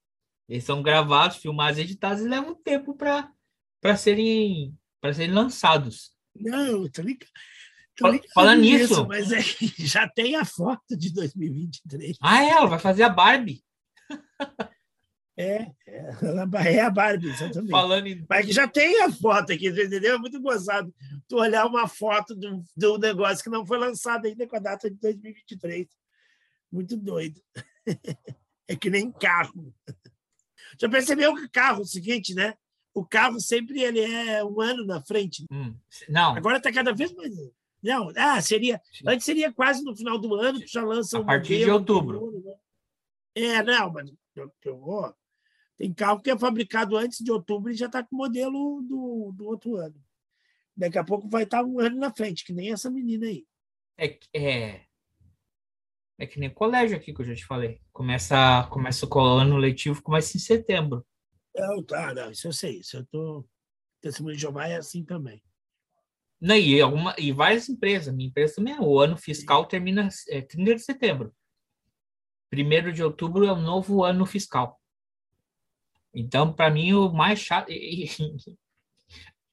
Eles 0.48 0.64
são 0.64 0.84
gravados, 0.84 1.38
filmados, 1.38 1.80
editados 1.80 2.24
e 2.24 2.28
levam 2.28 2.54
tempo 2.54 2.96
para 2.96 3.98
serem 3.98 4.78
para 5.06 5.14
serem 5.14 5.36
lançados. 5.36 6.12
Não, 6.36 6.90
tô 6.90 7.04
ligado. 7.04 7.30
Falando 8.34 8.62
nisso. 8.62 9.06
Mas 9.08 9.32
é, 9.32 9.40
já 9.86 10.10
tem 10.10 10.36
a 10.36 10.44
foto 10.44 10.98
de 10.98 11.14
2023. 11.14 12.18
Ah, 12.20 12.44
é? 12.44 12.50
Ela 12.50 12.66
vai 12.66 12.80
fazer 12.80 13.04
a 13.04 13.10
Barbie. 13.10 13.64
É, 15.38 15.68
é, 15.88 16.10
ela 16.24 16.50
é 16.66 16.80
a 16.82 16.90
Barbie, 16.90 17.30
exatamente. 17.30 17.70
Falando 17.70 18.08
em... 18.08 18.26
Mas 18.28 18.48
já 18.48 18.68
tem 18.68 19.04
a 19.04 19.12
foto 19.12 19.54
aqui, 19.54 19.70
entendeu? 19.70 20.16
É 20.16 20.18
muito 20.18 20.42
gozado 20.42 20.94
tu 21.28 21.38
olhar 21.38 21.68
uma 21.68 21.88
foto 21.88 22.36
de 22.36 22.48
um, 22.48 22.64
de 22.76 22.88
um 22.88 22.98
negócio 22.98 23.44
que 23.44 23.50
não 23.50 23.66
foi 23.66 23.78
lançado 23.78 24.26
ainda 24.26 24.48
com 24.48 24.56
a 24.56 24.60
data 24.60 24.90
de 24.90 24.98
2023. 25.00 25.88
Muito 26.72 26.98
doido. 26.98 27.40
É 28.68 28.76
que 28.76 28.90
nem 28.90 29.12
carro. 29.12 29.72
Já 30.82 30.90
percebeu 30.90 31.36
que 31.36 31.48
carro 31.50 31.82
é 31.82 31.84
o 31.84 31.86
seguinte, 31.86 32.34
né? 32.34 32.56
O 32.96 33.06
carro 33.06 33.42
sempre 33.42 33.82
ele 33.82 34.00
é 34.00 34.42
um 34.44 34.62
ano 34.62 34.86
na 34.86 35.02
frente. 35.02 35.46
Hum, 35.52 35.76
não. 36.08 36.34
Agora 36.34 36.58
está 36.58 36.72
cada 36.72 36.94
vez 36.94 37.14
mais. 37.14 37.36
Não, 37.84 38.10
ah, 38.16 38.42
seria. 38.42 38.82
Antes 39.06 39.26
seria 39.26 39.52
quase 39.52 39.84
no 39.84 39.94
final 39.94 40.18
do 40.18 40.34
ano, 40.34 40.62
tu 40.62 40.68
já 40.68 40.82
lança 40.82 41.20
A 41.20 41.24
partir 41.24 41.66
de 41.66 41.70
outubro. 41.70 42.32
Né? 42.42 42.54
É, 43.36 43.62
não, 43.62 43.92
mas 43.92 44.10
tem 45.78 45.94
carro 45.94 46.22
que 46.22 46.32
é 46.32 46.38
fabricado 46.38 46.96
antes 46.96 47.20
de 47.20 47.32
outubro 47.32 47.70
e 47.70 47.76
já 47.76 47.88
está 47.88 48.02
com 48.02 48.16
o 48.16 48.18
modelo 48.18 48.82
do, 48.82 49.34
do 49.36 49.46
outro 49.46 49.76
ano. 49.76 50.02
Daqui 50.76 50.98
a 50.98 51.04
pouco 51.04 51.28
vai 51.28 51.44
estar 51.44 51.60
tá 51.60 51.66
um 51.66 51.80
ano 51.80 51.98
na 51.98 52.14
frente, 52.14 52.46
que 52.46 52.54
nem 52.54 52.72
essa 52.72 52.90
menina 52.90 53.28
aí. 53.28 53.46
É, 53.98 54.18
é, 54.34 54.82
é 56.18 56.26
que 56.26 56.40
nem 56.40 56.50
colégio 56.50 56.96
aqui 56.96 57.14
que 57.14 57.22
eu 57.22 57.26
já 57.26 57.36
te 57.36 57.46
falei. 57.46 57.82
Começa, 57.92 58.68
começa 58.72 59.06
o 59.06 59.20
ano 59.20 59.58
letivo, 59.58 60.02
começa 60.02 60.38
em 60.38 60.40
setembro. 60.40 61.06
Não, 61.56 61.84
tá, 61.84 62.14
não, 62.14 62.32
isso 62.32 62.48
eu 62.48 62.54
sei. 62.54 62.80
Isso 62.80 62.98
eu 62.98 63.06
tô. 63.06 63.46
Testemunho 64.02 64.36
de 64.36 64.42
Jeová 64.42 64.68
é 64.68 64.76
assim 64.76 65.04
também. 65.04 65.42
Não, 66.40 66.56
e, 66.56 66.80
alguma, 66.82 67.16
e 67.18 67.32
várias 67.32 67.70
empresas. 67.70 68.14
Minha 68.14 68.30
empresa 68.30 68.56
também 68.56 68.76
é. 68.76 68.80
O 68.80 69.00
ano 69.00 69.18
fiscal 69.18 69.66
termina 69.66 70.08
é, 70.30 70.42
30 70.42 70.76
de 70.76 70.82
setembro. 70.82 71.34
Primeiro 72.50 72.92
de 72.92 73.04
outubro 73.04 73.46
é 73.46 73.52
o 73.52 73.60
novo 73.60 74.04
ano 74.04 74.26
fiscal. 74.26 74.80
Então, 76.14 76.54
para 76.54 76.70
mim, 76.70 76.94
o 76.94 77.12
mais 77.12 77.40
chato. 77.40 77.70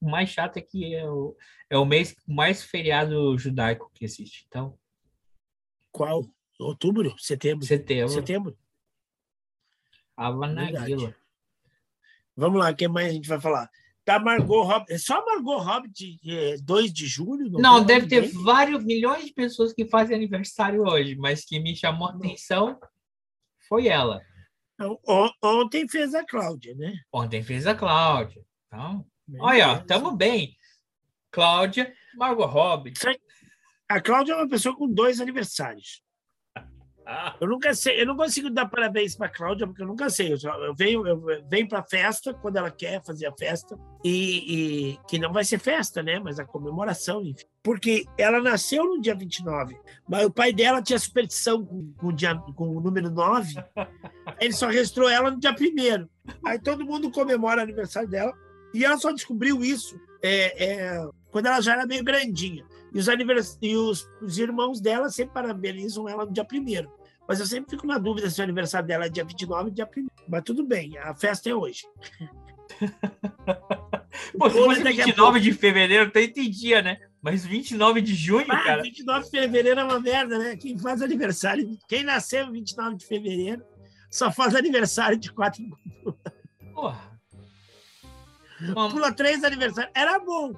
o 0.00 0.10
mais 0.10 0.28
chato 0.28 0.56
é 0.56 0.60
que 0.60 0.94
é 0.94 1.08
o, 1.08 1.36
é 1.70 1.78
o 1.78 1.84
mês 1.84 2.14
mais 2.26 2.62
feriado 2.62 3.38
judaico 3.38 3.90
que 3.94 4.04
existe. 4.04 4.44
Então. 4.48 4.78
Qual? 5.90 6.24
Outubro? 6.58 7.14
Setembro? 7.18 7.64
Setembro. 7.64 8.12
Setembro. 8.12 8.58
Havanaguila. 10.16 11.14
Vamos 12.36 12.58
lá, 12.58 12.70
o 12.70 12.76
que 12.76 12.88
mais 12.88 13.08
a 13.08 13.12
gente 13.12 13.28
vai 13.28 13.40
falar? 13.40 13.68
Da 14.04 14.18
Margot 14.18 14.62
Robbie. 14.62 14.92
É 14.92 14.98
só 14.98 15.24
Margot 15.24 15.58
Robbie 15.58 15.90
de 15.90 16.18
é, 16.26 16.56
2 16.58 16.92
de 16.92 17.06
julho? 17.06 17.50
Não, 17.52 17.60
não 17.60 17.84
deve 17.84 18.08
ter 18.08 18.28
vários 18.32 18.84
milhões 18.84 19.26
de 19.26 19.32
pessoas 19.32 19.72
que 19.72 19.86
fazem 19.86 20.16
aniversário 20.16 20.82
hoje, 20.82 21.14
mas 21.14 21.44
que 21.44 21.60
me 21.60 21.76
chamou 21.76 22.08
a 22.08 22.12
atenção 22.12 22.80
foi 23.68 23.86
ela. 23.86 24.20
Ontem 25.42 25.86
fez 25.88 26.14
a 26.14 26.24
Cláudia, 26.24 26.74
né? 26.74 26.94
Ontem 27.12 27.42
fez 27.42 27.66
a 27.66 27.74
Cláudia. 27.74 28.42
Então, 28.66 29.06
olha, 29.38 29.74
estamos 29.76 30.16
bem. 30.16 30.56
Cláudia, 31.30 31.94
Margot 32.14 32.46
Robbie. 32.46 32.92
A 33.88 34.00
Cláudia 34.00 34.32
é 34.32 34.36
uma 34.36 34.48
pessoa 34.48 34.76
com 34.76 34.88
dois 34.88 35.20
aniversários. 35.20 36.02
Ah. 37.06 37.34
Eu 37.40 37.48
nunca 37.48 37.74
sei, 37.74 38.00
eu 38.00 38.06
não 38.06 38.16
consigo 38.16 38.48
dar 38.48 38.66
parabéns 38.66 39.16
para 39.16 39.28
Cláudia 39.28 39.66
porque 39.66 39.82
eu 39.82 39.86
nunca 39.86 40.08
sei. 40.08 40.32
Eu, 40.32 40.38
só, 40.38 40.52
eu 40.64 40.74
venho, 40.74 41.06
eu 41.06 41.22
venho 41.48 41.68
para 41.68 41.80
a 41.80 41.84
festa 41.84 42.32
quando 42.32 42.56
ela 42.56 42.70
quer 42.70 43.02
fazer 43.04 43.26
a 43.26 43.32
festa 43.32 43.78
e, 44.04 44.92
e, 44.92 44.98
que 45.08 45.18
não 45.18 45.32
vai 45.32 45.44
ser 45.44 45.58
festa, 45.58 46.02
né? 46.02 46.20
Mas 46.20 46.38
a 46.38 46.44
comemoração, 46.44 47.22
enfim. 47.22 47.44
Porque 47.62 48.04
ela 48.18 48.40
nasceu 48.40 48.84
no 48.84 49.00
dia 49.00 49.14
29, 49.14 49.76
mas 50.08 50.24
o 50.24 50.30
pai 50.30 50.52
dela 50.52 50.82
tinha 50.82 50.98
superstição 50.98 51.64
com, 51.64 51.92
com, 51.92 52.08
o, 52.08 52.12
dia, 52.12 52.34
com 52.56 52.76
o 52.76 52.80
número 52.80 53.10
9. 53.10 53.54
Ele 54.40 54.52
só 54.52 54.68
registrou 54.68 55.08
ela 55.08 55.30
no 55.30 55.38
dia 55.38 55.52
1 55.52 56.08
Aí 56.44 56.58
todo 56.58 56.84
mundo 56.84 57.10
comemora 57.10 57.60
o 57.60 57.64
aniversário 57.64 58.08
dela 58.08 58.32
e 58.74 58.84
ela 58.84 58.96
só 58.96 59.12
descobriu 59.12 59.62
isso 59.62 60.00
é, 60.22 60.64
é, 60.64 61.08
quando 61.30 61.46
ela 61.46 61.60
já 61.60 61.72
era 61.72 61.86
meio 61.86 62.04
grandinha. 62.04 62.64
E, 62.94 62.98
os, 62.98 63.08
anivers... 63.08 63.58
e 63.62 63.76
os, 63.76 64.08
os 64.20 64.38
irmãos 64.38 64.80
dela 64.80 65.08
sempre 65.08 65.34
parabenizam 65.34 66.08
ela 66.08 66.26
no 66.26 66.32
dia 66.32 66.44
primeiro. 66.44 66.90
Mas 67.26 67.40
eu 67.40 67.46
sempre 67.46 67.70
fico 67.70 67.86
na 67.86 67.98
dúvida 67.98 68.28
se 68.28 68.40
o 68.40 68.44
aniversário 68.44 68.86
dela 68.86 69.06
é 69.06 69.08
dia 69.08 69.24
29 69.24 69.64
ou 69.64 69.70
dia 69.70 69.88
1 69.96 70.06
Mas 70.28 70.42
tudo 70.42 70.64
bem, 70.64 70.98
a 70.98 71.14
festa 71.14 71.48
é 71.48 71.54
hoje. 71.54 71.82
Pô, 74.38 74.50
se 74.50 74.56
fosse 74.56 74.82
29 74.82 75.40
de 75.40 75.52
fevereiro, 75.52 76.08
até 76.08 76.24
entendia, 76.24 76.82
né? 76.82 76.98
Mas 77.20 77.44
29 77.44 78.00
de 78.02 78.14
junho, 78.14 78.46
ah, 78.48 78.62
cara. 78.62 78.82
29 78.82 79.24
de 79.24 79.30
fevereiro 79.30 79.80
é 79.80 79.84
uma 79.84 80.00
merda, 80.00 80.38
né? 80.38 80.56
Quem 80.56 80.78
faz 80.78 81.00
aniversário, 81.00 81.78
quem 81.88 82.02
nasceu 82.04 82.50
29 82.50 82.96
de 82.96 83.06
fevereiro, 83.06 83.62
só 84.10 84.30
faz 84.30 84.54
aniversário 84.54 85.16
de 85.16 85.32
4 85.32 85.64
Porra. 86.74 87.12
Pula 88.90 89.12
três 89.12 89.42
aniversários. 89.42 89.92
Era 89.94 90.18
bom. 90.18 90.52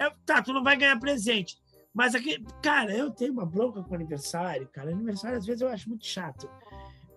É, 0.00 0.10
tá, 0.24 0.42
tu 0.42 0.52
não 0.52 0.64
vai 0.64 0.76
ganhar 0.76 0.98
presente. 0.98 1.58
Mas 1.92 2.14
aqui, 2.14 2.42
cara, 2.62 2.96
eu 2.96 3.10
tenho 3.10 3.32
uma 3.32 3.44
bronca 3.44 3.82
com 3.82 3.94
aniversário, 3.94 4.66
cara. 4.72 4.90
Aniversário 4.90 5.36
às 5.36 5.44
vezes 5.44 5.60
eu 5.60 5.68
acho 5.68 5.88
muito 5.88 6.06
chato. 6.06 6.48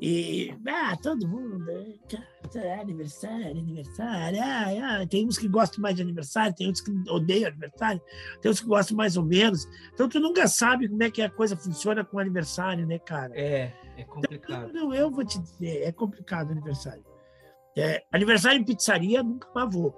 E, 0.02 0.54
ah, 0.68 0.98
todo 1.02 1.26
mundo, 1.26 1.66
cara, 2.52 2.82
aniversário, 2.82 3.52
aniversário, 3.52 4.40
ah, 4.42 5.00
ah, 5.02 5.08
tem 5.08 5.26
uns 5.26 5.38
que 5.38 5.48
gostam 5.48 5.82
mais 5.82 5.96
de 5.96 6.02
aniversário, 6.02 6.54
tem 6.54 6.70
uns 6.70 6.82
que 6.82 6.92
odeiam 7.10 7.48
aniversário, 7.48 8.02
tem 8.42 8.52
uns 8.52 8.60
que 8.60 8.68
gostam 8.68 8.98
mais 8.98 9.16
ou 9.16 9.24
menos. 9.24 9.66
Então, 9.94 10.10
tu 10.10 10.20
nunca 10.20 10.46
sabe 10.48 10.90
como 10.90 11.02
é 11.04 11.10
que 11.10 11.22
a 11.22 11.30
coisa 11.30 11.56
funciona 11.56 12.04
com 12.04 12.20
aniversário, 12.20 12.86
né, 12.86 13.00
cara? 13.00 13.32
É, 13.34 13.72
é 13.96 14.04
complicado. 14.04 14.70
Então, 14.70 14.90
não, 14.90 14.94
eu 14.94 15.10
vou 15.10 15.24
te 15.24 15.40
dizer, 15.40 15.84
é 15.84 15.92
complicado 15.94 16.52
aniversário. 16.52 17.06
É, 17.78 18.04
aniversário 18.12 18.60
em 18.60 18.66
pizzaria, 18.66 19.24
nunca 19.24 19.48
mais 19.56 19.74
vou. 19.74 19.96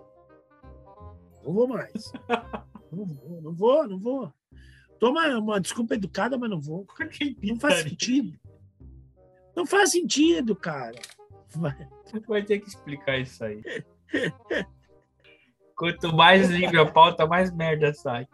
Não 1.44 1.52
vou 1.52 1.68
mais. 1.68 2.12
não 2.92 3.06
vou, 3.06 3.42
não 3.42 3.54
vou, 3.54 3.88
não 3.88 4.00
vou. 4.00 4.34
Toma 5.00 5.28
uma 5.38 5.60
desculpa 5.60 5.96
educada, 5.96 6.38
mas 6.38 6.50
não 6.50 6.60
vou. 6.60 6.88
Não 7.44 7.60
faz 7.60 7.82
sentido. 7.82 8.40
Não 9.56 9.66
faz 9.66 9.92
sentido, 9.92 10.56
cara. 10.56 11.00
Você 11.48 12.20
vai 12.28 12.44
ter 12.44 12.60
que 12.60 12.70
explicar 12.70 13.18
isso 13.18 13.44
aí. 13.44 13.62
Quanto 15.76 16.14
mais 16.14 16.50
livre 16.50 16.80
a 16.80 16.86
pauta, 16.86 17.26
mais 17.26 17.54
merda 17.54 17.94
sai. 17.94 18.28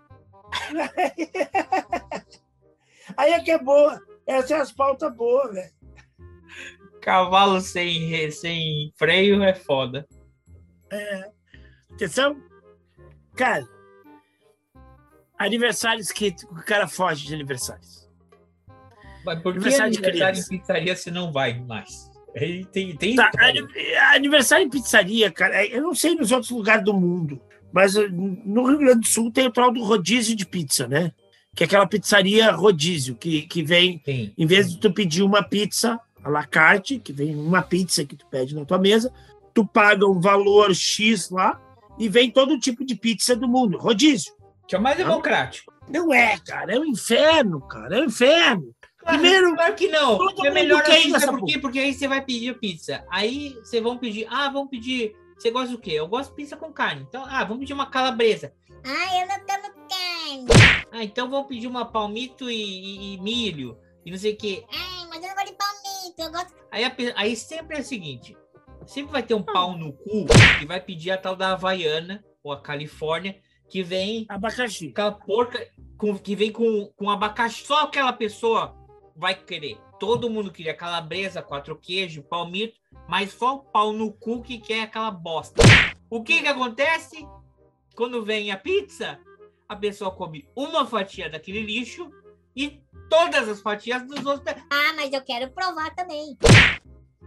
Aí 3.17 3.33
é 3.33 3.39
que 3.41 3.51
é 3.51 3.57
boa. 3.57 3.99
Essa 4.25 4.55
é 4.55 4.61
as 4.61 4.71
pautas 4.71 5.13
boas, 5.15 5.53
velho. 5.53 5.73
Cavalo 7.01 7.59
sem, 7.59 8.31
sem 8.31 8.93
freio 8.95 9.43
é 9.43 9.53
foda. 9.53 10.07
É. 10.91 11.29
Atenção. 11.91 12.41
Cara, 13.35 13.67
aniversários 15.45 16.11
que 16.11 16.35
o 16.49 16.63
cara 16.63 16.87
foge 16.87 17.27
de 17.27 17.33
aniversários. 17.33 18.09
Mas 19.25 19.41
por 19.41 19.53
que 19.53 19.59
aniversário, 19.59 19.97
aniversário 19.97 20.39
em 20.39 20.57
pizzaria 20.57 20.95
você 20.95 21.11
não 21.11 21.31
vai 21.31 21.59
mais? 21.59 22.09
Ele 22.33 22.65
tem, 22.65 22.95
tem 22.95 23.15
tá, 23.15 23.29
aniversário 24.13 24.65
em 24.65 24.69
pizzaria, 24.69 25.29
cara, 25.29 25.65
eu 25.65 25.81
não 25.81 25.93
sei 25.93 26.15
nos 26.15 26.31
outros 26.31 26.51
lugares 26.51 26.83
do 26.83 26.93
mundo, 26.93 27.41
mas 27.73 27.93
no 27.95 28.67
Rio 28.67 28.77
Grande 28.77 29.01
do 29.01 29.07
Sul 29.07 29.31
tem 29.31 29.47
o 29.47 29.51
tal 29.51 29.71
do 29.71 29.83
rodízio 29.83 30.35
de 30.35 30.45
pizza, 30.45 30.87
né? 30.87 31.11
Que 31.53 31.63
é 31.63 31.65
aquela 31.65 31.85
pizzaria 31.85 32.51
rodízio, 32.51 33.15
que, 33.15 33.41
que 33.43 33.61
vem, 33.61 34.01
Sim. 34.05 34.33
em 34.37 34.45
vez 34.45 34.71
de 34.71 34.79
tu 34.79 34.93
pedir 34.93 35.23
uma 35.23 35.43
pizza 35.43 35.99
à 36.23 36.29
la 36.29 36.45
carte, 36.45 36.99
que 36.99 37.11
vem 37.11 37.35
uma 37.35 37.61
pizza 37.61 38.05
que 38.05 38.15
tu 38.15 38.25
pede 38.27 38.55
na 38.55 38.63
tua 38.63 38.77
mesa, 38.77 39.11
tu 39.53 39.65
paga 39.65 40.07
um 40.07 40.19
valor 40.19 40.73
X 40.73 41.29
lá 41.29 41.59
e 41.99 42.07
vem 42.07 42.31
todo 42.31 42.59
tipo 42.59 42.85
de 42.85 42.95
pizza 42.95 43.35
do 43.35 43.47
mundo, 43.47 43.77
rodízio. 43.77 44.33
Que 44.71 44.75
é 44.77 44.79
o 44.79 44.81
mais 44.81 44.95
democrático. 44.95 45.73
Não 45.89 46.13
é, 46.13 46.39
cara, 46.39 46.73
é 46.73 46.79
um 46.79 46.85
inferno, 46.85 47.59
cara, 47.67 47.97
é 47.97 47.99
um 47.99 48.05
inferno. 48.05 48.73
Primeiro, 49.05 49.53
claro 49.53 49.75
que 49.75 49.89
não. 49.89 50.17
É 50.45 50.49
melhor 50.49 50.81
assim, 50.81 51.11
sabe 51.19 51.39
por 51.39 51.45
quê? 51.45 51.59
Porque 51.59 51.79
aí 51.79 51.93
você 51.93 52.07
vai 52.07 52.21
pedir 52.21 52.57
pizza. 52.57 53.03
Aí 53.11 53.53
vocês 53.55 53.83
vão 53.83 53.97
pedir, 53.97 54.25
ah, 54.29 54.47
vamos 54.47 54.69
pedir. 54.69 55.13
Você 55.37 55.51
gosta 55.51 55.73
do 55.73 55.77
quê? 55.77 55.91
Eu 55.91 56.07
gosto 56.07 56.29
de 56.29 56.37
pizza 56.37 56.55
com 56.55 56.71
carne. 56.71 57.05
Então, 57.05 57.25
ah, 57.27 57.43
vamos 57.43 57.59
pedir 57.59 57.73
uma 57.73 57.87
calabresa. 57.87 58.53
Ah, 58.85 59.19
eu 59.19 59.27
não 59.27 59.39
como 59.45 59.89
carne. 59.89 60.45
Ah, 60.89 61.03
então 61.03 61.29
vamos 61.29 61.47
pedir 61.49 61.67
uma 61.67 61.83
palmito 61.83 62.49
e, 62.49 62.55
e, 62.55 63.15
e 63.15 63.17
milho. 63.19 63.77
E 64.05 64.09
não 64.09 64.17
sei 64.17 64.35
o 64.35 64.37
quê. 64.37 64.63
Ah, 64.71 65.05
mas 65.09 65.21
eu 65.21 65.27
não 65.27 65.35
gosto 65.35 65.47
de 65.47 65.57
palmito, 65.57 66.21
eu 66.21 66.31
gosto. 66.31 66.53
Aí, 66.71 67.13
aí 67.17 67.35
sempre 67.35 67.75
é 67.75 67.81
o 67.81 67.83
seguinte: 67.83 68.37
sempre 68.85 69.11
vai 69.11 69.21
ter 69.21 69.33
um 69.33 69.43
pau 69.43 69.77
no 69.77 69.91
cu 69.91 70.27
que 70.59 70.65
vai 70.65 70.79
pedir 70.79 71.11
a 71.11 71.17
tal 71.17 71.35
da 71.35 71.51
Havaiana 71.51 72.23
ou 72.41 72.53
a 72.53 72.61
Califórnia, 72.61 73.35
que 73.71 73.81
vem. 73.81 74.25
Abacaxi. 74.27 74.89
Aquela 74.89 75.13
porca 75.13 75.65
com, 75.97 76.17
que 76.17 76.35
vem 76.35 76.51
com, 76.51 76.91
com 76.95 77.09
abacaxi. 77.09 77.65
Só 77.65 77.83
aquela 77.83 78.11
pessoa 78.11 78.75
vai 79.15 79.33
querer. 79.33 79.77
Todo 79.97 80.29
mundo 80.29 80.51
queria 80.51 80.75
calabresa, 80.75 81.41
quatro 81.41 81.75
queijos, 81.75 82.25
palmito, 82.25 82.77
mas 83.07 83.31
só 83.31 83.55
o 83.55 83.59
pau 83.59 83.93
no 83.93 84.11
cu 84.11 84.41
que 84.41 84.59
quer 84.59 84.81
aquela 84.81 85.11
bosta. 85.11 85.63
O 86.09 86.21
que 86.21 86.41
que 86.41 86.47
acontece? 86.47 87.25
Quando 87.95 88.23
vem 88.25 88.51
a 88.51 88.57
pizza, 88.57 89.19
a 89.69 89.75
pessoa 89.75 90.11
come 90.11 90.47
uma 90.55 90.85
fatia 90.85 91.29
daquele 91.29 91.61
lixo 91.61 92.11
e 92.55 92.81
todas 93.09 93.47
as 93.47 93.61
fatias 93.61 94.05
dos 94.05 94.25
outros. 94.25 94.55
Ah, 94.69 94.93
mas 94.95 95.13
eu 95.13 95.21
quero 95.21 95.51
provar 95.51 95.93
também. 95.95 96.37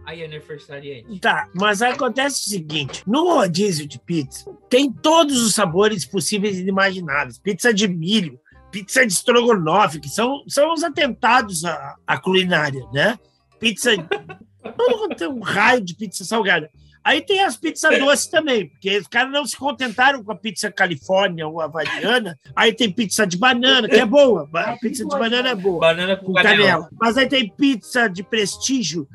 Aí 0.05 0.21
é 0.21 0.25
aniversariante. 0.25 1.19
Tá, 1.19 1.49
mas 1.53 1.81
acontece 1.81 2.47
o 2.47 2.49
seguinte: 2.49 3.03
no 3.07 3.33
rodízio 3.33 3.87
de 3.87 3.99
pizza, 3.99 4.51
tem 4.69 4.91
todos 4.91 5.41
os 5.41 5.55
sabores 5.55 6.05
possíveis 6.05 6.57
e 6.57 6.61
inimagináveis. 6.61 7.39
Pizza 7.39 7.73
de 7.73 7.87
milho, 7.87 8.39
pizza 8.71 9.05
de 9.05 9.13
estrogonofe, 9.13 9.99
que 9.99 10.09
são, 10.09 10.43
são 10.47 10.73
os 10.73 10.83
atentados 10.83 11.65
à, 11.65 11.95
à 12.05 12.17
culinária, 12.17 12.85
né? 12.93 13.17
Pizza. 13.59 13.91
tem 15.17 15.27
um 15.27 15.41
raio 15.41 15.81
de 15.81 15.95
pizza 15.95 16.23
salgada. 16.23 16.69
Aí 17.05 17.21
tem 17.21 17.43
as 17.43 17.55
pizzas 17.55 17.99
doces 17.99 18.25
também, 18.25 18.67
porque 18.67 18.97
os 18.97 19.07
caras 19.07 19.31
não 19.31 19.45
se 19.45 19.55
contentaram 19.55 20.23
com 20.23 20.31
a 20.31 20.35
pizza 20.35 20.71
Califórnia 20.71 21.47
ou 21.47 21.61
havaiana. 21.61 22.35
Aí 22.55 22.73
tem 22.73 22.91
pizza 22.91 23.27
de 23.27 23.37
banana, 23.37 23.87
que 23.87 23.95
é 23.95 24.05
boa. 24.07 24.49
A 24.51 24.75
pizza 24.75 25.05
de 25.05 25.09
banana 25.15 25.49
é 25.49 25.55
boa. 25.55 25.81
Banana 25.81 26.17
com, 26.17 26.25
com 26.25 26.33
canela. 26.33 26.57
canela. 26.57 26.89
Mas 26.99 27.15
aí 27.15 27.29
tem 27.29 27.47
pizza 27.47 28.07
de 28.07 28.23
prestígio, 28.23 29.07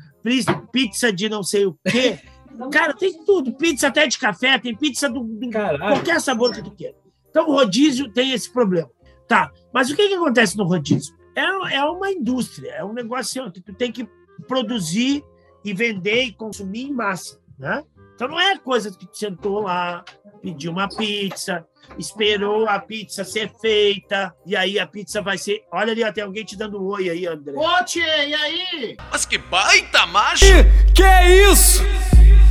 pizza 0.71 1.11
de 1.11 1.29
não 1.29 1.43
sei 1.43 1.65
o 1.65 1.77
quê. 1.85 2.19
Cara, 2.71 2.93
tem 2.93 3.23
tudo. 3.25 3.53
Pizza 3.53 3.87
até 3.87 4.05
de 4.07 4.17
café, 4.17 4.59
tem 4.59 4.75
pizza 4.75 5.09
do, 5.09 5.21
do 5.21 5.49
qualquer 5.49 6.19
sabor 6.19 6.53
que 6.53 6.61
tu 6.61 6.71
queira. 6.71 6.95
Então 7.29 7.47
o 7.47 7.53
rodízio 7.53 8.11
tem 8.11 8.33
esse 8.33 8.51
problema. 8.51 8.89
Tá, 9.27 9.49
mas 9.73 9.89
o 9.89 9.95
que, 9.95 10.09
que 10.09 10.13
acontece 10.15 10.57
no 10.57 10.65
rodízio? 10.65 11.15
É, 11.35 11.75
é 11.75 11.83
uma 11.85 12.11
indústria, 12.11 12.71
é 12.71 12.83
um 12.83 12.91
negócio 12.91 13.49
que 13.51 13.61
tu 13.61 13.73
tem 13.73 13.91
que 13.91 14.07
produzir 14.47 15.23
e 15.63 15.73
vender 15.73 16.23
e 16.23 16.33
consumir 16.33 16.83
em 16.83 16.93
massa, 16.93 17.39
né? 17.57 17.83
Então 18.15 18.27
não 18.27 18.39
é 18.39 18.57
coisa 18.57 18.91
que 18.91 19.07
tu 19.07 19.17
sentou 19.17 19.61
lá, 19.61 20.03
pediu 20.41 20.71
uma 20.71 20.87
pizza, 20.89 21.65
esperou 21.97 22.67
a 22.67 22.79
pizza 22.79 23.23
ser 23.23 23.51
feita, 23.61 24.33
e 24.45 24.55
aí 24.55 24.79
a 24.79 24.87
pizza 24.87 25.21
vai 25.21 25.37
ser. 25.37 25.63
Olha 25.71 25.91
ali, 25.91 26.13
tem 26.13 26.23
alguém 26.23 26.43
te 26.43 26.57
dando 26.57 26.81
um 26.81 26.87
oi 26.87 27.09
aí, 27.09 27.27
André. 27.27 27.53
Ô, 27.55 27.83
tchê, 27.83 27.99
e 27.99 28.33
aí? 28.33 28.97
Mas 29.11 29.25
que 29.25 29.37
baita 29.37 30.05
macho! 30.07 30.45
Que, 30.93 31.03
é 31.03 31.51
isso? 31.51 31.83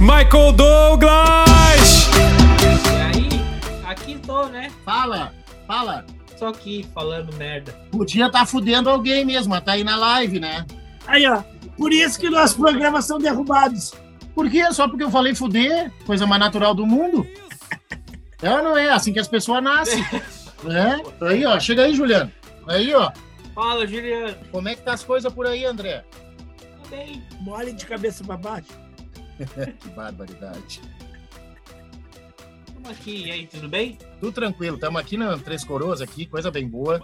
Michael 0.00 0.52
Douglas! 0.52 2.08
E 2.62 3.18
aí, 3.18 3.84
aqui 3.84 4.18
tô, 4.18 4.46
né? 4.46 4.70
Fala, 4.84 5.34
fala 5.66 6.04
só 6.38 6.48
aqui 6.48 6.86
falando 6.94 7.34
merda. 7.36 7.72
Podia 7.90 8.26
estar 8.26 8.40
tá 8.40 8.46
fudendo 8.46 8.88
alguém 8.88 9.26
mesmo, 9.26 9.60
tá 9.60 9.72
aí 9.72 9.84
na 9.84 9.96
live, 9.96 10.40
né? 10.40 10.64
Aí, 11.06 11.26
ó. 11.26 11.42
Por 11.76 11.92
isso 11.92 12.18
que 12.18 12.30
nossos 12.30 12.56
programas 12.56 13.04
são 13.04 13.18
derrubados. 13.18 13.92
Por 14.34 14.50
quê? 14.50 14.72
Só 14.72 14.88
porque 14.88 15.04
eu 15.04 15.10
falei 15.10 15.34
fuder? 15.34 15.92
Coisa 16.06 16.26
mais 16.26 16.40
natural 16.40 16.74
do 16.74 16.86
mundo? 16.86 17.26
É 18.42 18.50
ou 18.50 18.62
não 18.62 18.76
é? 18.76 18.90
Assim 18.90 19.12
que 19.12 19.18
as 19.18 19.28
pessoas 19.28 19.62
nascem. 19.62 20.02
é? 20.64 21.24
Aí, 21.26 21.44
ó. 21.44 21.58
Chega 21.60 21.84
aí, 21.84 21.94
Juliano. 21.94 22.32
Aí, 22.66 22.94
ó. 22.94 23.12
Fala, 23.54 23.86
Juliano. 23.86 24.36
Como 24.50 24.68
é 24.68 24.74
que 24.74 24.82
tá 24.82 24.92
as 24.92 25.04
coisas 25.04 25.32
por 25.32 25.46
aí, 25.46 25.64
André? 25.64 26.04
Tá 26.58 26.88
bem. 26.90 27.22
Mole 27.40 27.72
de 27.72 27.86
cabeça 27.86 28.24
pra 28.24 28.36
baixo. 28.36 28.68
que 29.80 29.88
barbaridade. 29.90 30.80
Estamos 32.66 32.90
aqui, 32.90 33.26
e 33.26 33.30
aí, 33.30 33.46
tudo 33.46 33.68
bem? 33.68 33.98
Tudo 34.20 34.32
tranquilo, 34.32 34.76
estamos 34.76 35.00
aqui 35.00 35.16
na 35.16 35.36
Três 35.36 35.62
Coroas, 35.64 36.00
aqui, 36.00 36.24
coisa 36.24 36.50
bem 36.50 36.66
boa. 36.66 37.02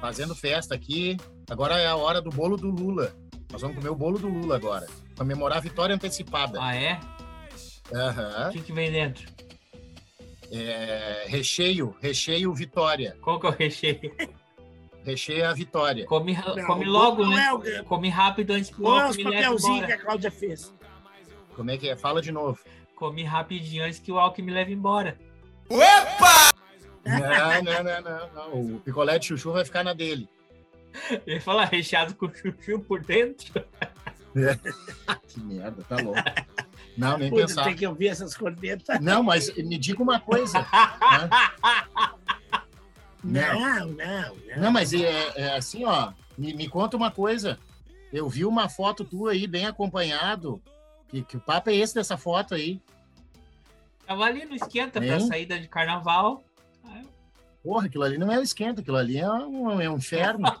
Fazendo 0.00 0.34
festa 0.34 0.74
aqui. 0.74 1.16
Agora 1.50 1.78
é 1.78 1.86
a 1.86 1.96
hora 1.96 2.20
do 2.20 2.30
bolo 2.30 2.56
do 2.56 2.70
Lula. 2.70 3.14
Nós 3.50 3.60
vamos 3.60 3.76
comer 3.76 3.90
o 3.90 3.94
bolo 3.94 4.18
do 4.18 4.28
Lula 4.28 4.56
agora. 4.56 4.86
Comemorar 5.16 5.58
a 5.58 5.60
vitória 5.60 5.94
antecipada. 5.94 6.58
Ah, 6.60 6.74
é? 6.74 7.00
Aham. 7.92 8.48
O 8.48 8.52
que, 8.52 8.60
que 8.60 8.72
vem 8.72 8.90
dentro? 8.90 9.31
É, 10.54 11.24
recheio, 11.28 11.96
recheio 12.00 12.52
vitória. 12.52 13.16
Qual 13.22 13.40
que 13.40 13.46
é 13.46 13.48
o 13.48 13.52
recheio? 13.52 14.14
Recheio 15.02 15.48
a 15.48 15.54
vitória. 15.54 16.04
Come, 16.04 16.34
não, 16.34 16.66
come 16.66 16.84
logo, 16.84 17.26
né? 17.26 17.48
É 17.64 17.82
come 17.82 18.08
rápido 18.10 18.52
antes 18.52 18.70
que 18.70 18.80
o 18.80 18.84
Não 18.84 19.00
é 19.00 19.08
os 19.08 19.16
papelzinhos 19.16 19.86
que 19.86 19.92
a 19.92 19.98
Cláudia 19.98 20.30
fez. 20.30 20.72
Como 21.56 21.70
é 21.70 21.78
que 21.78 21.88
é? 21.88 21.96
Fala 21.96 22.20
de 22.20 22.30
novo. 22.30 22.58
Comi 22.94 23.24
rapidinho 23.24 23.84
antes 23.84 23.98
que 23.98 24.12
o 24.12 24.18
Alckmin 24.18 24.52
leve 24.52 24.72
embora. 24.72 25.18
Opa! 25.68 26.52
Não, 27.04 27.62
não, 27.62 27.82
não, 27.82 28.00
não, 28.02 28.32
não. 28.32 28.76
O 28.76 28.80
picolé 28.80 29.18
de 29.18 29.26
chuchu 29.26 29.52
vai 29.52 29.64
ficar 29.64 29.82
na 29.82 29.92
dele. 29.92 30.28
Ele 31.26 31.40
fala 31.40 31.64
recheado 31.64 32.14
com 32.14 32.32
chuchu 32.32 32.78
por 32.80 33.02
dentro. 33.02 33.64
que 35.26 35.40
merda, 35.40 35.82
tá 35.88 35.96
louco. 35.96 36.20
Não, 36.96 37.18
nem 37.18 37.30
Puta, 37.30 37.42
pensar. 37.46 37.64
tem 37.64 37.76
que 37.76 37.86
ouvir 37.86 38.08
essas 38.08 38.36
cornetas. 38.36 39.00
Não, 39.00 39.22
mas 39.22 39.54
me 39.56 39.78
diga 39.78 40.02
uma 40.02 40.20
coisa. 40.20 40.58
né? 40.60 40.62
Não, 43.54 43.60
não, 43.60 43.86
não. 43.86 44.36
Não, 44.56 44.72
mas 44.72 44.92
é, 44.92 45.32
é 45.36 45.56
assim, 45.56 45.84
ó. 45.84 46.12
Me, 46.36 46.52
me 46.54 46.68
conta 46.68 46.96
uma 46.96 47.08
coisa. 47.10 47.56
Eu 48.12 48.28
vi 48.28 48.44
uma 48.44 48.68
foto 48.68 49.04
tua 49.04 49.30
aí, 49.30 49.46
bem 49.46 49.64
acompanhado. 49.64 50.60
Que, 51.08 51.22
que 51.22 51.36
o 51.36 51.40
papo 51.40 51.70
é 51.70 51.74
esse 51.76 51.94
dessa 51.94 52.16
foto 52.16 52.52
aí? 52.54 52.80
Tava 54.04 54.24
ali 54.24 54.44
no 54.44 54.56
esquenta 54.56 55.00
pra 55.00 55.18
Hein? 55.20 55.26
saída 55.28 55.56
de 55.58 55.68
carnaval. 55.68 56.42
Porra, 57.62 57.86
aquilo 57.86 58.02
ali 58.02 58.18
não 58.18 58.32
é 58.32 58.40
o 58.40 58.42
esquenta, 58.42 58.80
aquilo 58.80 58.96
ali 58.96 59.18
é 59.18 59.30
um, 59.30 59.80
é 59.80 59.88
um 59.88 59.96
inferno. 59.98 60.52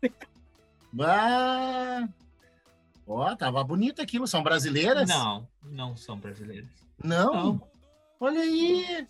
bah... 0.90 2.08
Ó, 3.14 3.36
tava 3.36 3.62
bonito 3.64 4.00
aquilo. 4.02 4.26
São 4.26 4.42
brasileiras? 4.42 5.08
Não, 5.08 5.46
não 5.62 5.96
são 5.96 6.18
brasileiras. 6.18 6.68
Não? 7.02 7.32
Não. 7.34 7.68
Olha 8.20 8.40
aí. 8.40 9.06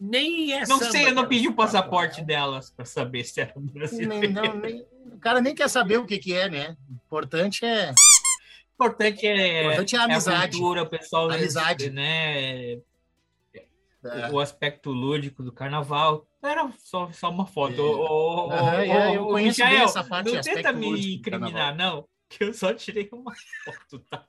Nem 0.00 0.52
é 0.52 0.66
Não 0.66 0.78
sei, 0.78 1.02
eu 1.04 1.08
não 1.10 1.14
cara. 1.22 1.28
pedi 1.28 1.46
o 1.46 1.54
passaporte 1.54 2.22
delas 2.24 2.70
pra 2.70 2.84
saber 2.84 3.22
se 3.22 3.40
era 3.40 3.52
Nem- 3.56 3.66
brasileiro. 3.66 4.32
não, 4.32 4.56
nem- 4.56 4.84
o 5.12 5.18
cara 5.18 5.40
nem 5.40 5.54
quer 5.54 5.68
saber 5.68 5.98
o 5.98 6.04
que, 6.06 6.18
que 6.18 6.34
é, 6.34 6.48
né? 6.48 6.76
O 6.90 6.94
importante 6.94 7.64
é. 7.64 7.90
O 7.90 8.84
importante 8.84 9.24
é, 9.26 9.62
importante 9.62 9.94
é 9.94 9.98
a 10.00 10.04
amizade. 10.04 10.56
cultura, 10.58 10.82
o 10.82 10.86
pessoal, 10.88 11.30
Amizade. 11.30 11.88
né? 11.90 12.72
é, 12.72 14.28
O 14.32 14.40
aspecto 14.40 14.90
lúdico 14.90 15.40
do 15.42 15.52
carnaval. 15.52 16.26
Era 16.42 16.68
só, 16.78 17.08
só 17.12 17.30
uma 17.30 17.46
foto. 17.46 17.80
É. 17.80 18.54
Aham, 18.56 18.76
ô, 18.78 18.80
é, 18.80 19.16
eu 19.16 19.26
conheço 19.26 19.58
bem 19.60 19.68
Michael, 19.68 19.84
essa 19.88 20.02
parte 20.02 20.32
Não 20.32 20.40
tenta 20.40 20.72
me 20.72 21.14
incriminar, 21.14 21.76
não, 21.76 22.04
que 22.32 22.44
eu 22.44 22.54
só 22.54 22.72
tirei 22.72 23.08
uma 23.12 23.32
foto, 23.64 23.98
tá? 24.10 24.26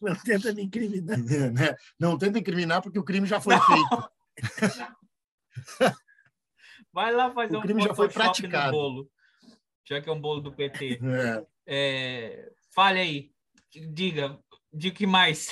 Não 0.00 0.14
tenta 0.16 0.52
me 0.52 0.62
incriminar. 0.62 1.18
né? 1.18 1.76
Não 1.98 2.18
tenta 2.18 2.38
incriminar 2.38 2.82
porque 2.82 2.98
o 2.98 3.04
crime 3.04 3.26
já 3.26 3.40
foi 3.40 3.54
feito. 3.58 4.10
Vai 6.92 7.12
lá 7.12 7.32
fazer 7.32 7.56
O 7.56 7.58
um 7.58 7.62
crime 7.62 7.82
já 7.82 7.94
foi 7.94 8.08
praticado. 8.08 8.72
no 8.72 8.78
bolo. 8.78 9.10
Já 9.84 10.00
que 10.00 10.08
é 10.08 10.12
um 10.12 10.20
bolo 10.20 10.40
do 10.40 10.52
PT. 10.52 11.00
É. 11.02 11.46
É, 11.66 12.52
fale 12.74 13.00
aí. 13.00 13.32
Diga. 13.70 14.38
Diga 14.72 14.94
o 14.94 14.98
que 14.98 15.06
mais. 15.06 15.48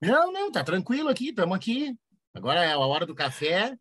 Não, 0.00 0.30
não, 0.32 0.52
tá 0.52 0.62
tranquilo 0.62 1.08
aqui, 1.08 1.28
estamos 1.30 1.56
aqui. 1.56 1.96
Agora 2.34 2.62
é 2.64 2.72
a 2.72 2.78
hora 2.78 3.06
do 3.06 3.14
café. 3.14 3.78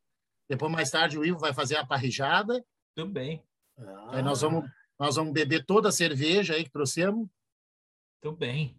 Depois, 0.48 0.72
mais 0.72 0.90
tarde, 0.92 1.18
o 1.18 1.26
Ivo 1.26 1.40
vai 1.40 1.54
fazer 1.54 1.76
a 1.76 1.86
parrijada. 1.86 2.64
Tudo 2.96 3.12
bem. 3.12 3.44
Aí 4.10 4.22
nós 4.22 4.42
vamos, 4.42 4.64
nós 5.00 5.16
vamos 5.16 5.34
beber 5.34 5.66
toda 5.66 5.90
a 5.90 5.92
cerveja 5.92 6.54
aí 6.54 6.64
que 6.64 6.72
trouxemos. 6.72 7.28
Tudo 8.22 8.38
bem. 8.38 8.78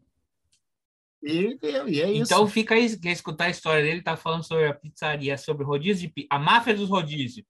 E, 1.23 1.59
e 1.62 2.01
é 2.01 2.11
isso. 2.11 2.33
Então 2.33 2.47
fica 2.47 2.75
aí, 2.75 2.97
quer 2.99 3.12
escutar 3.12 3.47
a 3.47 3.51
história 3.51 3.83
dele, 3.83 4.03
tá 4.03 4.17
falando 4.17 4.45
sobre 4.45 4.67
a 4.67 4.75
pizzaria, 4.75 5.37
sobre 5.37 5.64
rodízio 5.64 6.07
de 6.09 6.12
pizza. 6.14 6.29
A 6.31 6.39
máfia 6.39 6.75
dos 6.75 6.89
rodízios. 6.89 7.45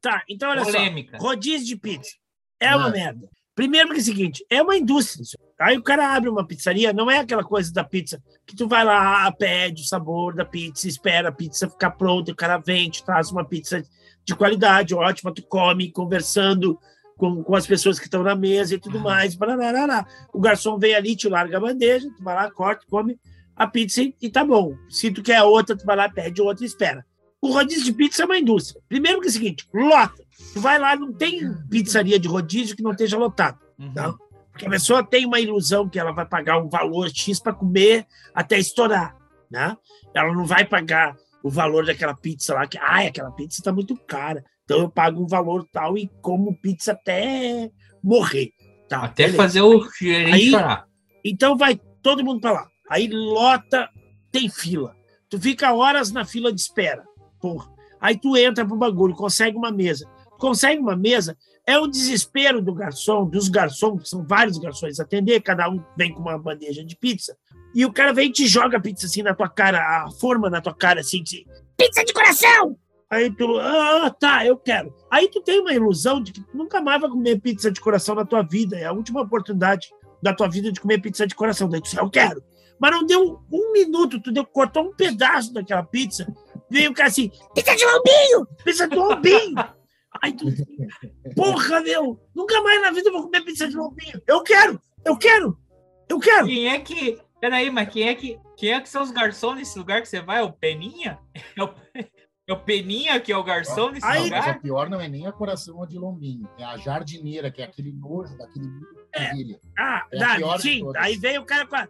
Tá, 0.00 0.22
então 0.28 0.50
olha 0.50 0.62
Polêmica. 0.62 1.18
só. 1.18 1.24
Rodízio 1.24 1.66
de 1.66 1.76
pizza. 1.76 2.16
É 2.60 2.74
uma 2.76 2.88
Ah. 2.88 2.90
merda. 2.90 3.28
Primeiro 3.54 3.90
que 3.90 3.96
é 3.96 3.98
o 4.00 4.04
seguinte, 4.04 4.44
é 4.50 4.60
uma 4.60 4.76
indústria. 4.76 5.24
Aí 5.60 5.78
o 5.78 5.82
cara 5.82 6.12
abre 6.14 6.28
uma 6.28 6.44
pizzaria, 6.44 6.92
não 6.92 7.08
é 7.08 7.20
aquela 7.20 7.44
coisa 7.44 7.72
da 7.72 7.84
pizza 7.84 8.20
que 8.44 8.56
tu 8.56 8.66
vai 8.66 8.84
lá, 8.84 9.30
pede 9.30 9.82
o 9.82 9.86
sabor 9.86 10.34
da 10.34 10.44
pizza, 10.44 10.88
espera 10.88 11.28
a 11.28 11.32
pizza 11.32 11.70
ficar 11.70 11.92
pronta, 11.92 12.32
o 12.32 12.36
cara 12.36 12.58
vem, 12.58 12.90
te 12.90 13.04
traz 13.04 13.30
uma 13.30 13.44
pizza 13.44 13.80
de 14.24 14.34
qualidade, 14.34 14.92
ótima, 14.94 15.32
tu 15.32 15.42
come, 15.44 15.92
conversando 15.92 16.78
com, 17.16 17.42
com 17.42 17.54
as 17.54 17.66
pessoas 17.66 17.98
que 17.98 18.06
estão 18.06 18.22
na 18.22 18.34
mesa 18.34 18.74
e 18.74 18.78
tudo 18.78 19.00
mais. 19.00 19.34
bararará. 19.34 20.06
O 20.32 20.40
garçom 20.40 20.78
vem 20.78 20.94
ali, 20.94 21.16
te 21.16 21.28
larga 21.28 21.56
a 21.56 21.60
bandeja, 21.60 22.08
tu 22.16 22.22
vai 22.22 22.34
lá, 22.34 22.50
corta, 22.50 22.84
come 22.88 23.18
a 23.56 23.66
pizza 23.66 24.02
e, 24.02 24.14
e 24.20 24.28
tá 24.28 24.44
bom. 24.44 24.76
Se 24.88 25.10
tu 25.10 25.22
quer 25.22 25.42
outra, 25.42 25.76
tu 25.76 25.84
vai 25.84 25.96
lá, 25.96 26.08
pede 26.08 26.42
outra 26.42 26.64
e 26.64 26.66
espera. 26.66 27.04
O 27.40 27.52
rodízio 27.52 27.84
de 27.84 27.92
pizza 27.92 28.22
é 28.22 28.26
uma 28.26 28.38
indústria. 28.38 28.80
Primeiro 28.88 29.20
que 29.20 29.26
é 29.26 29.30
o 29.30 29.32
seguinte, 29.32 29.68
lota. 29.72 30.24
Tu 30.52 30.60
vai 30.60 30.78
lá, 30.78 30.96
não 30.96 31.12
tem 31.12 31.52
pizzaria 31.70 32.18
de 32.18 32.26
rodízio 32.26 32.74
que 32.74 32.82
não 32.82 32.92
esteja 32.92 33.18
lotado. 33.18 33.58
Uhum. 33.78 33.92
Não. 33.94 34.18
Porque 34.50 34.66
a 34.66 34.70
pessoa 34.70 35.04
tem 35.04 35.26
uma 35.26 35.40
ilusão 35.40 35.88
que 35.88 35.98
ela 35.98 36.12
vai 36.12 36.24
pagar 36.24 36.58
um 36.58 36.68
valor 36.68 37.10
X 37.10 37.40
para 37.40 37.52
comer 37.52 38.06
até 38.34 38.58
estourar. 38.58 39.16
Né? 39.50 39.76
Ela 40.14 40.32
não 40.32 40.46
vai 40.46 40.64
pagar 40.64 41.16
o 41.42 41.50
valor 41.50 41.84
daquela 41.84 42.14
pizza 42.14 42.54
lá, 42.54 42.66
que 42.66 42.78
ai, 42.78 43.08
aquela 43.08 43.30
pizza 43.30 43.60
está 43.60 43.72
muito 43.72 43.96
cara. 44.06 44.44
Então 44.64 44.80
eu 44.80 44.88
pago 44.88 45.22
um 45.22 45.26
valor 45.26 45.66
tal 45.70 45.96
e 45.96 46.08
como 46.22 46.56
pizza 46.56 46.92
até 46.92 47.70
morrer. 48.02 48.50
Tá, 48.88 49.04
Até 49.04 49.24
beleza. 49.24 49.36
fazer 49.42 49.62
o 49.62 49.88
gerente 49.98 50.32
Aí- 50.32 50.50
chorar. 50.50 50.86
Então 51.24 51.56
vai 51.56 51.80
todo 52.02 52.24
mundo 52.24 52.40
para 52.40 52.52
lá. 52.52 52.68
Aí 52.90 53.08
lota, 53.08 53.88
tem 54.30 54.48
fila. 54.48 54.94
Tu 55.30 55.40
fica 55.40 55.72
horas 55.72 56.12
na 56.12 56.24
fila 56.24 56.52
de 56.52 56.60
espera. 56.60 57.02
Porra. 57.40 57.66
Aí 58.00 58.16
tu 58.18 58.36
entra 58.36 58.66
pro 58.66 58.76
bagulho, 58.76 59.14
consegue 59.14 59.56
uma 59.56 59.72
mesa. 59.72 60.06
Consegue 60.38 60.80
uma 60.80 60.94
mesa, 60.96 61.36
é 61.66 61.78
o 61.78 61.86
desespero 61.86 62.60
do 62.60 62.74
garçom, 62.74 63.26
dos 63.26 63.48
garçons, 63.48 64.02
que 64.02 64.08
são 64.08 64.22
vários 64.26 64.58
garçons, 64.58 65.00
atender, 65.00 65.40
cada 65.40 65.70
um 65.70 65.82
vem 65.96 66.12
com 66.12 66.20
uma 66.20 66.38
bandeja 66.38 66.84
de 66.84 66.94
pizza. 66.96 67.34
E 67.74 67.86
o 67.86 67.92
cara 67.92 68.12
vem 68.12 68.28
e 68.28 68.32
te 68.32 68.46
joga 68.46 68.76
a 68.76 68.80
pizza 68.80 69.06
assim 69.06 69.22
na 69.22 69.34
tua 69.34 69.48
cara, 69.48 69.78
a 70.04 70.10
forma 70.20 70.50
na 70.50 70.60
tua 70.60 70.74
cara, 70.74 71.00
assim, 71.00 71.22
de, 71.22 71.46
pizza 71.76 72.04
de 72.04 72.12
coração! 72.12 72.76
Aí 73.14 73.30
tu, 73.30 73.58
ah, 73.60 74.10
tá, 74.10 74.44
eu 74.44 74.56
quero. 74.56 74.92
Aí 75.08 75.28
tu 75.28 75.40
tem 75.40 75.60
uma 75.60 75.72
ilusão 75.72 76.20
de 76.20 76.32
que 76.32 76.40
tu 76.40 76.56
nunca 76.56 76.80
mais 76.80 77.00
vai 77.00 77.08
comer 77.08 77.40
pizza 77.40 77.70
de 77.70 77.80
coração 77.80 78.16
na 78.16 78.24
tua 78.24 78.42
vida. 78.42 78.76
É 78.76 78.86
a 78.86 78.92
última 78.92 79.22
oportunidade 79.22 79.88
da 80.20 80.34
tua 80.34 80.48
vida 80.48 80.72
de 80.72 80.80
comer 80.80 81.00
pizza 81.00 81.24
de 81.24 81.34
coração. 81.34 81.68
Daí 81.68 81.80
tu 81.80 81.84
diz, 81.84 81.94
eu 81.94 82.10
quero. 82.10 82.42
Mas 82.76 82.90
não 82.90 83.06
deu 83.06 83.40
um 83.52 83.72
minuto, 83.72 84.20
tu 84.20 84.32
deu, 84.32 84.44
cortou 84.44 84.88
um 84.88 84.94
pedaço 84.94 85.52
daquela 85.52 85.84
pizza. 85.84 86.26
Veio 86.68 86.90
o 86.90 86.94
cara 86.94 87.08
assim, 87.08 87.30
pizza 87.54 87.76
de 87.76 87.84
lombinho! 87.84 88.46
Pizza 88.64 88.88
de 88.88 88.96
lombinho! 88.96 89.54
Aí 90.20 90.32
tu, 90.32 90.46
porra, 91.36 91.80
meu, 91.80 92.20
nunca 92.34 92.60
mais 92.62 92.82
na 92.82 92.90
vida 92.90 93.08
eu 93.08 93.12
vou 93.12 93.22
comer 93.22 93.44
pizza 93.44 93.68
de 93.68 93.76
lombinho. 93.76 94.20
Eu 94.26 94.42
quero, 94.42 94.80
eu 95.04 95.16
quero, 95.16 95.56
eu 96.08 96.18
quero. 96.18 96.46
Quem 96.46 96.68
é 96.68 96.80
que. 96.80 97.18
Peraí, 97.40 97.70
mas 97.70 97.88
quem 97.90 98.08
é 98.08 98.14
que. 98.14 98.40
Quem 98.56 98.72
é 98.72 98.80
que 98.80 98.88
são 98.88 99.02
os 99.02 99.10
garçons 99.10 99.56
nesse 99.56 99.78
lugar 99.78 100.02
que 100.02 100.08
você 100.08 100.20
vai? 100.20 100.40
É 100.40 100.42
o 100.42 100.52
Peninha? 100.52 101.18
É 101.56 101.62
o, 101.62 101.74
é 101.94 102.02
o 102.52 102.56
Peninha 102.56 103.18
que 103.20 103.32
é 103.32 103.36
o 103.36 103.42
garçom 103.44 103.90
nesse 103.90 104.04
Aí- 104.06 104.24
Não, 104.24 104.30
mas 104.30 104.40
lugar? 104.44 104.56
o 104.56 104.60
pior 104.60 104.90
não 104.90 105.00
é 105.00 105.08
nem 105.08 105.26
a 105.26 105.32
coração 105.32 105.86
de 105.86 105.98
lombinho, 105.98 106.48
é 106.58 106.64
a 106.64 106.76
jardineira, 106.76 107.50
que 107.50 107.62
é 107.62 107.64
aquele 107.64 107.92
nojo 107.92 108.36
daquele 108.36 108.66
milho. 109.34 109.58
Ah, 109.78 110.06
É 110.12 110.22
a 110.22 110.38
dá, 110.38 110.58
sim, 110.58 110.82
aí 110.96 111.16
veio 111.16 111.40
o 111.42 111.44
cara 111.46 111.66
com 111.66 111.76
a, 111.76 111.88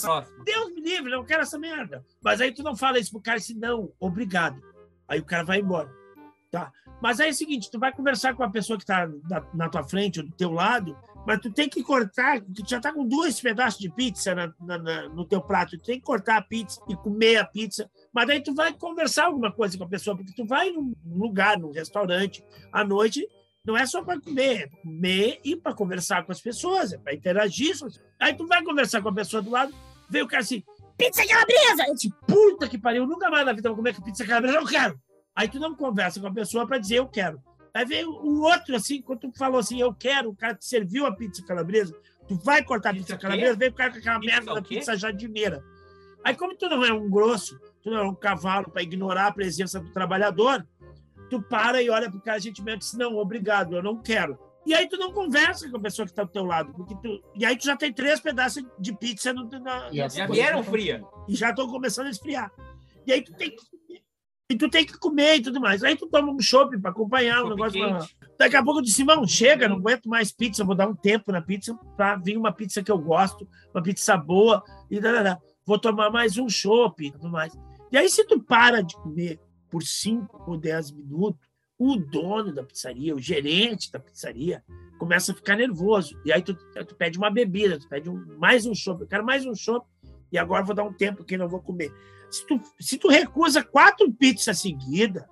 Próximo. 0.00 0.44
Deus 0.44 0.74
me 0.74 0.80
livre, 0.80 1.10
não 1.10 1.24
quero 1.24 1.42
essa 1.42 1.58
merda. 1.58 2.04
Mas 2.22 2.40
aí 2.40 2.52
tu 2.52 2.62
não 2.62 2.76
fala 2.76 2.98
isso 2.98 3.10
pro 3.10 3.20
cara 3.20 3.38
assim, 3.38 3.54
não, 3.54 3.92
obrigado. 3.98 4.60
Aí 5.08 5.18
o 5.20 5.24
cara 5.24 5.44
vai 5.44 5.58
embora. 5.60 5.90
Tá? 6.50 6.72
Mas 7.02 7.20
aí 7.20 7.28
é 7.28 7.30
o 7.30 7.34
seguinte, 7.34 7.70
tu 7.70 7.78
vai 7.78 7.92
conversar 7.92 8.34
com 8.34 8.42
a 8.42 8.50
pessoa 8.50 8.78
que 8.78 8.86
tá 8.86 9.06
na, 9.28 9.44
na 9.52 9.68
tua 9.68 9.82
frente 9.84 10.20
ou 10.20 10.26
do 10.26 10.32
teu 10.34 10.50
lado, 10.50 10.96
mas 11.26 11.40
tu 11.40 11.52
tem 11.52 11.68
que 11.68 11.82
cortar, 11.82 12.40
tu 12.40 12.62
já 12.66 12.80
tá 12.80 12.90
com 12.92 13.06
dois 13.06 13.38
pedaços 13.40 13.78
de 13.78 13.90
pizza 13.90 14.34
na- 14.34 14.54
na- 14.58 14.78
na- 14.78 15.08
no 15.10 15.26
teu 15.26 15.42
prato, 15.42 15.76
tu 15.76 15.84
tem 15.84 15.98
que 15.98 16.06
cortar 16.06 16.38
a 16.38 16.42
pizza 16.42 16.80
e 16.88 16.96
comer 16.96 17.36
a 17.36 17.44
pizza, 17.44 17.90
mas 18.12 18.26
daí 18.26 18.42
tu 18.42 18.54
vai 18.54 18.72
conversar 18.72 19.26
alguma 19.26 19.52
coisa 19.52 19.76
com 19.76 19.84
a 19.84 19.88
pessoa, 19.88 20.16
porque 20.16 20.32
tu 20.32 20.44
vai 20.44 20.70
num 20.70 20.94
lugar, 21.04 21.58
num 21.58 21.70
restaurante, 21.70 22.44
à 22.72 22.84
noite, 22.84 23.26
não 23.64 23.76
é 23.76 23.84
só 23.86 24.02
para 24.02 24.20
comer, 24.20 24.62
é 24.62 24.66
pra 24.66 24.80
comer 24.80 25.40
e 25.44 25.56
para 25.56 25.74
conversar 25.74 26.24
com 26.24 26.32
as 26.32 26.40
pessoas, 26.40 26.92
é 26.92 26.98
para 26.98 27.14
interagir. 27.14 27.74
Aí 28.18 28.34
tu 28.34 28.46
vai 28.46 28.62
conversar 28.62 29.02
com 29.02 29.08
a 29.08 29.14
pessoa 29.14 29.42
do 29.42 29.50
lado, 29.50 29.74
veio 30.08 30.24
o 30.24 30.28
cara 30.28 30.42
assim, 30.42 30.62
pizza 30.96 31.26
calabresa! 31.26 31.84
Eu 31.86 31.94
disse, 31.94 32.12
puta 32.26 32.68
que 32.68 32.78
pariu, 32.78 33.06
nunca 33.06 33.30
mais 33.30 33.44
na 33.44 33.52
vida 33.52 33.68
vou 33.68 33.76
comer 33.76 33.94
pizza 34.02 34.26
calabresa, 34.26 34.58
eu 34.58 34.66
quero! 34.66 35.00
Aí 35.36 35.48
tu 35.48 35.60
não 35.60 35.74
conversa 35.74 36.20
com 36.20 36.26
a 36.26 36.32
pessoa 36.32 36.66
para 36.66 36.78
dizer 36.78 36.96
eu 36.96 37.06
quero. 37.06 37.40
Aí 37.72 37.84
veio 37.84 38.10
o 38.10 38.40
outro, 38.40 38.74
assim, 38.74 39.00
quando 39.00 39.20
tu 39.20 39.38
falou 39.38 39.60
assim, 39.60 39.80
eu 39.80 39.94
quero, 39.94 40.30
o 40.30 40.34
cara 40.36 40.54
te 40.54 40.64
serviu 40.64 41.06
a 41.06 41.14
pizza 41.14 41.44
calabresa, 41.46 41.94
tu 42.26 42.34
vai 42.36 42.64
cortar 42.64 42.90
a 42.90 42.92
Pizza 42.92 43.14
pizza 43.14 43.18
calabresa, 43.18 43.56
veio 43.56 43.70
o 43.70 43.74
cara 43.74 43.92
com 43.92 43.98
aquela 43.98 44.18
merda 44.18 44.54
da 44.54 44.62
pizza 44.62 44.96
jardineira. 44.96 45.62
Aí 46.24 46.34
como 46.34 46.56
tu 46.56 46.68
não 46.68 46.84
é 46.84 46.92
um 46.92 47.08
grosso, 47.08 47.58
tu 47.82 47.90
não 47.90 47.98
é 47.98 48.02
um 48.02 48.14
cavalo 48.14 48.70
para 48.70 48.82
ignorar 48.82 49.26
a 49.26 49.32
presença 49.32 49.80
do 49.80 49.90
trabalhador, 49.92 50.66
tu 51.30 51.42
para 51.42 51.82
e 51.82 51.90
olha 51.90 52.10
pro 52.10 52.20
cara 52.20 52.38
gentilmente 52.38 52.78
e 52.86 52.90
diz, 52.90 52.94
não, 52.94 53.16
obrigado, 53.16 53.76
eu 53.76 53.82
não 53.82 54.00
quero. 54.00 54.38
E 54.66 54.74
aí 54.74 54.88
tu 54.88 54.98
não 54.98 55.12
conversa 55.12 55.70
com 55.70 55.76
a 55.76 55.80
pessoa 55.80 56.04
que 56.04 56.12
está 56.12 56.24
do 56.24 56.30
teu 56.30 56.44
lado, 56.44 56.72
porque 56.74 56.94
tu... 56.96 57.22
e 57.34 57.44
aí 57.44 57.56
tu 57.56 57.64
já 57.64 57.76
tem 57.76 57.92
três 57.92 58.20
pedaços 58.20 58.62
de 58.78 58.94
pizza 58.94 59.32
no, 59.32 59.48
na, 59.48 59.88
E 59.90 59.96
Já 60.08 60.26
vieram 60.26 60.62
fria. 60.62 61.02
e 61.26 61.34
já 61.34 61.50
estão 61.50 61.68
começando 61.68 62.06
a 62.06 62.10
esfriar. 62.10 62.52
E 63.06 63.12
aí 63.12 63.22
tu 63.22 63.32
tem 63.34 63.50
que 63.50 63.78
e 64.50 64.56
tu 64.56 64.68
tem 64.70 64.84
que 64.84 64.96
comer 64.98 65.36
e 65.36 65.42
tudo 65.42 65.60
mais. 65.60 65.84
Aí 65.84 65.94
tu 65.94 66.06
toma 66.06 66.32
um 66.32 66.40
chopp 66.40 66.78
para 66.80 66.90
acompanhar 66.90 67.44
o 67.44 67.48
Chopp 67.48 67.78
negócio. 67.78 68.16
pra-. 68.18 68.28
Daqui 68.38 68.56
a 68.56 68.62
pouco 68.64 68.80
eu 68.80 68.84
disse, 68.84 69.04
não, 69.04 69.26
chega, 69.26 69.68
não 69.68 69.76
aguento 69.76 70.08
mais 70.08 70.32
pizza, 70.32 70.64
vou 70.64 70.74
dar 70.74 70.88
um 70.88 70.94
tempo 70.94 71.30
na 71.30 71.42
pizza 71.42 71.74
para 71.96 72.16
vir 72.16 72.36
uma 72.38 72.50
pizza 72.52 72.82
que 72.82 72.90
eu 72.90 72.98
gosto, 72.98 73.46
uma 73.74 73.82
pizza 73.82 74.16
boa, 74.16 74.62
e 74.90 74.98
darará. 75.00 75.38
vou 75.66 75.78
tomar 75.78 76.10
mais 76.10 76.38
um 76.38 76.48
chopp 76.48 77.04
e 77.04 77.12
tudo 77.12 77.28
mais. 77.28 77.52
E 77.90 77.96
aí, 77.96 78.08
se 78.08 78.24
tu 78.24 78.40
para 78.40 78.82
de 78.82 78.94
comer 78.96 79.40
por 79.70 79.82
5 79.82 80.44
ou 80.46 80.56
10 80.56 80.92
minutos, 80.92 81.48
o 81.78 81.96
dono 81.96 82.52
da 82.52 82.64
pizzaria, 82.64 83.14
o 83.14 83.20
gerente 83.20 83.90
da 83.92 84.00
pizzaria, 84.00 84.64
começa 84.98 85.32
a 85.32 85.34
ficar 85.34 85.56
nervoso. 85.56 86.20
E 86.24 86.32
aí 86.32 86.42
tu, 86.42 86.54
tu 86.54 86.96
pede 86.96 87.16
uma 87.16 87.30
bebida, 87.30 87.78
tu 87.78 87.88
pede 87.88 88.10
um, 88.10 88.36
mais 88.36 88.66
um 88.66 88.74
chopp. 88.74 89.02
Eu 89.02 89.06
quero 89.06 89.24
mais 89.24 89.46
um 89.46 89.54
chopp 89.54 89.86
e 90.32 90.36
agora 90.36 90.64
vou 90.64 90.74
dar 90.74 90.82
um 90.82 90.92
tempo 90.92 91.24
que 91.24 91.36
não 91.36 91.48
vou 91.48 91.60
comer. 91.60 91.92
Se 92.30 92.44
tu, 92.46 92.60
se 92.80 92.98
tu 92.98 93.08
recusa 93.08 93.62
quatro 93.62 94.12
pizzas 94.12 94.58
seguidas, 94.58 95.24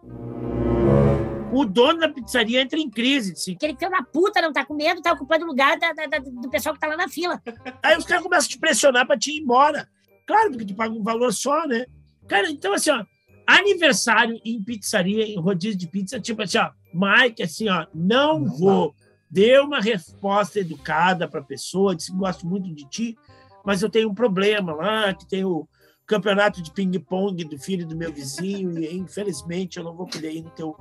o 1.52 1.64
dono 1.64 1.98
da 1.98 2.08
pizzaria 2.08 2.60
entra 2.60 2.78
em 2.78 2.88
crise. 2.88 3.32
Assim. 3.32 3.54
Aquele 3.54 3.76
filho 3.76 3.90
da 3.90 4.02
puta 4.02 4.40
não 4.40 4.52
tá 4.52 4.64
comendo, 4.64 5.02
tá 5.02 5.12
ocupando 5.12 5.44
o 5.44 5.48
lugar 5.48 5.78
da, 5.78 5.92
da, 5.92 6.06
da, 6.06 6.18
do 6.18 6.48
pessoal 6.48 6.74
que 6.74 6.80
tá 6.80 6.86
lá 6.86 6.96
na 6.96 7.08
fila. 7.08 7.42
Aí 7.82 7.96
os 7.98 8.04
caras 8.04 8.22
começam 8.22 8.46
a 8.46 8.50
te 8.50 8.58
pressionar 8.58 9.06
pra 9.06 9.18
te 9.18 9.32
ir 9.32 9.40
embora. 9.40 9.88
Claro, 10.26 10.50
porque 10.50 10.64
tu 10.64 10.74
paga 10.74 10.94
um 10.94 11.02
valor 11.02 11.32
só, 11.32 11.66
né? 11.66 11.86
Cara, 12.28 12.50
então 12.50 12.72
assim, 12.72 12.90
ó, 12.90 13.04
aniversário 13.46 14.40
em 14.44 14.62
pizzaria, 14.62 15.24
em 15.24 15.38
rodízio 15.38 15.78
de 15.78 15.88
pizza, 15.88 16.20
tipo 16.20 16.42
assim, 16.42 16.58
ó, 16.58 16.70
Mike, 16.92 17.42
assim, 17.42 17.68
ó, 17.68 17.86
não, 17.94 18.40
não 18.40 18.46
vou. 18.46 18.94
Dê 19.30 19.58
uma 19.58 19.80
resposta 19.80 20.60
educada 20.60 21.28
pra 21.28 21.42
pessoa, 21.42 21.94
disse 21.94 22.12
gosto 22.12 22.46
muito 22.46 22.72
de 22.72 22.88
ti, 22.88 23.16
mas 23.64 23.82
eu 23.82 23.90
tenho 23.90 24.08
um 24.08 24.14
problema 24.14 24.72
lá, 24.72 25.12
que 25.12 25.26
tem 25.26 25.44
o 25.44 25.68
campeonato 26.06 26.62
de 26.62 26.72
ping-pong 26.72 27.44
do 27.44 27.58
filho 27.58 27.86
do 27.86 27.96
meu 27.96 28.12
vizinho, 28.12 28.78
e 28.78 28.96
infelizmente 28.96 29.78
eu 29.78 29.84
não 29.84 29.96
vou 29.96 30.06
poder 30.06 30.32
ir 30.32 30.42
no 30.42 30.50
teu 30.50 30.76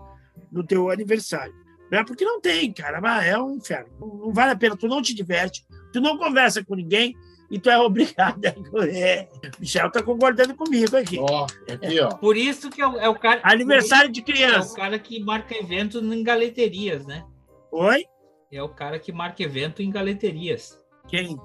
no 0.51 0.63
teu 0.63 0.89
aniversário. 0.89 1.53
Não 1.91 1.99
é 1.99 2.05
porque 2.05 2.25
não 2.25 2.41
tem, 2.41 2.71
cara. 2.71 2.99
Mas 2.99 3.25
é 3.25 3.37
um 3.37 3.55
inferno. 3.55 3.89
Não 3.99 4.33
vale 4.33 4.51
a 4.51 4.55
pena. 4.55 4.75
Tu 4.75 4.87
não 4.87 5.01
te 5.01 5.13
diverte, 5.13 5.65
tu 5.93 6.01
não 6.01 6.17
conversa 6.17 6.63
com 6.63 6.75
ninguém 6.75 7.15
e 7.49 7.59
tu 7.59 7.69
é 7.69 7.77
obrigado 7.77 8.45
a 8.45 8.51
correr. 8.69 9.29
Michel 9.59 9.91
tá 9.91 10.01
concordando 10.03 10.55
comigo 10.55 10.95
aqui. 10.97 11.17
Ó, 11.19 11.45
aqui, 11.69 11.99
ó. 11.99 12.09
Por 12.15 12.35
isso 12.37 12.69
que 12.69 12.81
é 12.81 12.87
o, 12.87 12.97
é 12.97 13.07
o 13.09 13.15
cara. 13.15 13.41
Aniversário 13.43 14.11
de 14.11 14.21
É 14.21 14.23
criança. 14.23 14.73
o 14.73 14.75
cara 14.75 14.97
que 14.99 15.19
marca 15.23 15.55
evento 15.57 15.99
em 15.99 16.23
galeterias, 16.23 17.05
né? 17.05 17.23
Oi? 17.71 18.05
É 18.51 18.61
o 18.63 18.69
cara 18.69 18.97
que 18.99 19.11
marca 19.11 19.43
evento 19.43 19.81
em 19.81 19.89
galeterias. 19.91 20.79
Quem? 21.07 21.37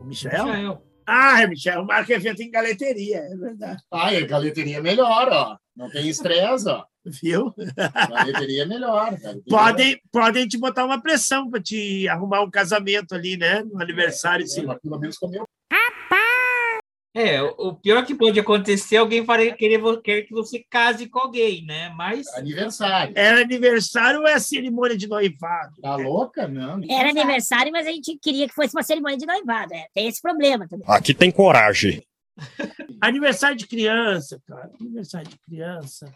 O 0.00 0.04
Michel? 0.04 0.44
Michael. 0.44 0.82
Ah, 1.06 1.42
é 1.42 1.46
Michel. 1.46 1.84
Marca 1.84 2.12
evento 2.12 2.40
em 2.42 2.50
galeteria, 2.50 3.18
é 3.18 3.36
verdade. 3.36 3.82
Ah, 3.90 4.12
e 4.14 4.26
galeteria 4.26 4.78
é 4.78 4.80
melhor, 4.82 5.28
ó. 5.30 5.56
Não 5.78 5.88
tem 5.88 6.08
estresse, 6.08 6.68
ó. 6.68 6.84
Viu? 7.06 7.54
Galeteria 8.08 8.64
é 8.64 8.66
melhor. 8.66 9.16
Podem, 9.48 10.00
podem 10.10 10.48
te 10.48 10.58
botar 10.58 10.84
uma 10.84 11.00
pressão 11.00 11.48
para 11.48 11.62
te 11.62 12.08
arrumar 12.08 12.42
um 12.42 12.50
casamento 12.50 13.14
ali, 13.14 13.36
né? 13.36 13.62
No 13.62 13.80
aniversário. 13.80 14.42
É, 14.42 14.48
Sim. 14.48 14.66
mas 14.66 14.80
pelo 14.80 14.98
menos 14.98 15.16
comeu. 15.16 15.44
É, 17.14 17.42
o 17.42 17.74
pior 17.74 18.04
que 18.04 18.14
pode 18.14 18.38
acontecer 18.38 18.96
é 18.96 18.98
alguém 18.98 19.24
querer, 19.56 19.82
querer 20.02 20.22
que 20.22 20.32
você 20.32 20.64
case 20.70 21.08
com 21.08 21.18
alguém, 21.18 21.64
né? 21.64 21.92
Mas 21.96 22.26
Aniversário. 22.34 23.12
Era 23.16 23.40
aniversário 23.40 24.20
ou 24.20 24.26
é 24.26 24.38
cerimônia 24.38 24.96
de 24.96 25.08
noivado? 25.08 25.80
Tá 25.80 25.96
louca? 25.96 26.46
Não. 26.46 26.80
Era 26.88 27.10
aniversário, 27.10 27.72
mas 27.72 27.86
a 27.86 27.90
gente 27.90 28.16
queria 28.20 28.46
que 28.46 28.54
fosse 28.54 28.74
uma 28.74 28.82
cerimônia 28.82 29.16
de 29.16 29.26
noivado. 29.26 29.74
É, 29.74 29.86
tem 29.94 30.06
esse 30.06 30.20
problema 30.20 30.68
também. 30.68 30.84
Aqui 30.88 31.14
tem 31.14 31.30
coragem. 31.30 32.02
Aniversário 33.00 33.56
de 33.56 33.66
criança, 33.66 34.40
cara. 34.46 34.70
Aniversário 34.80 35.28
de 35.28 35.38
criança 35.38 36.12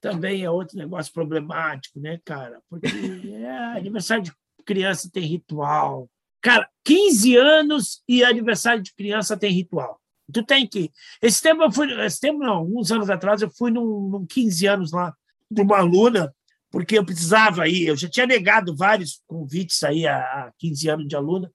também 0.00 0.44
é 0.44 0.50
outro 0.50 0.76
negócio 0.76 1.12
problemático, 1.12 1.98
né, 1.98 2.20
cara? 2.24 2.60
Porque 2.68 2.86
é, 2.86 3.78
aniversário 3.78 4.22
de 4.22 4.32
criança 4.64 5.10
tem 5.12 5.24
ritual. 5.24 6.08
Cara, 6.40 6.68
15 6.84 7.36
anos 7.36 8.02
e 8.08 8.22
aniversário 8.22 8.82
de 8.82 8.94
criança 8.94 9.36
tem 9.36 9.50
ritual. 9.50 10.00
Tu 10.32 10.44
tem 10.44 10.66
que. 10.66 10.90
Esse 11.22 11.40
tempo 11.40 11.62
eu 11.62 11.72
fui. 11.72 11.90
Esse 12.04 12.20
tempo 12.20 12.38
não, 12.40 12.54
alguns 12.54 12.90
anos 12.90 13.08
atrás 13.08 13.42
eu 13.42 13.50
fui 13.50 13.70
num, 13.70 14.08
num 14.08 14.26
15 14.26 14.66
anos 14.66 14.92
lá 14.92 15.14
de 15.50 15.62
uma 15.62 15.78
aluna, 15.78 16.34
porque 16.70 16.98
eu 16.98 17.04
precisava 17.04 17.68
ir. 17.68 17.86
Eu 17.86 17.96
já 17.96 18.08
tinha 18.08 18.26
negado 18.26 18.76
vários 18.76 19.22
convites 19.26 19.82
aí 19.82 20.06
a, 20.06 20.18
a 20.18 20.52
15 20.58 20.88
anos 20.88 21.08
de 21.08 21.16
aluna. 21.16 21.50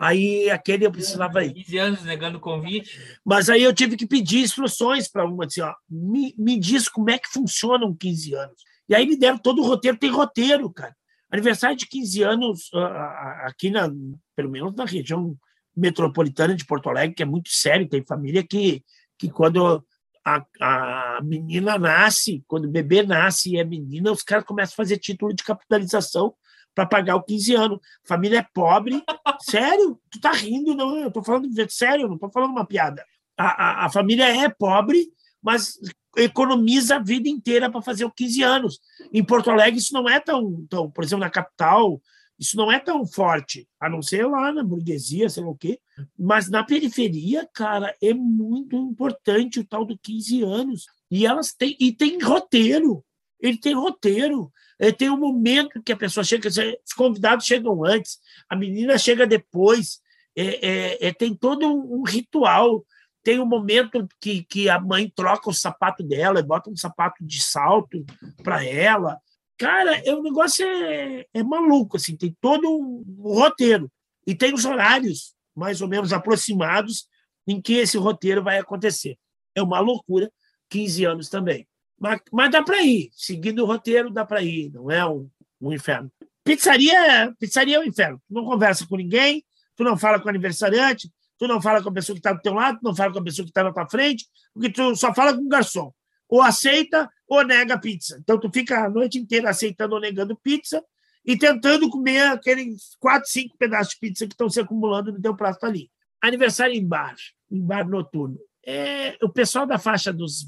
Aí 0.00 0.48
aquele 0.48 0.86
eu 0.86 0.90
precisava 0.90 1.44
ir. 1.44 1.52
15 1.52 1.78
anos 1.78 2.04
negando 2.04 2.40
convite. 2.40 2.98
Mas 3.22 3.50
aí 3.50 3.62
eu 3.62 3.74
tive 3.74 3.98
que 3.98 4.06
pedir 4.06 4.38
instruções 4.38 5.06
para 5.06 5.26
uma, 5.26 5.44
assim, 5.44 5.60
ó, 5.60 5.74
me, 5.86 6.34
me 6.38 6.58
diz 6.58 6.88
como 6.88 7.10
é 7.10 7.18
que 7.18 7.28
funcionam 7.28 7.94
15 7.94 8.34
anos. 8.34 8.62
E 8.88 8.94
aí 8.94 9.06
me 9.06 9.14
deram 9.14 9.36
todo 9.36 9.60
o 9.60 9.66
roteiro, 9.66 9.98
tem 9.98 10.10
roteiro, 10.10 10.72
cara. 10.72 10.96
Aniversário 11.30 11.76
de 11.76 11.86
15 11.86 12.22
anos 12.22 12.70
ah, 12.72 12.80
ah, 12.80 13.46
aqui, 13.48 13.68
na, 13.68 13.90
pelo 14.34 14.50
menos 14.50 14.74
na 14.74 14.86
região 14.86 15.36
metropolitana 15.76 16.54
de 16.54 16.64
Porto 16.64 16.88
Alegre, 16.88 17.14
que 17.14 17.22
é 17.22 17.26
muito 17.26 17.50
sério, 17.50 17.86
tem 17.86 18.02
família 18.02 18.42
que, 18.42 18.82
que 19.18 19.30
quando 19.30 19.84
a, 20.24 20.44
a 20.60 21.20
menina 21.22 21.78
nasce, 21.78 22.42
quando 22.48 22.64
o 22.64 22.70
bebê 22.70 23.02
nasce 23.02 23.50
e 23.50 23.58
é 23.58 23.64
menina, 23.64 24.10
os 24.10 24.22
caras 24.22 24.46
começam 24.46 24.72
a 24.72 24.76
fazer 24.76 24.96
título 24.96 25.34
de 25.34 25.44
capitalização 25.44 26.34
para 26.74 26.86
pagar 26.86 27.16
o 27.16 27.22
15 27.22 27.54
anos. 27.54 27.78
Família 28.04 28.38
é 28.38 28.46
pobre. 28.54 29.02
Sério? 29.42 30.00
Tu 30.10 30.20
tá 30.20 30.32
rindo, 30.32 30.74
não? 30.74 30.96
Eu 30.96 31.10
tô 31.10 31.22
falando 31.22 31.48
sério, 31.70 32.08
não 32.08 32.18
tô 32.18 32.30
falando 32.30 32.50
uma 32.50 32.66
piada. 32.66 33.04
A, 33.36 33.82
a, 33.82 33.86
a 33.86 33.90
família 33.90 34.24
é 34.24 34.48
pobre, 34.48 35.08
mas 35.42 35.78
economiza 36.16 36.96
a 36.96 37.02
vida 37.02 37.28
inteira 37.28 37.70
para 37.70 37.82
fazer 37.82 38.04
o 38.04 38.10
15 38.10 38.42
anos. 38.42 38.80
Em 39.12 39.24
Porto 39.24 39.50
Alegre, 39.50 39.78
isso 39.78 39.94
não 39.94 40.08
é 40.08 40.20
tão, 40.20 40.66
tão, 40.68 40.90
por 40.90 41.04
exemplo, 41.04 41.24
na 41.24 41.30
capital, 41.30 42.00
isso 42.38 42.56
não 42.56 42.72
é 42.72 42.78
tão 42.78 43.06
forte, 43.06 43.68
a 43.78 43.88
não 43.88 44.00
ser 44.00 44.26
lá 44.26 44.50
na 44.50 44.64
burguesia, 44.64 45.28
sei 45.28 45.42
lá 45.42 45.50
o 45.50 45.56
quê. 45.56 45.78
Mas 46.18 46.48
na 46.48 46.64
periferia, 46.64 47.48
cara, 47.52 47.94
é 48.02 48.14
muito 48.14 48.76
importante 48.76 49.60
o 49.60 49.64
tal 49.64 49.84
do 49.84 49.98
15 49.98 50.42
anos. 50.42 50.86
E 51.10 51.26
elas 51.26 51.52
têm, 51.52 51.76
e 51.78 51.92
tem 51.92 52.18
roteiro. 52.22 53.04
Ele 53.40 53.58
tem 53.58 53.74
roteiro. 53.74 54.52
Ele 54.78 54.92
tem 54.92 55.10
um 55.10 55.16
momento 55.16 55.82
que 55.82 55.92
a 55.92 55.96
pessoa 55.96 56.24
chega, 56.24 56.48
os 56.48 56.92
convidados 56.94 57.44
chegam 57.44 57.84
antes, 57.84 58.18
a 58.48 58.56
menina 58.56 58.96
chega 58.96 59.26
depois. 59.26 60.00
É, 60.36 60.68
é, 60.68 61.08
é, 61.08 61.12
tem 61.12 61.34
todo 61.34 61.66
um, 61.66 62.02
ritual. 62.02 62.84
Tem 63.22 63.38
um 63.38 63.46
momento 63.46 64.08
que, 64.18 64.42
que 64.44 64.70
a 64.70 64.80
mãe 64.80 65.12
troca 65.14 65.50
o 65.50 65.54
sapato 65.54 66.02
dela, 66.02 66.42
bota 66.42 66.70
um 66.70 66.76
sapato 66.76 67.24
de 67.24 67.42
salto 67.42 68.04
para 68.42 68.64
ela. 68.64 69.18
Cara, 69.58 69.96
é, 70.06 70.14
o 70.14 70.22
negócio 70.22 70.66
é, 70.66 71.26
é 71.34 71.42
maluco, 71.42 71.98
assim, 71.98 72.16
tem 72.16 72.34
todo 72.40 72.66
um 72.66 73.04
roteiro. 73.20 73.90
E 74.26 74.34
tem 74.34 74.54
os 74.54 74.64
horários 74.64 75.34
mais 75.54 75.82
ou 75.82 75.88
menos 75.88 76.12
aproximados 76.12 77.06
em 77.46 77.60
que 77.60 77.74
esse 77.74 77.98
roteiro 77.98 78.42
vai 78.42 78.58
acontecer. 78.58 79.18
É 79.54 79.62
uma 79.62 79.80
loucura, 79.80 80.32
15 80.70 81.04
anos 81.04 81.28
também. 81.28 81.66
Mas, 82.00 82.18
mas 82.32 82.50
dá 82.50 82.62
para 82.62 82.82
ir, 82.82 83.10
seguindo 83.12 83.62
o 83.62 83.66
roteiro, 83.66 84.10
dá 84.10 84.24
para 84.24 84.42
ir, 84.42 84.72
não 84.72 84.90
é 84.90 85.06
um, 85.06 85.28
um 85.60 85.70
inferno. 85.70 86.10
Pizzaria, 86.42 87.32
pizzaria 87.38 87.76
é 87.76 87.80
um 87.80 87.84
inferno. 87.84 88.20
Tu 88.26 88.32
não 88.32 88.44
conversa 88.44 88.86
com 88.86 88.96
ninguém, 88.96 89.44
tu 89.76 89.84
não 89.84 89.98
fala 89.98 90.18
com 90.18 90.26
o 90.26 90.30
aniversariante, 90.30 91.12
tu 91.38 91.46
não 91.46 91.60
fala 91.60 91.82
com 91.82 91.90
a 91.90 91.92
pessoa 91.92 92.14
que 92.14 92.20
está 92.20 92.32
do 92.32 92.40
teu 92.40 92.54
lado, 92.54 92.78
tu 92.78 92.84
não 92.84 92.96
fala 92.96 93.12
com 93.12 93.18
a 93.18 93.22
pessoa 93.22 93.44
que 93.44 93.50
está 93.50 93.62
na 93.62 93.72
tua 93.72 93.86
frente, 93.86 94.26
porque 94.54 94.70
tu 94.70 94.96
só 94.96 95.14
fala 95.14 95.36
com 95.36 95.42
o 95.42 95.48
garçom. 95.48 95.92
Ou 96.26 96.40
aceita 96.40 97.10
ou 97.28 97.44
nega 97.44 97.78
pizza. 97.78 98.18
Então 98.22 98.40
tu 98.40 98.50
fica 98.50 98.86
a 98.86 98.88
noite 98.88 99.18
inteira 99.18 99.50
aceitando 99.50 99.94
ou 99.94 100.00
negando 100.00 100.34
pizza 100.36 100.82
e 101.24 101.36
tentando 101.36 101.90
comer 101.90 102.22
aqueles 102.28 102.96
quatro, 102.98 103.28
cinco 103.28 103.58
pedaços 103.58 103.92
de 103.94 104.00
pizza 104.00 104.26
que 104.26 104.32
estão 104.32 104.48
se 104.48 104.60
acumulando 104.60 105.12
no 105.12 105.20
teu 105.20 105.36
prato 105.36 105.66
ali. 105.66 105.90
Aniversário 106.22 106.74
em 106.74 106.86
bar, 106.86 107.14
em 107.50 107.60
bar 107.60 107.86
noturno. 107.86 108.38
É, 108.64 109.18
o 109.22 109.28
pessoal 109.28 109.66
da 109.66 109.78
faixa 109.78 110.12
dos 110.12 110.42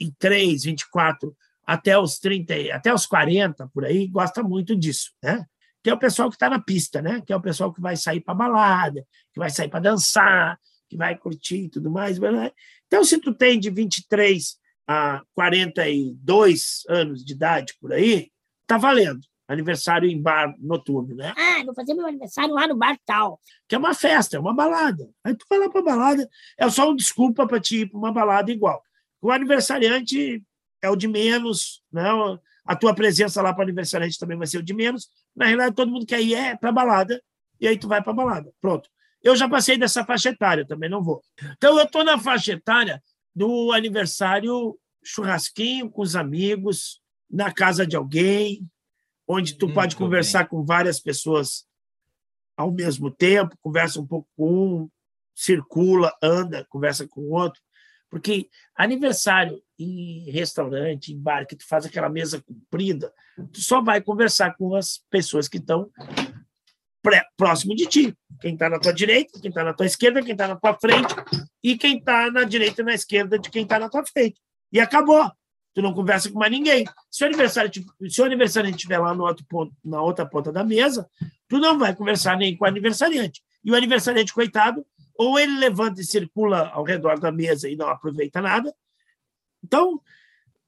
23, 0.00 0.64
24 0.64 1.36
até 1.66 1.98
os 1.98 2.18
30, 2.18 2.54
até 2.72 2.92
os 2.92 3.06
40 3.06 3.68
por 3.68 3.84
aí 3.84 4.06
gosta 4.06 4.42
muito 4.42 4.76
disso, 4.76 5.12
né? 5.22 5.44
Que 5.82 5.90
é 5.90 5.94
o 5.94 5.98
pessoal 5.98 6.28
que 6.28 6.36
está 6.36 6.48
na 6.48 6.60
pista, 6.60 7.02
né? 7.02 7.22
Que 7.26 7.32
é 7.32 7.36
o 7.36 7.40
pessoal 7.40 7.72
que 7.72 7.80
vai 7.80 7.96
sair 7.96 8.20
para 8.20 8.34
balada, 8.34 9.06
que 9.32 9.38
vai 9.38 9.50
sair 9.50 9.68
para 9.68 9.80
dançar, 9.80 10.58
que 10.88 10.96
vai 10.96 11.16
curtir 11.16 11.64
e 11.64 11.68
tudo 11.68 11.90
mais. 11.90 12.18
Então, 12.86 13.04
se 13.04 13.18
tu 13.18 13.34
tem 13.34 13.58
de 13.58 13.70
23 13.70 14.56
a 14.86 15.22
42 15.34 16.82
anos 16.88 17.24
de 17.24 17.32
idade 17.32 17.74
por 17.80 17.92
aí, 17.92 18.30
tá 18.66 18.76
valendo. 18.76 19.20
Aniversário 19.46 20.08
em 20.08 20.20
bar 20.20 20.54
noturno, 20.58 21.14
né? 21.14 21.34
Ah, 21.36 21.62
vou 21.64 21.74
fazer 21.74 21.92
meu 21.92 22.06
aniversário 22.06 22.54
lá 22.54 22.66
no 22.66 22.76
bar 22.76 22.98
tal. 23.04 23.38
Que 23.68 23.74
é 23.74 23.78
uma 23.78 23.92
festa, 23.92 24.36
é 24.36 24.40
uma 24.40 24.54
balada. 24.54 25.06
Aí 25.22 25.36
tu 25.36 25.44
vai 25.50 25.58
lá 25.58 25.68
para 25.68 25.82
balada, 25.82 26.28
é 26.56 26.68
só 26.70 26.86
uma 26.86 26.96
desculpa 26.96 27.46
para 27.46 27.60
te 27.60 27.82
ir 27.82 27.90
para 27.90 27.98
uma 27.98 28.10
balada 28.12 28.50
igual. 28.50 28.82
O 29.24 29.30
aniversariante 29.30 30.44
é 30.82 30.90
o 30.90 30.94
de 30.94 31.08
menos, 31.08 31.82
né? 31.90 32.04
A 32.62 32.76
tua 32.76 32.94
presença 32.94 33.40
lá 33.40 33.54
para 33.54 33.60
o 33.60 33.62
aniversariante 33.62 34.18
também 34.18 34.36
vai 34.36 34.46
ser 34.46 34.58
o 34.58 34.62
de 34.62 34.74
menos. 34.74 35.08
Na 35.34 35.46
realidade, 35.46 35.74
todo 35.74 35.90
mundo 35.90 36.04
quer 36.04 36.20
ir 36.20 36.34
é 36.34 36.54
para 36.54 36.70
balada, 36.70 37.22
e 37.58 37.66
aí 37.66 37.78
tu 37.78 37.88
vai 37.88 38.02
para 38.02 38.12
balada. 38.12 38.52
Pronto. 38.60 38.86
Eu 39.22 39.34
já 39.34 39.48
passei 39.48 39.78
dessa 39.78 40.04
faixa 40.04 40.28
etária, 40.28 40.66
também 40.66 40.90
não 40.90 41.02
vou. 41.02 41.22
Então, 41.56 41.78
eu 41.78 41.86
estou 41.86 42.04
na 42.04 42.18
faixa 42.18 42.52
etária 42.52 43.02
do 43.34 43.72
aniversário 43.72 44.78
churrasquinho 45.02 45.88
com 45.90 46.02
os 46.02 46.14
amigos, 46.14 47.00
na 47.30 47.50
casa 47.50 47.86
de 47.86 47.96
alguém, 47.96 48.68
onde 49.26 49.54
tu 49.54 49.64
Muito 49.64 49.74
pode 49.74 49.96
conversar 49.96 50.40
bem. 50.40 50.48
com 50.48 50.64
várias 50.66 51.00
pessoas 51.00 51.64
ao 52.54 52.70
mesmo 52.70 53.10
tempo, 53.10 53.56
conversa 53.62 53.98
um 53.98 54.06
pouco 54.06 54.28
com 54.36 54.82
um, 54.82 54.90
circula, 55.34 56.12
anda, 56.22 56.66
conversa 56.68 57.08
com 57.08 57.22
o 57.22 57.30
outro. 57.30 57.62
Porque 58.14 58.48
aniversário 58.76 59.60
em 59.76 60.30
restaurante, 60.30 61.12
em 61.12 61.18
bar, 61.18 61.44
que 61.48 61.56
tu 61.56 61.66
faz 61.66 61.84
aquela 61.84 62.08
mesa 62.08 62.40
comprida, 62.40 63.12
tu 63.52 63.60
só 63.60 63.82
vai 63.82 64.00
conversar 64.00 64.56
com 64.56 64.76
as 64.76 65.02
pessoas 65.10 65.48
que 65.48 65.56
estão 65.56 65.90
próximo 67.36 67.74
de 67.74 67.86
ti. 67.86 68.16
Quem 68.40 68.52
está 68.52 68.70
na 68.70 68.78
tua 68.78 68.92
direita, 68.92 69.40
quem 69.40 69.48
está 69.48 69.64
na 69.64 69.74
tua 69.74 69.86
esquerda, 69.86 70.22
quem 70.22 70.30
está 70.30 70.46
na 70.46 70.54
tua 70.54 70.74
frente 70.74 71.12
e 71.60 71.76
quem 71.76 71.98
está 71.98 72.30
na 72.30 72.44
direita 72.44 72.82
e 72.82 72.84
na 72.84 72.94
esquerda 72.94 73.36
de 73.36 73.50
quem 73.50 73.64
está 73.64 73.80
na 73.80 73.88
tua 73.88 74.06
frente. 74.06 74.40
E 74.70 74.78
acabou. 74.78 75.28
Tu 75.74 75.82
não 75.82 75.92
conversa 75.92 76.30
com 76.30 76.38
mais 76.38 76.52
ninguém. 76.52 76.84
Se 77.10 77.24
o 77.24 77.26
aniversário, 77.26 77.72
se 78.08 78.22
o 78.22 78.24
aniversariante 78.24 78.76
estiver 78.76 78.98
lá 78.98 79.12
no 79.12 79.24
outro 79.24 79.44
ponto, 79.48 79.74
na 79.84 80.00
outra 80.00 80.24
ponta 80.24 80.52
da 80.52 80.62
mesa, 80.62 81.10
tu 81.48 81.58
não 81.58 81.76
vai 81.80 81.96
conversar 81.96 82.36
nem 82.36 82.56
com 82.56 82.64
o 82.64 82.68
aniversariante. 82.68 83.42
E 83.64 83.72
o 83.72 83.74
aniversariante, 83.74 84.32
coitado, 84.32 84.86
ou 85.16 85.38
ele 85.38 85.58
levanta 85.58 86.00
e 86.00 86.04
circula 86.04 86.68
ao 86.68 86.84
redor 86.84 87.18
da 87.18 87.30
mesa 87.30 87.68
e 87.68 87.76
não 87.76 87.88
aproveita 87.88 88.40
nada. 88.40 88.74
Então, 89.62 90.00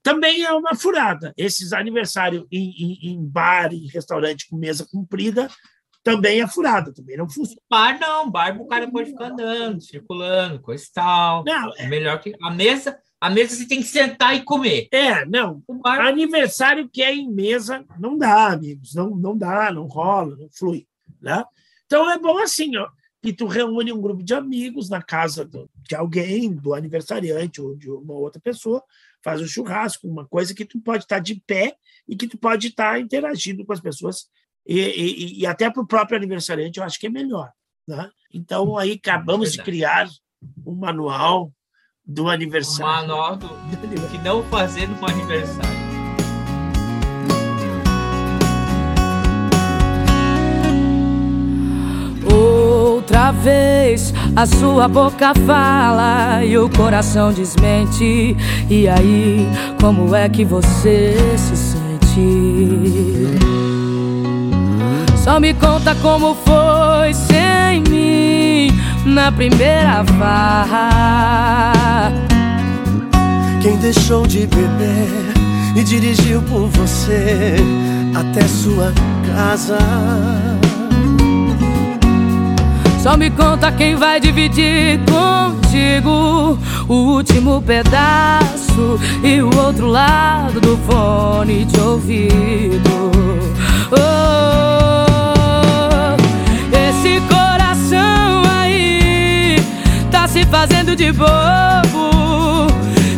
também 0.02 0.44
é 0.44 0.52
uma 0.52 0.74
furada. 0.74 1.34
Esses 1.36 1.72
aniversários 1.72 2.46
em, 2.50 2.70
em, 2.78 3.10
em 3.10 3.26
bar, 3.26 3.72
em 3.72 3.88
restaurante 3.88 4.48
com 4.48 4.56
mesa 4.56 4.86
comprida, 4.90 5.50
também 6.06 6.40
é 6.40 6.46
furada, 6.46 6.94
também 6.94 7.16
não 7.16 7.28
funciona. 7.28 7.60
Bar 7.68 7.98
não, 7.98 8.30
bar 8.30 8.56
o 8.60 8.68
cara 8.68 8.88
pode 8.88 9.10
ficar 9.10 9.32
andando, 9.32 9.82
circulando, 9.82 10.60
coisa 10.60 10.84
e 10.84 10.92
tal. 10.92 11.44
Não, 11.44 11.72
é... 11.76 11.88
melhor 11.88 12.20
que 12.20 12.32
a 12.40 12.50
mesa, 12.52 12.96
a 13.20 13.28
mesa 13.28 13.56
você 13.56 13.66
tem 13.66 13.80
que 13.80 13.88
sentar 13.88 14.36
e 14.36 14.44
comer. 14.44 14.86
É, 14.92 15.24
não. 15.24 15.60
O 15.66 15.74
bar... 15.74 16.06
Aniversário 16.06 16.88
que 16.88 17.02
é 17.02 17.12
em 17.12 17.28
mesa 17.28 17.84
não 17.98 18.16
dá, 18.16 18.52
amigos, 18.52 18.94
não 18.94 19.10
não 19.10 19.36
dá, 19.36 19.72
não 19.72 19.86
rola, 19.86 20.36
não 20.36 20.48
flui, 20.56 20.86
né? 21.20 21.44
Então 21.86 22.08
é 22.08 22.16
bom 22.16 22.38
assim, 22.38 22.76
ó, 22.76 22.88
que 23.26 23.32
tu 23.32 23.46
reúne 23.46 23.92
um 23.92 24.00
grupo 24.00 24.22
de 24.22 24.32
amigos 24.34 24.88
na 24.88 25.02
casa 25.02 25.44
do, 25.44 25.68
de 25.78 25.96
alguém, 25.96 26.54
do 26.54 26.72
aniversariante 26.72 27.60
ou 27.60 27.74
de 27.74 27.90
uma 27.90 28.14
outra 28.14 28.40
pessoa, 28.40 28.80
faz 29.20 29.40
um 29.40 29.48
churrasco, 29.48 30.06
uma 30.06 30.24
coisa 30.24 30.54
que 30.54 30.64
tu 30.64 30.78
pode 30.80 31.02
estar 31.02 31.18
de 31.18 31.42
pé 31.44 31.74
e 32.08 32.14
que 32.14 32.28
tu 32.28 32.38
pode 32.38 32.68
estar 32.68 33.00
interagindo 33.00 33.66
com 33.66 33.72
as 33.72 33.80
pessoas 33.80 34.26
e, 34.64 34.78
e, 34.78 35.40
e 35.40 35.46
até 35.46 35.68
para 35.68 35.82
o 35.82 35.86
próprio 35.86 36.16
aniversariante 36.16 36.78
eu 36.78 36.84
acho 36.84 37.00
que 37.00 37.08
é 37.08 37.10
melhor. 37.10 37.50
Né? 37.88 38.08
Então, 38.32 38.78
aí 38.78 38.92
acabamos 38.92 39.52
de 39.52 39.60
criar 39.60 40.08
um 40.64 40.76
manual 40.76 41.52
do 42.04 42.28
aniversário. 42.28 42.84
Um 42.84 43.08
manual 43.08 43.36
do, 43.36 43.48
do 43.48 44.08
que 44.08 44.18
não 44.18 44.44
fazer 44.44 44.88
no 44.88 45.04
aniversário. 45.04 45.75
Outra 53.06 53.30
vez 53.30 54.12
a 54.34 54.44
sua 54.46 54.88
boca 54.88 55.32
fala 55.46 56.44
e 56.44 56.58
o 56.58 56.68
coração 56.68 57.32
desmente. 57.32 58.36
E 58.68 58.88
aí, 58.88 59.48
como 59.80 60.12
é 60.12 60.28
que 60.28 60.44
você 60.44 61.14
se 61.36 61.56
sente? 61.56 63.38
Só 65.22 65.38
me 65.38 65.54
conta 65.54 65.94
como 66.02 66.34
foi 66.34 67.14
sem 67.14 67.80
mim 67.82 68.76
na 69.04 69.30
primeira 69.30 70.04
farra. 70.18 72.10
Quem 73.62 73.76
deixou 73.76 74.26
de 74.26 74.48
beber 74.48 75.32
e 75.76 75.84
dirigiu 75.84 76.42
por 76.42 76.66
você 76.70 77.54
até 78.16 78.48
sua 78.48 78.92
casa. 79.32 79.78
Só 83.06 83.16
me 83.16 83.30
conta 83.30 83.70
quem 83.70 83.94
vai 83.94 84.18
dividir 84.18 84.98
contigo 85.08 86.58
o 86.88 86.92
último 86.92 87.62
pedaço 87.62 88.98
e 89.22 89.40
o 89.40 89.56
outro 89.56 89.86
lado 89.86 90.60
do 90.60 90.76
fone 90.78 91.64
de 91.66 91.78
ouvido. 91.78 93.12
Oh. 93.92 94.26
se 100.26 100.44
fazendo 100.46 100.96
de 100.96 101.12
bobo. 101.12 102.66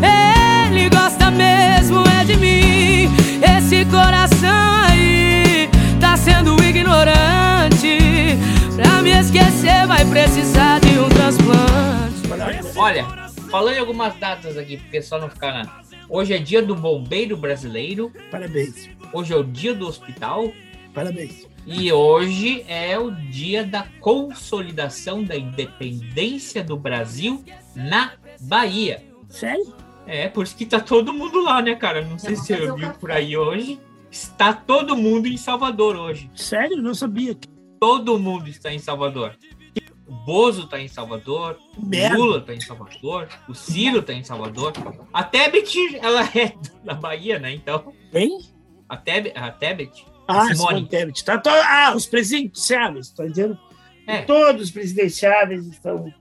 Ele 0.03 0.91
gosta 0.91 1.31
mesmo 1.31 2.05
é 2.21 2.25
de 2.25 2.37
mim. 2.37 3.11
Esse 3.41 3.87
coração 3.87 4.85
aí 4.87 5.71
tá 5.99 6.15
sendo 6.15 6.63
ignorante. 6.63 7.48
Esquecer 9.19 9.85
vai 9.89 10.05
precisar 10.05 10.79
de 10.79 10.97
um 10.97 11.09
transplante. 11.09 12.79
Olha, 12.79 13.05
falando 13.51 13.75
em 13.75 13.79
algumas 13.81 14.15
datas 14.15 14.57
aqui, 14.57 14.77
porque 14.77 15.03
só 15.03 15.19
não 15.19 15.29
ficar 15.29 15.53
na. 15.53 15.81
Hoje 16.09 16.35
é 16.35 16.39
dia 16.39 16.63
do 16.63 16.77
bombeiro 16.77 17.37
brasileiro. 17.37 18.13
Parabéns. 18.31 18.89
Hoje 19.13 19.33
é 19.33 19.37
o 19.37 19.43
dia 19.43 19.75
do 19.75 19.89
hospital. 19.89 20.53
Parabéns. 20.95 21.49
E 21.67 21.93
hoje 21.93 22.65
é 22.69 22.97
o 22.97 23.11
dia 23.11 23.65
da 23.65 23.89
consolidação 24.01 25.25
da 25.25 25.37
independência 25.37 26.63
do 26.63 26.77
Brasil 26.77 27.45
na 27.75 28.13
Bahia. 28.41 29.03
Sério? 29.29 29.75
É, 30.07 30.29
por 30.29 30.45
isso 30.45 30.57
que 30.57 30.65
tá 30.65 30.79
todo 30.79 31.13
mundo 31.13 31.43
lá, 31.43 31.61
né, 31.61 31.75
cara? 31.75 32.03
Não 32.03 32.21
sei 32.21 32.37
se 32.37 32.47
você 32.47 32.73
viu 32.73 32.91
por 32.93 33.11
aí 33.11 33.37
hoje. 33.37 33.81
Está 34.13 34.53
todo 34.53 34.97
mundo 34.97 35.27
em 35.27 35.37
Salvador 35.37 35.97
hoje. 35.97 36.31
Sério? 36.37 36.81
Não 36.81 36.95
sabia. 36.95 37.37
Todo 37.79 38.19
mundo 38.19 38.49
está 38.49 38.73
em 38.73 38.79
Salvador. 38.79 39.37
O 40.07 40.13
Bozo 40.13 40.65
está 40.65 40.81
em 40.81 40.89
Salvador, 40.89 41.59
o 41.77 42.17
Lula 42.17 42.39
está 42.39 42.55
em 42.55 42.61
Salvador, 42.61 43.29
o 43.47 43.55
Ciro 43.55 43.99
está 43.99 44.13
em 44.13 44.25
Salvador. 44.25 44.73
A 45.13 45.23
Tebet, 45.23 45.97
ela 45.97 46.23
é 46.23 46.55
da 46.83 46.95
Bahia, 46.95 47.39
né? 47.39 47.53
Então. 47.53 47.93
Quem? 48.11 48.41
A 48.89 48.97
Tebet, 48.97 49.37
a 49.37 49.51
Tebet 49.51 50.07
ah, 50.29 50.55
Simone 50.55 50.87
Tebet. 50.87 51.25
Tá 51.25 51.39
to... 51.39 51.49
Ah, 51.49 51.95
os 51.97 52.05
presidenciáveis, 52.05 53.07
está 53.07 53.25
dizendo? 53.25 53.59
É. 54.07 54.23
Todos 54.23 54.65
os 54.65 54.71
presidenciáveis 54.71 55.67
estão. 55.67 56.13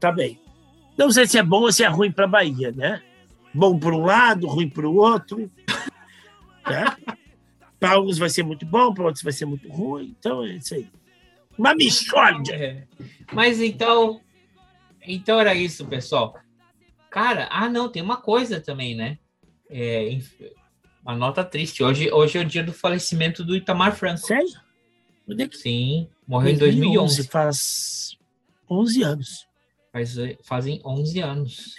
Tá 0.00 0.10
bem. 0.10 0.40
Não 0.96 1.10
sei 1.10 1.26
se 1.26 1.36
é 1.36 1.42
bom 1.42 1.60
ou 1.60 1.72
se 1.72 1.84
é 1.84 1.86
ruim 1.86 2.10
para 2.10 2.24
a 2.24 2.28
Bahia, 2.28 2.72
né? 2.72 3.02
Bom 3.52 3.78
por 3.78 3.92
um 3.92 4.06
lado, 4.06 4.46
ruim 4.46 4.70
para 4.70 4.88
o 4.88 4.96
outro. 4.96 5.50
né? 6.66 6.96
Para 7.78 7.92
alguns 7.92 8.18
vai 8.18 8.30
ser 8.30 8.42
muito 8.42 8.64
bom, 8.64 8.92
para 8.92 9.04
outros 9.04 9.22
vai 9.22 9.32
ser 9.32 9.44
muito 9.44 9.68
ruim. 9.68 10.14
Então 10.18 10.44
é 10.44 10.54
isso 10.54 10.74
aí. 10.74 10.88
Uma 11.58 11.74
mistória. 11.74 12.54
É. 12.54 12.86
Mas 13.32 13.60
então. 13.60 14.20
Então 15.06 15.38
era 15.40 15.54
isso, 15.54 15.86
pessoal. 15.86 16.34
Cara, 17.10 17.48
ah, 17.50 17.68
não, 17.68 17.88
tem 17.88 18.02
uma 18.02 18.16
coisa 18.16 18.60
também, 18.60 18.94
né? 18.94 19.18
É, 19.70 20.18
uma 21.02 21.14
nota 21.14 21.44
triste. 21.44 21.82
Hoje, 21.82 22.10
hoje 22.10 22.38
é 22.38 22.40
o 22.40 22.44
dia 22.44 22.62
do 22.62 22.72
falecimento 22.72 23.44
do 23.44 23.56
Itamar 23.56 23.94
Franco. 23.94 24.18
Sério? 24.18 24.48
Sim, 25.52 26.08
morreu 26.26 26.56
2011, 26.56 26.56
em 26.56 26.58
2011. 26.58 27.28
Faz 27.28 28.18
11 28.70 29.02
anos. 29.02 29.46
Faz, 29.92 30.16
fazem 30.44 30.80
11 30.84 31.20
anos. 31.20 31.74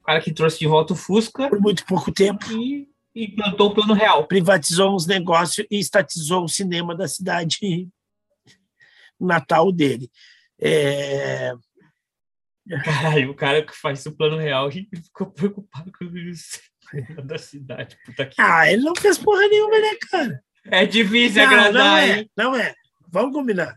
O 0.00 0.04
cara 0.04 0.20
que 0.20 0.32
trouxe 0.32 0.58
de 0.58 0.66
volta 0.66 0.92
o 0.92 0.96
Fusca. 0.96 1.48
Por 1.48 1.60
muito 1.60 1.84
pouco 1.86 2.10
tempo. 2.10 2.44
E 2.52 2.88
implantou 3.14 3.70
o 3.70 3.74
plano 3.74 3.94
real. 3.94 4.26
Privatizou 4.26 4.94
uns 4.94 5.06
negócios 5.06 5.66
e 5.70 5.78
estatizou 5.78 6.44
o 6.44 6.48
cinema 6.48 6.94
da 6.94 7.06
cidade 7.06 7.58
natal 9.20 9.70
dele. 9.70 10.10
É... 10.60 11.52
Caralho, 12.82 13.30
o 13.30 13.34
cara 13.34 13.64
que 13.64 13.74
faz 13.76 14.04
o 14.06 14.12
plano 14.12 14.38
real 14.38 14.70
ficou 14.72 15.26
preocupado 15.30 15.92
com 15.92 16.04
isso. 16.16 16.60
da 17.24 17.38
cidade. 17.38 17.96
Puta 18.04 18.26
que... 18.26 18.40
Ah, 18.40 18.70
ele 18.70 18.82
não 18.82 18.94
fez 18.94 19.18
porra 19.18 19.46
nenhuma, 19.48 19.78
né, 19.78 19.94
cara? 20.10 20.42
É 20.66 20.86
difícil 20.86 21.42
não, 21.42 21.48
agradar, 21.48 21.72
não 21.72 21.96
é, 21.96 22.18
hein? 22.18 22.30
Não 22.36 22.56
é. 22.56 22.74
Vamos 23.08 23.34
combinar. 23.34 23.76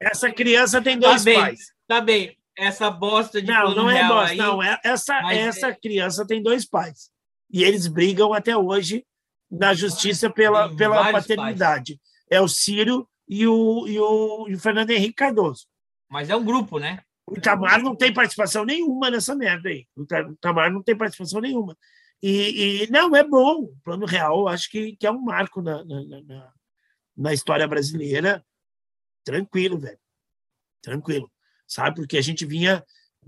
Essa 0.00 0.32
criança 0.32 0.80
tem 0.80 0.98
dois 0.98 1.22
tá 1.22 1.24
bem, 1.24 1.40
pais. 1.40 1.60
Tá 1.86 2.00
bem. 2.00 2.36
Essa 2.56 2.90
bosta 2.90 3.40
de 3.40 3.48
Não, 3.48 3.74
não 3.74 3.90
é 3.90 4.06
bosta. 4.06 4.30
Aí, 4.30 4.36
não, 4.36 4.62
é, 4.62 4.78
essa, 4.84 5.18
essa 5.32 5.68
é... 5.68 5.74
criança 5.74 6.26
tem 6.26 6.42
dois 6.42 6.64
pais. 6.64 7.10
E 7.52 7.64
eles 7.64 7.86
brigam 7.86 8.32
até 8.32 8.56
hoje 8.56 9.04
na 9.50 9.74
justiça 9.74 10.30
pela, 10.30 10.74
pela 10.74 11.10
paternidade. 11.10 11.96
Pais. 11.96 12.10
É 12.30 12.40
o 12.40 12.48
Ciro 12.48 13.08
e 13.28 13.46
o, 13.46 13.86
e, 13.88 13.98
o, 13.98 14.48
e 14.48 14.54
o 14.54 14.58
Fernando 14.58 14.90
Henrique 14.90 15.14
Cardoso. 15.14 15.66
Mas 16.08 16.30
é 16.30 16.36
um 16.36 16.44
grupo, 16.44 16.78
né? 16.78 17.00
O 17.26 17.36
Itamar 17.36 17.80
não 17.80 17.94
tem 17.94 18.12
participação 18.12 18.64
nenhuma 18.64 19.10
nessa 19.10 19.34
merda 19.34 19.68
aí. 19.68 19.86
O 19.96 20.02
Itamar 20.32 20.72
não 20.72 20.82
tem 20.82 20.96
participação 20.96 21.40
nenhuma. 21.40 21.76
E, 22.22 22.82
e, 22.84 22.90
não, 22.90 23.14
é 23.14 23.24
bom. 23.24 23.62
O 23.62 23.76
Plano 23.84 24.04
Real, 24.04 24.48
acho 24.48 24.68
que, 24.68 24.96
que 24.96 25.06
é 25.06 25.10
um 25.10 25.20
marco 25.20 25.62
na, 25.62 25.84
na, 25.84 26.22
na, 26.22 26.52
na 27.16 27.32
história 27.32 27.66
brasileira. 27.66 28.44
Tranquilo, 29.24 29.78
velho. 29.78 29.98
Tranquilo. 30.82 31.30
Sabe? 31.66 31.96
Porque 31.96 32.18
a 32.18 32.22
gente 32.22 32.44
vinha, 32.44 32.84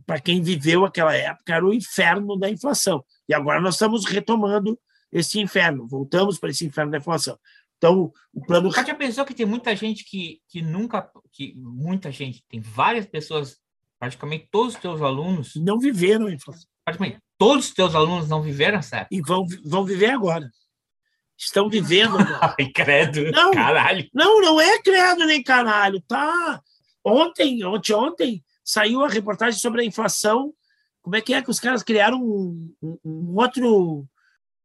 para 0.06 0.20
quem 0.20 0.42
viveu 0.42 0.84
aquela 0.84 1.14
época, 1.14 1.54
era 1.54 1.64
o 1.64 1.72
inferno 1.72 2.36
da 2.36 2.50
inflação. 2.50 3.04
E 3.28 3.34
agora 3.34 3.60
nós 3.60 3.74
estamos 3.74 4.04
retomando 4.04 4.78
esse 5.10 5.38
inferno, 5.40 5.86
voltamos 5.86 6.38
para 6.38 6.50
esse 6.50 6.66
inferno 6.66 6.90
da 6.90 6.98
inflação. 6.98 7.38
Então, 7.76 8.12
o 8.32 8.40
plano. 8.46 8.70
Você 8.70 8.84
já 8.84 8.94
pensou 8.94 9.24
que 9.24 9.34
tem 9.34 9.44
muita 9.44 9.74
gente 9.74 10.04
que, 10.04 10.40
que 10.48 10.62
nunca. 10.62 11.10
que 11.32 11.52
Muita 11.56 12.12
gente, 12.12 12.44
tem 12.48 12.60
várias 12.60 13.06
pessoas, 13.06 13.58
praticamente 13.98 14.48
todos 14.50 14.74
os 14.74 14.80
teus 14.80 15.02
alunos. 15.02 15.54
Não 15.56 15.78
viveram 15.78 16.26
a 16.26 16.32
inflação. 16.32 16.68
Praticamente 16.84 17.18
todos 17.36 17.66
os 17.66 17.74
teus 17.74 17.92
alunos 17.96 18.28
não 18.28 18.40
viveram 18.40 18.78
essa 18.78 18.98
época? 18.98 19.14
E 19.14 19.20
vão, 19.20 19.44
vão 19.64 19.84
viver 19.84 20.10
agora. 20.10 20.48
Estão 21.36 21.68
vivendo 21.68 22.16
agora. 22.16 22.54
Ai, 22.56 22.66
credo, 22.70 23.32
Não. 23.32 23.50
caralho. 23.50 24.08
Não, 24.14 24.40
não 24.40 24.60
é 24.60 24.80
credo 24.80 25.26
nem 25.26 25.42
caralho, 25.42 26.00
tá? 26.06 26.62
Ontem, 27.04 27.64
ontem, 27.64 27.92
ontem, 27.94 28.44
saiu 28.64 29.04
a 29.04 29.08
reportagem 29.08 29.58
sobre 29.58 29.82
a 29.82 29.84
inflação. 29.84 30.52
Como 31.02 31.16
é 31.16 31.20
que 31.20 31.34
é 31.34 31.42
que 31.42 31.50
os 31.50 31.58
caras 31.60 31.82
criaram 31.82 32.20
um, 32.22 32.72
um- 32.82 32.98
um 33.04 33.34
outro. 33.36 34.06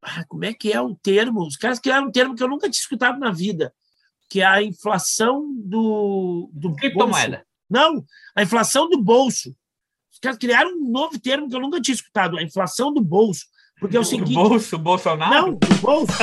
Ah, 0.03 0.23
como 0.27 0.45
é 0.45 0.53
que 0.53 0.71
é 0.71 0.79
o 0.79 0.95
termo? 0.95 1.41
Os 1.45 1.57
caras 1.57 1.79
criaram 1.79 2.07
um 2.07 2.11
termo 2.11 2.35
que 2.35 2.43
eu 2.43 2.47
nunca 2.47 2.69
tinha 2.69 2.79
escutado 2.79 3.19
na 3.19 3.31
vida, 3.31 3.73
que 4.29 4.41
é 4.41 4.45
a 4.45 4.61
inflação 4.61 5.51
do. 5.57 6.49
do 6.53 6.73
Criptomoeda. 6.75 7.37
bolso. 7.37 7.47
Não, 7.69 8.05
a 8.35 8.43
inflação 8.43 8.87
do 8.89 9.01
bolso. 9.01 9.55
Os 10.13 10.19
caras 10.19 10.37
criaram 10.37 10.71
um 10.77 10.89
novo 10.91 11.19
termo 11.19 11.49
que 11.49 11.55
eu 11.55 11.59
nunca 11.59 11.81
tinha 11.81 11.95
escutado, 11.95 12.37
a 12.37 12.43
inflação 12.43 12.93
do 12.93 13.01
bolso. 13.01 13.45
Porque 13.79 13.95
é 13.95 13.99
o 13.99 14.03
O 14.03 14.05
seguinte. 14.05 14.33
bolso, 14.33 14.77
Bolsonaro? 14.77 15.31
Não, 15.33 15.49
o 15.53 15.81
bolso. 15.81 16.13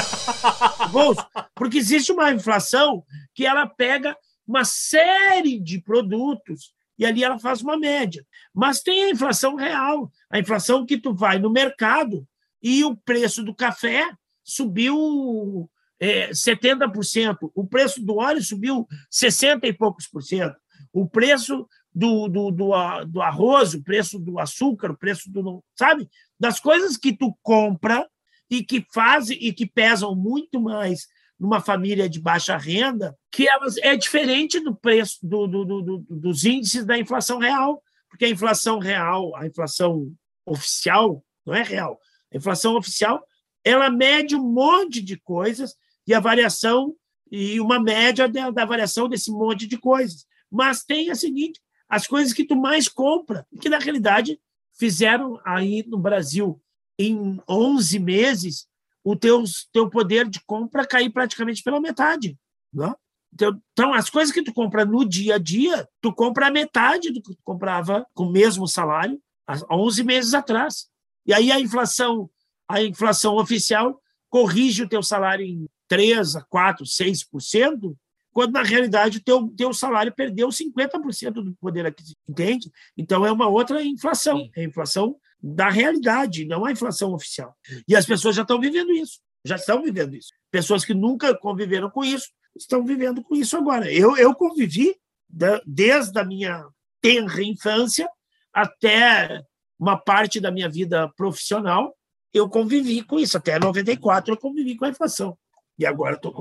O 0.85 0.89
bolso. 0.89 1.27
Porque 1.55 1.79
existe 1.79 2.11
uma 2.11 2.33
inflação 2.33 3.05
que 3.35 3.47
ela 3.47 3.67
pega 3.67 4.17
uma 4.47 4.65
série 4.65 5.61
de 5.61 5.81
produtos 5.81 6.73
e 6.99 7.05
ali 7.05 7.25
ela 7.25 7.39
faz 7.39 7.61
uma 7.61 7.77
média. 7.77 8.25
Mas 8.53 8.81
tem 8.81 9.05
a 9.05 9.11
inflação 9.11 9.55
real, 9.55 10.11
a 10.31 10.39
inflação 10.39 10.87
que 10.87 10.99
tu 10.99 11.15
vai 11.15 11.39
no 11.39 11.51
mercado 11.51 12.27
e 12.63 12.85
o 12.85 12.97
preço 12.97 13.43
do 13.43 13.55
café 13.55 14.11
subiu 14.43 15.71
é, 15.99 16.31
70%, 16.31 17.51
o 17.55 17.67
preço 17.67 18.05
do 18.05 18.17
óleo 18.17 18.43
subiu 18.43 18.87
60 19.11 19.67
e 19.67 19.73
poucos 19.73 20.07
por 20.07 20.23
cento, 20.23 20.57
o 20.93 21.09
preço 21.09 21.67
do, 21.95 22.29
do, 22.29 22.51
do, 22.51 23.05
do 23.05 23.23
arroz, 23.23 23.75
o 23.75 23.83
preço 23.83 24.19
do 24.19 24.39
açúcar, 24.39 24.91
o 24.91 24.97
preço 24.97 25.31
do. 25.31 25.63
Sabe? 25.77 26.09
Das 26.39 26.59
coisas 26.59 26.97
que 26.97 27.17
tu 27.17 27.37
compra 27.43 28.09
e 28.51 28.65
que 28.65 28.85
fazem 28.93 29.39
e 29.41 29.53
que 29.53 29.67
pesam 29.67 30.15
muito 30.15 30.61
mais 30.61 31.07
numa 31.39 31.61
família 31.61 32.09
de 32.09 32.21
baixa 32.21 32.57
renda, 32.57 33.17
que 33.31 33.47
é 33.83 33.97
diferente 33.97 34.61
do 34.61 34.75
preço 34.75 35.19
do- 35.23 35.47
do- 35.47 35.65
do- 35.83 36.07
dos 36.09 36.45
índices 36.45 36.85
da 36.85 36.97
inflação 36.99 37.39
real, 37.39 37.83
porque 38.09 38.25
a 38.25 38.31
inflação 38.31 38.79
real, 38.79 39.35
a 39.37 39.47
inflação 39.47 40.13
oficial, 40.47 41.25
não 41.45 41.55
é 41.55 41.63
real, 41.63 41.99
a 42.33 42.37
inflação 42.37 42.77
oficial, 42.77 43.27
ela 43.65 43.91
mede 43.91 44.37
um 44.37 44.43
monte 44.43 45.01
de 45.03 45.17
coisas 45.17 45.75
e 46.07 46.15
a 46.15 46.21
variação 46.21 46.95
e 47.31 47.59
uma 47.61 47.81
média 47.81 48.29
da, 48.29 48.51
da 48.51 48.65
variação 48.65 49.09
desse 49.09 49.31
monte 49.31 49.67
de 49.67 49.77
coisas. 49.79 50.27
Mas 50.51 50.85
tem 50.85 51.11
a 51.11 51.15
seguinte, 51.15 51.61
as 51.89 52.07
coisas 52.07 52.33
que 52.33 52.45
tu 52.45 52.55
mais 52.55 52.89
compra, 52.89 53.47
que 53.61 53.69
na 53.69 53.79
realidade 53.79 54.39
fizeram 54.79 55.41
aí 55.45 55.85
no 55.87 55.99
Brasil 55.99 56.61
em 56.99 57.41
11 57.49 57.99
meses 57.99 58.69
o 59.05 59.15
teu, 59.15 59.45
teu 59.73 59.89
poder 59.91 60.29
de 60.29 60.41
compra 60.47 60.87
cair 60.87 61.11
praticamente 61.11 61.63
pela 61.63 61.81
metade. 61.81 62.37
Não? 62.73 62.97
Então, 63.33 63.61
então, 63.73 63.93
as 63.93 64.09
coisas 64.09 64.33
que 64.33 64.43
tu 64.43 64.53
compra 64.53 64.85
no 64.85 65.05
dia 65.05 65.35
a 65.35 65.39
dia, 65.39 65.89
tu 66.01 66.13
compra 66.13 66.47
a 66.47 66.51
metade 66.51 67.13
do 67.13 67.21
que 67.21 67.35
tu 67.35 67.43
comprava 67.45 68.07
com 68.15 68.25
o 68.25 68.33
mesmo 68.33 68.67
salário 68.67 69.21
há 69.47 69.77
11 69.77 70.03
meses 70.05 70.35
atrás. 70.35 70.87
E 71.27 71.35
aí 71.35 71.53
a 71.53 71.61
inflação, 71.61 72.31
a 72.69 72.83
inflação 72.83 73.37
oficial 73.37 74.01
corrige 74.31 74.85
o 74.85 74.89
teu 74.89 75.03
salário 75.03 75.45
em 75.45 75.69
3 75.89 76.37
a 76.37 76.43
4, 76.43 76.85
6%, 76.85 77.95
quando 78.33 78.53
na 78.53 78.63
realidade 78.63 79.19
o 79.19 79.23
teu, 79.23 79.49
teu 79.57 79.73
salário 79.73 80.13
perdeu 80.13 80.49
50% 80.49 81.33
do 81.35 81.55
poder 81.61 81.87
aquisitivo, 81.87 82.19
entende? 82.29 82.71
Então 82.97 83.25
é 83.25 83.31
uma 83.31 83.49
outra 83.49 83.83
inflação, 83.83 84.51
é 84.57 84.63
a 84.63 84.65
inflação 84.65 85.17
da 85.47 85.69
realidade, 85.69 86.47
não 86.47 86.65
a 86.65 86.73
inflação 86.73 87.13
oficial. 87.13 87.55
E 87.87 87.95
as 87.95 88.07
pessoas 88.07 88.35
já 88.35 88.43
estão 88.43 88.59
vivendo 88.59 88.93
isso, 88.93 89.21
já 89.45 89.57
estão 89.57 89.83
vivendo 89.83 90.15
isso. 90.17 90.29
Pessoas 90.51 90.85
que 90.85 90.95
nunca 90.95 91.37
conviveram 91.37 91.91
com 91.91 92.03
isso 92.03 92.29
estão 92.57 92.83
vivendo 92.85 93.23
com 93.23 93.35
isso 93.35 93.57
agora. 93.57 93.93
Eu, 93.93 94.17
eu 94.17 94.35
convivi 94.35 94.97
da- 95.29 95.61
desde 95.67 96.19
a 96.19 96.25
minha 96.25 96.67
tenra 97.03 97.43
infância 97.43 98.09
até 98.53 99.43
uma 99.79 99.99
parte 99.99 100.41
da 100.41 100.51
minha 100.51 100.69
vida 100.71 101.09
profissional, 101.17 101.95
eu 102.33 102.49
convivi 102.49 103.03
com 103.03 103.19
isso. 103.19 103.37
Até 103.37 103.59
94 103.59 104.33
eu 104.33 104.39
convivi 104.39 104.77
com 104.77 104.85
a 104.87 104.89
inflação. 104.89 105.37
E 105.79 105.85
agora 105.85 106.15
estou 106.17 106.33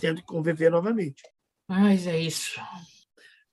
tendo 0.00 0.16
que 0.20 0.26
conviver 0.26 0.70
novamente. 0.70 1.22
Mas 1.68 2.06
é 2.06 2.18
isso. 2.18 2.60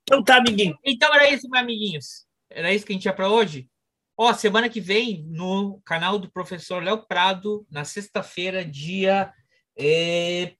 Então 0.04 0.24
tá, 0.24 0.38
amiguinho. 0.38 0.78
Então 0.84 1.14
era 1.14 1.30
isso, 1.32 1.48
meus 1.50 1.64
amiguinhos. 1.64 2.26
Era 2.50 2.74
isso 2.74 2.86
que 2.86 2.92
a 2.92 2.96
gente 2.96 3.04
tinha 3.04 3.14
para 3.14 3.30
hoje. 3.30 3.70
Ó, 4.18 4.34
semana 4.34 4.68
que 4.68 4.82
vem, 4.82 5.24
no 5.28 5.80
canal 5.86 6.18
do 6.18 6.32
professor 6.32 6.84
Léo 6.84 7.06
Prado, 7.06 7.66
na 7.70 7.86
sexta-feira, 7.86 8.66
dia 8.66 9.32
eh, 9.78 10.56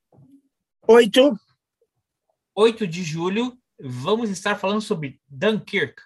Oito. 0.88 1.38
8 2.56 2.88
de 2.88 3.04
julho, 3.04 3.58
vamos 3.78 4.30
estar 4.30 4.56
falando 4.56 4.80
sobre 4.80 5.20
Dunkirk. 5.28 6.02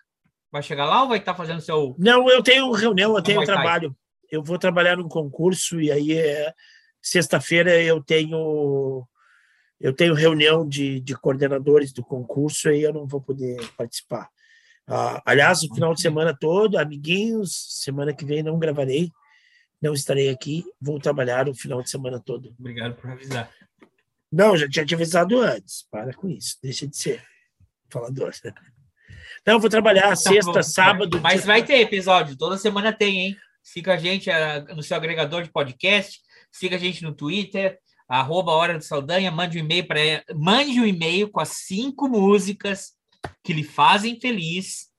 Vai 0.51 0.63
chegar 0.63 0.85
lá 0.85 1.03
ou 1.03 1.09
vai 1.09 1.19
estar 1.19 1.35
fazendo 1.35 1.61
seu. 1.61 1.95
Não, 1.99 2.27
eu 2.29 2.41
tenho 2.41 2.71
reunião, 2.71 3.15
eu 3.15 3.21
tenho 3.21 3.43
trabalho. 3.45 3.95
Eu 4.29 4.43
vou 4.43 4.57
trabalhar 4.57 4.97
num 4.97 5.07
concurso 5.07 5.79
e 5.79 5.91
aí 5.91 6.13
é, 6.13 6.51
sexta-feira 6.99 7.81
eu 7.81 8.03
tenho 8.03 9.07
eu 9.79 9.93
tenho 9.93 10.13
reunião 10.13 10.67
de, 10.67 10.99
de 10.99 11.15
coordenadores 11.15 11.93
do 11.93 12.03
concurso 12.03 12.69
e 12.69 12.81
eu 12.81 12.93
não 12.93 13.07
vou 13.07 13.21
poder 13.21 13.57
participar. 13.77 14.29
Ah, 14.87 15.21
aliás, 15.25 15.63
o 15.63 15.73
final 15.73 15.93
de 15.93 16.01
semana 16.01 16.35
todo, 16.37 16.77
amiguinhos, 16.77 17.79
semana 17.81 18.13
que 18.13 18.25
vem 18.25 18.43
não 18.43 18.59
gravarei, 18.59 19.11
não 19.81 19.93
estarei 19.93 20.29
aqui, 20.29 20.65
vou 20.79 20.99
trabalhar 20.99 21.47
o 21.47 21.55
final 21.55 21.81
de 21.81 21.89
semana 21.89 22.19
todo. 22.19 22.53
Obrigado 22.59 22.95
por 22.95 23.09
avisar. 23.09 23.49
Não, 24.31 24.55
já 24.55 24.67
tinha 24.69 24.85
te 24.85 24.95
avisado 24.95 25.39
antes. 25.39 25.85
Para 25.89 26.13
com 26.13 26.29
isso, 26.29 26.57
deixa 26.61 26.87
de 26.87 26.95
ser 26.95 27.23
falador. 27.89 28.31
Não, 29.45 29.59
vou 29.59 29.69
trabalhar 29.69 30.15
sexta, 30.15 30.51
Tá 30.51 30.59
bom. 30.59 30.63
sábado. 30.63 31.21
Mas 31.21 31.45
vai 31.45 31.63
ter 31.63 31.79
episódio, 31.79 32.37
toda 32.37 32.57
semana 32.57 32.93
tem, 32.93 33.19
hein? 33.19 33.37
Siga 33.63 33.93
a 33.93 33.97
gente 33.97 34.29
ah, 34.29 34.61
no 34.75 34.81
seu 34.83 34.97
agregador 34.97 35.43
de 35.43 35.51
podcast, 35.51 36.19
siga 36.51 36.75
a 36.75 36.79
gente 36.79 37.03
no 37.03 37.13
Twitter, 37.13 37.77
arroba 38.07 38.51
Hora 38.51 38.77
do 38.77 38.83
Saldanha, 38.83 39.31
mande 39.31 39.57
um 39.57 39.63
e-mail 39.63 39.87
para 39.87 39.99
mande 40.35 40.79
um 40.79 40.85
e-mail 40.85 41.29
com 41.29 41.39
as 41.39 41.49
cinco 41.49 42.07
músicas 42.09 42.93
que 43.43 43.53
lhe 43.53 43.63
fazem 43.63 44.19
feliz 44.19 44.91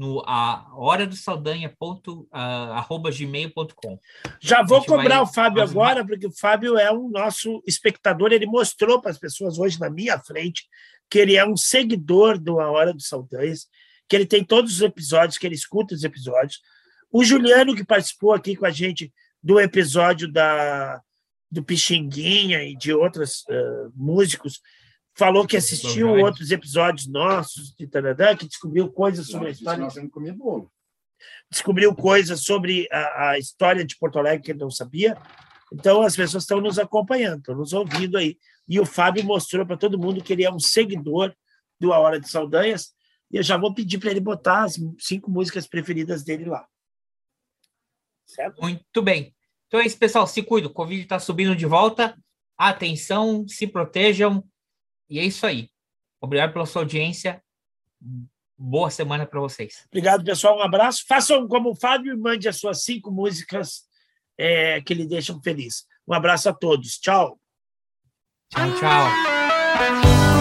no 0.00 0.22
a 0.26 0.66
hora 0.74 1.06
do 1.06 1.14
Saldanha 1.14 1.74
ponto, 1.78 2.26
ah, 2.32 2.78
arroba 2.78 3.10
gmail.com. 3.10 3.98
Já 4.40 4.62
vou 4.62 4.78
vai 4.78 4.88
cobrar 4.88 5.20
o 5.20 5.26
Fábio 5.26 5.62
agora, 5.62 6.06
porque 6.06 6.26
o 6.26 6.32
Fábio 6.32 6.78
é 6.78 6.90
um 6.90 7.10
nosso 7.10 7.62
espectador. 7.66 8.32
Ele 8.32 8.46
mostrou 8.46 9.00
para 9.00 9.10
as 9.10 9.18
pessoas 9.18 9.58
hoje 9.58 9.78
na 9.78 9.90
minha 9.90 10.18
frente 10.18 10.66
que 11.10 11.18
ele 11.18 11.36
é 11.36 11.46
um 11.46 11.56
seguidor 11.56 12.38
do 12.38 12.60
A 12.60 12.70
Hora 12.70 12.94
dos 12.94 13.08
Saldanhas, 13.08 13.66
que 14.08 14.16
ele 14.16 14.24
tem 14.24 14.42
todos 14.42 14.72
os 14.72 14.80
episódios, 14.80 15.36
que 15.36 15.46
ele 15.46 15.54
escuta 15.54 15.94
os 15.94 16.02
episódios. 16.02 16.60
O 17.12 17.22
Juliano, 17.22 17.74
que 17.74 17.84
participou 17.84 18.32
aqui 18.32 18.56
com 18.56 18.64
a 18.64 18.70
gente 18.70 19.12
do 19.42 19.60
episódio 19.60 20.32
da, 20.32 21.02
do 21.50 21.62
Pixinguinha 21.62 22.62
e 22.62 22.76
de 22.76 22.92
outros 22.92 23.44
eh, 23.50 23.88
músicos, 23.94 24.60
falou 25.20 25.46
que 25.46 25.54
assistiu 25.54 26.08
outros 26.14 26.50
episódios 26.50 27.06
nossos 27.06 27.74
de 27.74 27.86
Taradã, 27.86 28.34
que 28.34 28.48
descobriu 28.48 28.90
coisas 28.90 29.26
sobre 29.26 29.48
a 29.48 29.50
história 29.50 29.84
Nós 29.84 29.92
temos 29.92 30.10
comido 30.10 30.38
bolo. 30.38 30.72
descobriu 31.50 31.94
coisas 31.94 32.42
sobre 32.42 32.88
a, 32.90 33.32
a 33.32 33.38
história 33.38 33.84
de 33.84 33.98
Porto 33.98 34.18
Alegre 34.18 34.42
que 34.42 34.52
ele 34.52 34.60
não 34.60 34.70
sabia. 34.70 35.14
Então, 35.70 36.00
as 36.00 36.16
pessoas 36.16 36.44
estão 36.44 36.58
nos 36.58 36.78
acompanhando, 36.78 37.40
estão 37.40 37.54
nos 37.54 37.74
ouvindo 37.74 38.16
aí. 38.16 38.38
E 38.66 38.80
o 38.80 38.86
Fábio 38.86 39.22
mostrou 39.22 39.66
para 39.66 39.76
todo 39.76 39.98
mundo 39.98 40.24
que 40.24 40.32
ele 40.32 40.42
é 40.42 40.50
um 40.50 40.58
seguidor 40.58 41.34
do 41.78 41.92
A 41.92 41.98
Hora 41.98 42.18
de 42.18 42.30
Saldanhas. 42.30 42.94
E 43.30 43.36
eu 43.36 43.42
já 43.42 43.58
vou 43.58 43.74
pedir 43.74 43.98
para 43.98 44.10
ele 44.10 44.20
botar 44.20 44.64
as 44.64 44.80
cinco 44.98 45.30
músicas 45.30 45.66
preferidas 45.66 46.24
dele 46.24 46.46
lá. 46.46 46.66
Certo? 48.24 48.58
Muito 48.62 49.02
bem. 49.02 49.34
Então 49.66 49.80
é 49.80 49.84
isso, 49.84 49.98
pessoal. 49.98 50.26
Se 50.26 50.42
cuidem. 50.42 50.70
O 50.70 50.72
Covid 50.72 51.02
está 51.02 51.18
subindo 51.18 51.54
de 51.54 51.66
volta. 51.66 52.16
Atenção, 52.56 53.46
se 53.46 53.66
protejam. 53.66 54.42
E 55.10 55.18
é 55.18 55.24
isso 55.24 55.44
aí. 55.44 55.68
Obrigado 56.20 56.52
pela 56.52 56.64
sua 56.64 56.82
audiência. 56.82 57.42
Boa 58.56 58.90
semana 58.90 59.26
para 59.26 59.40
vocês. 59.40 59.84
Obrigado, 59.88 60.24
pessoal. 60.24 60.58
Um 60.58 60.62
abraço. 60.62 61.04
Façam 61.08 61.48
como 61.48 61.70
o 61.70 61.74
Fábio 61.74 62.14
e 62.14 62.16
mande 62.16 62.48
as 62.48 62.56
suas 62.56 62.84
cinco 62.84 63.10
músicas 63.10 63.82
eh, 64.38 64.80
que 64.82 64.94
lhe 64.94 65.06
deixam 65.06 65.42
feliz. 65.42 65.86
Um 66.06 66.14
abraço 66.14 66.48
a 66.48 66.52
todos. 66.52 66.98
Tchau. 66.98 67.40
Tchau, 68.50 68.68
tchau. 68.78 70.39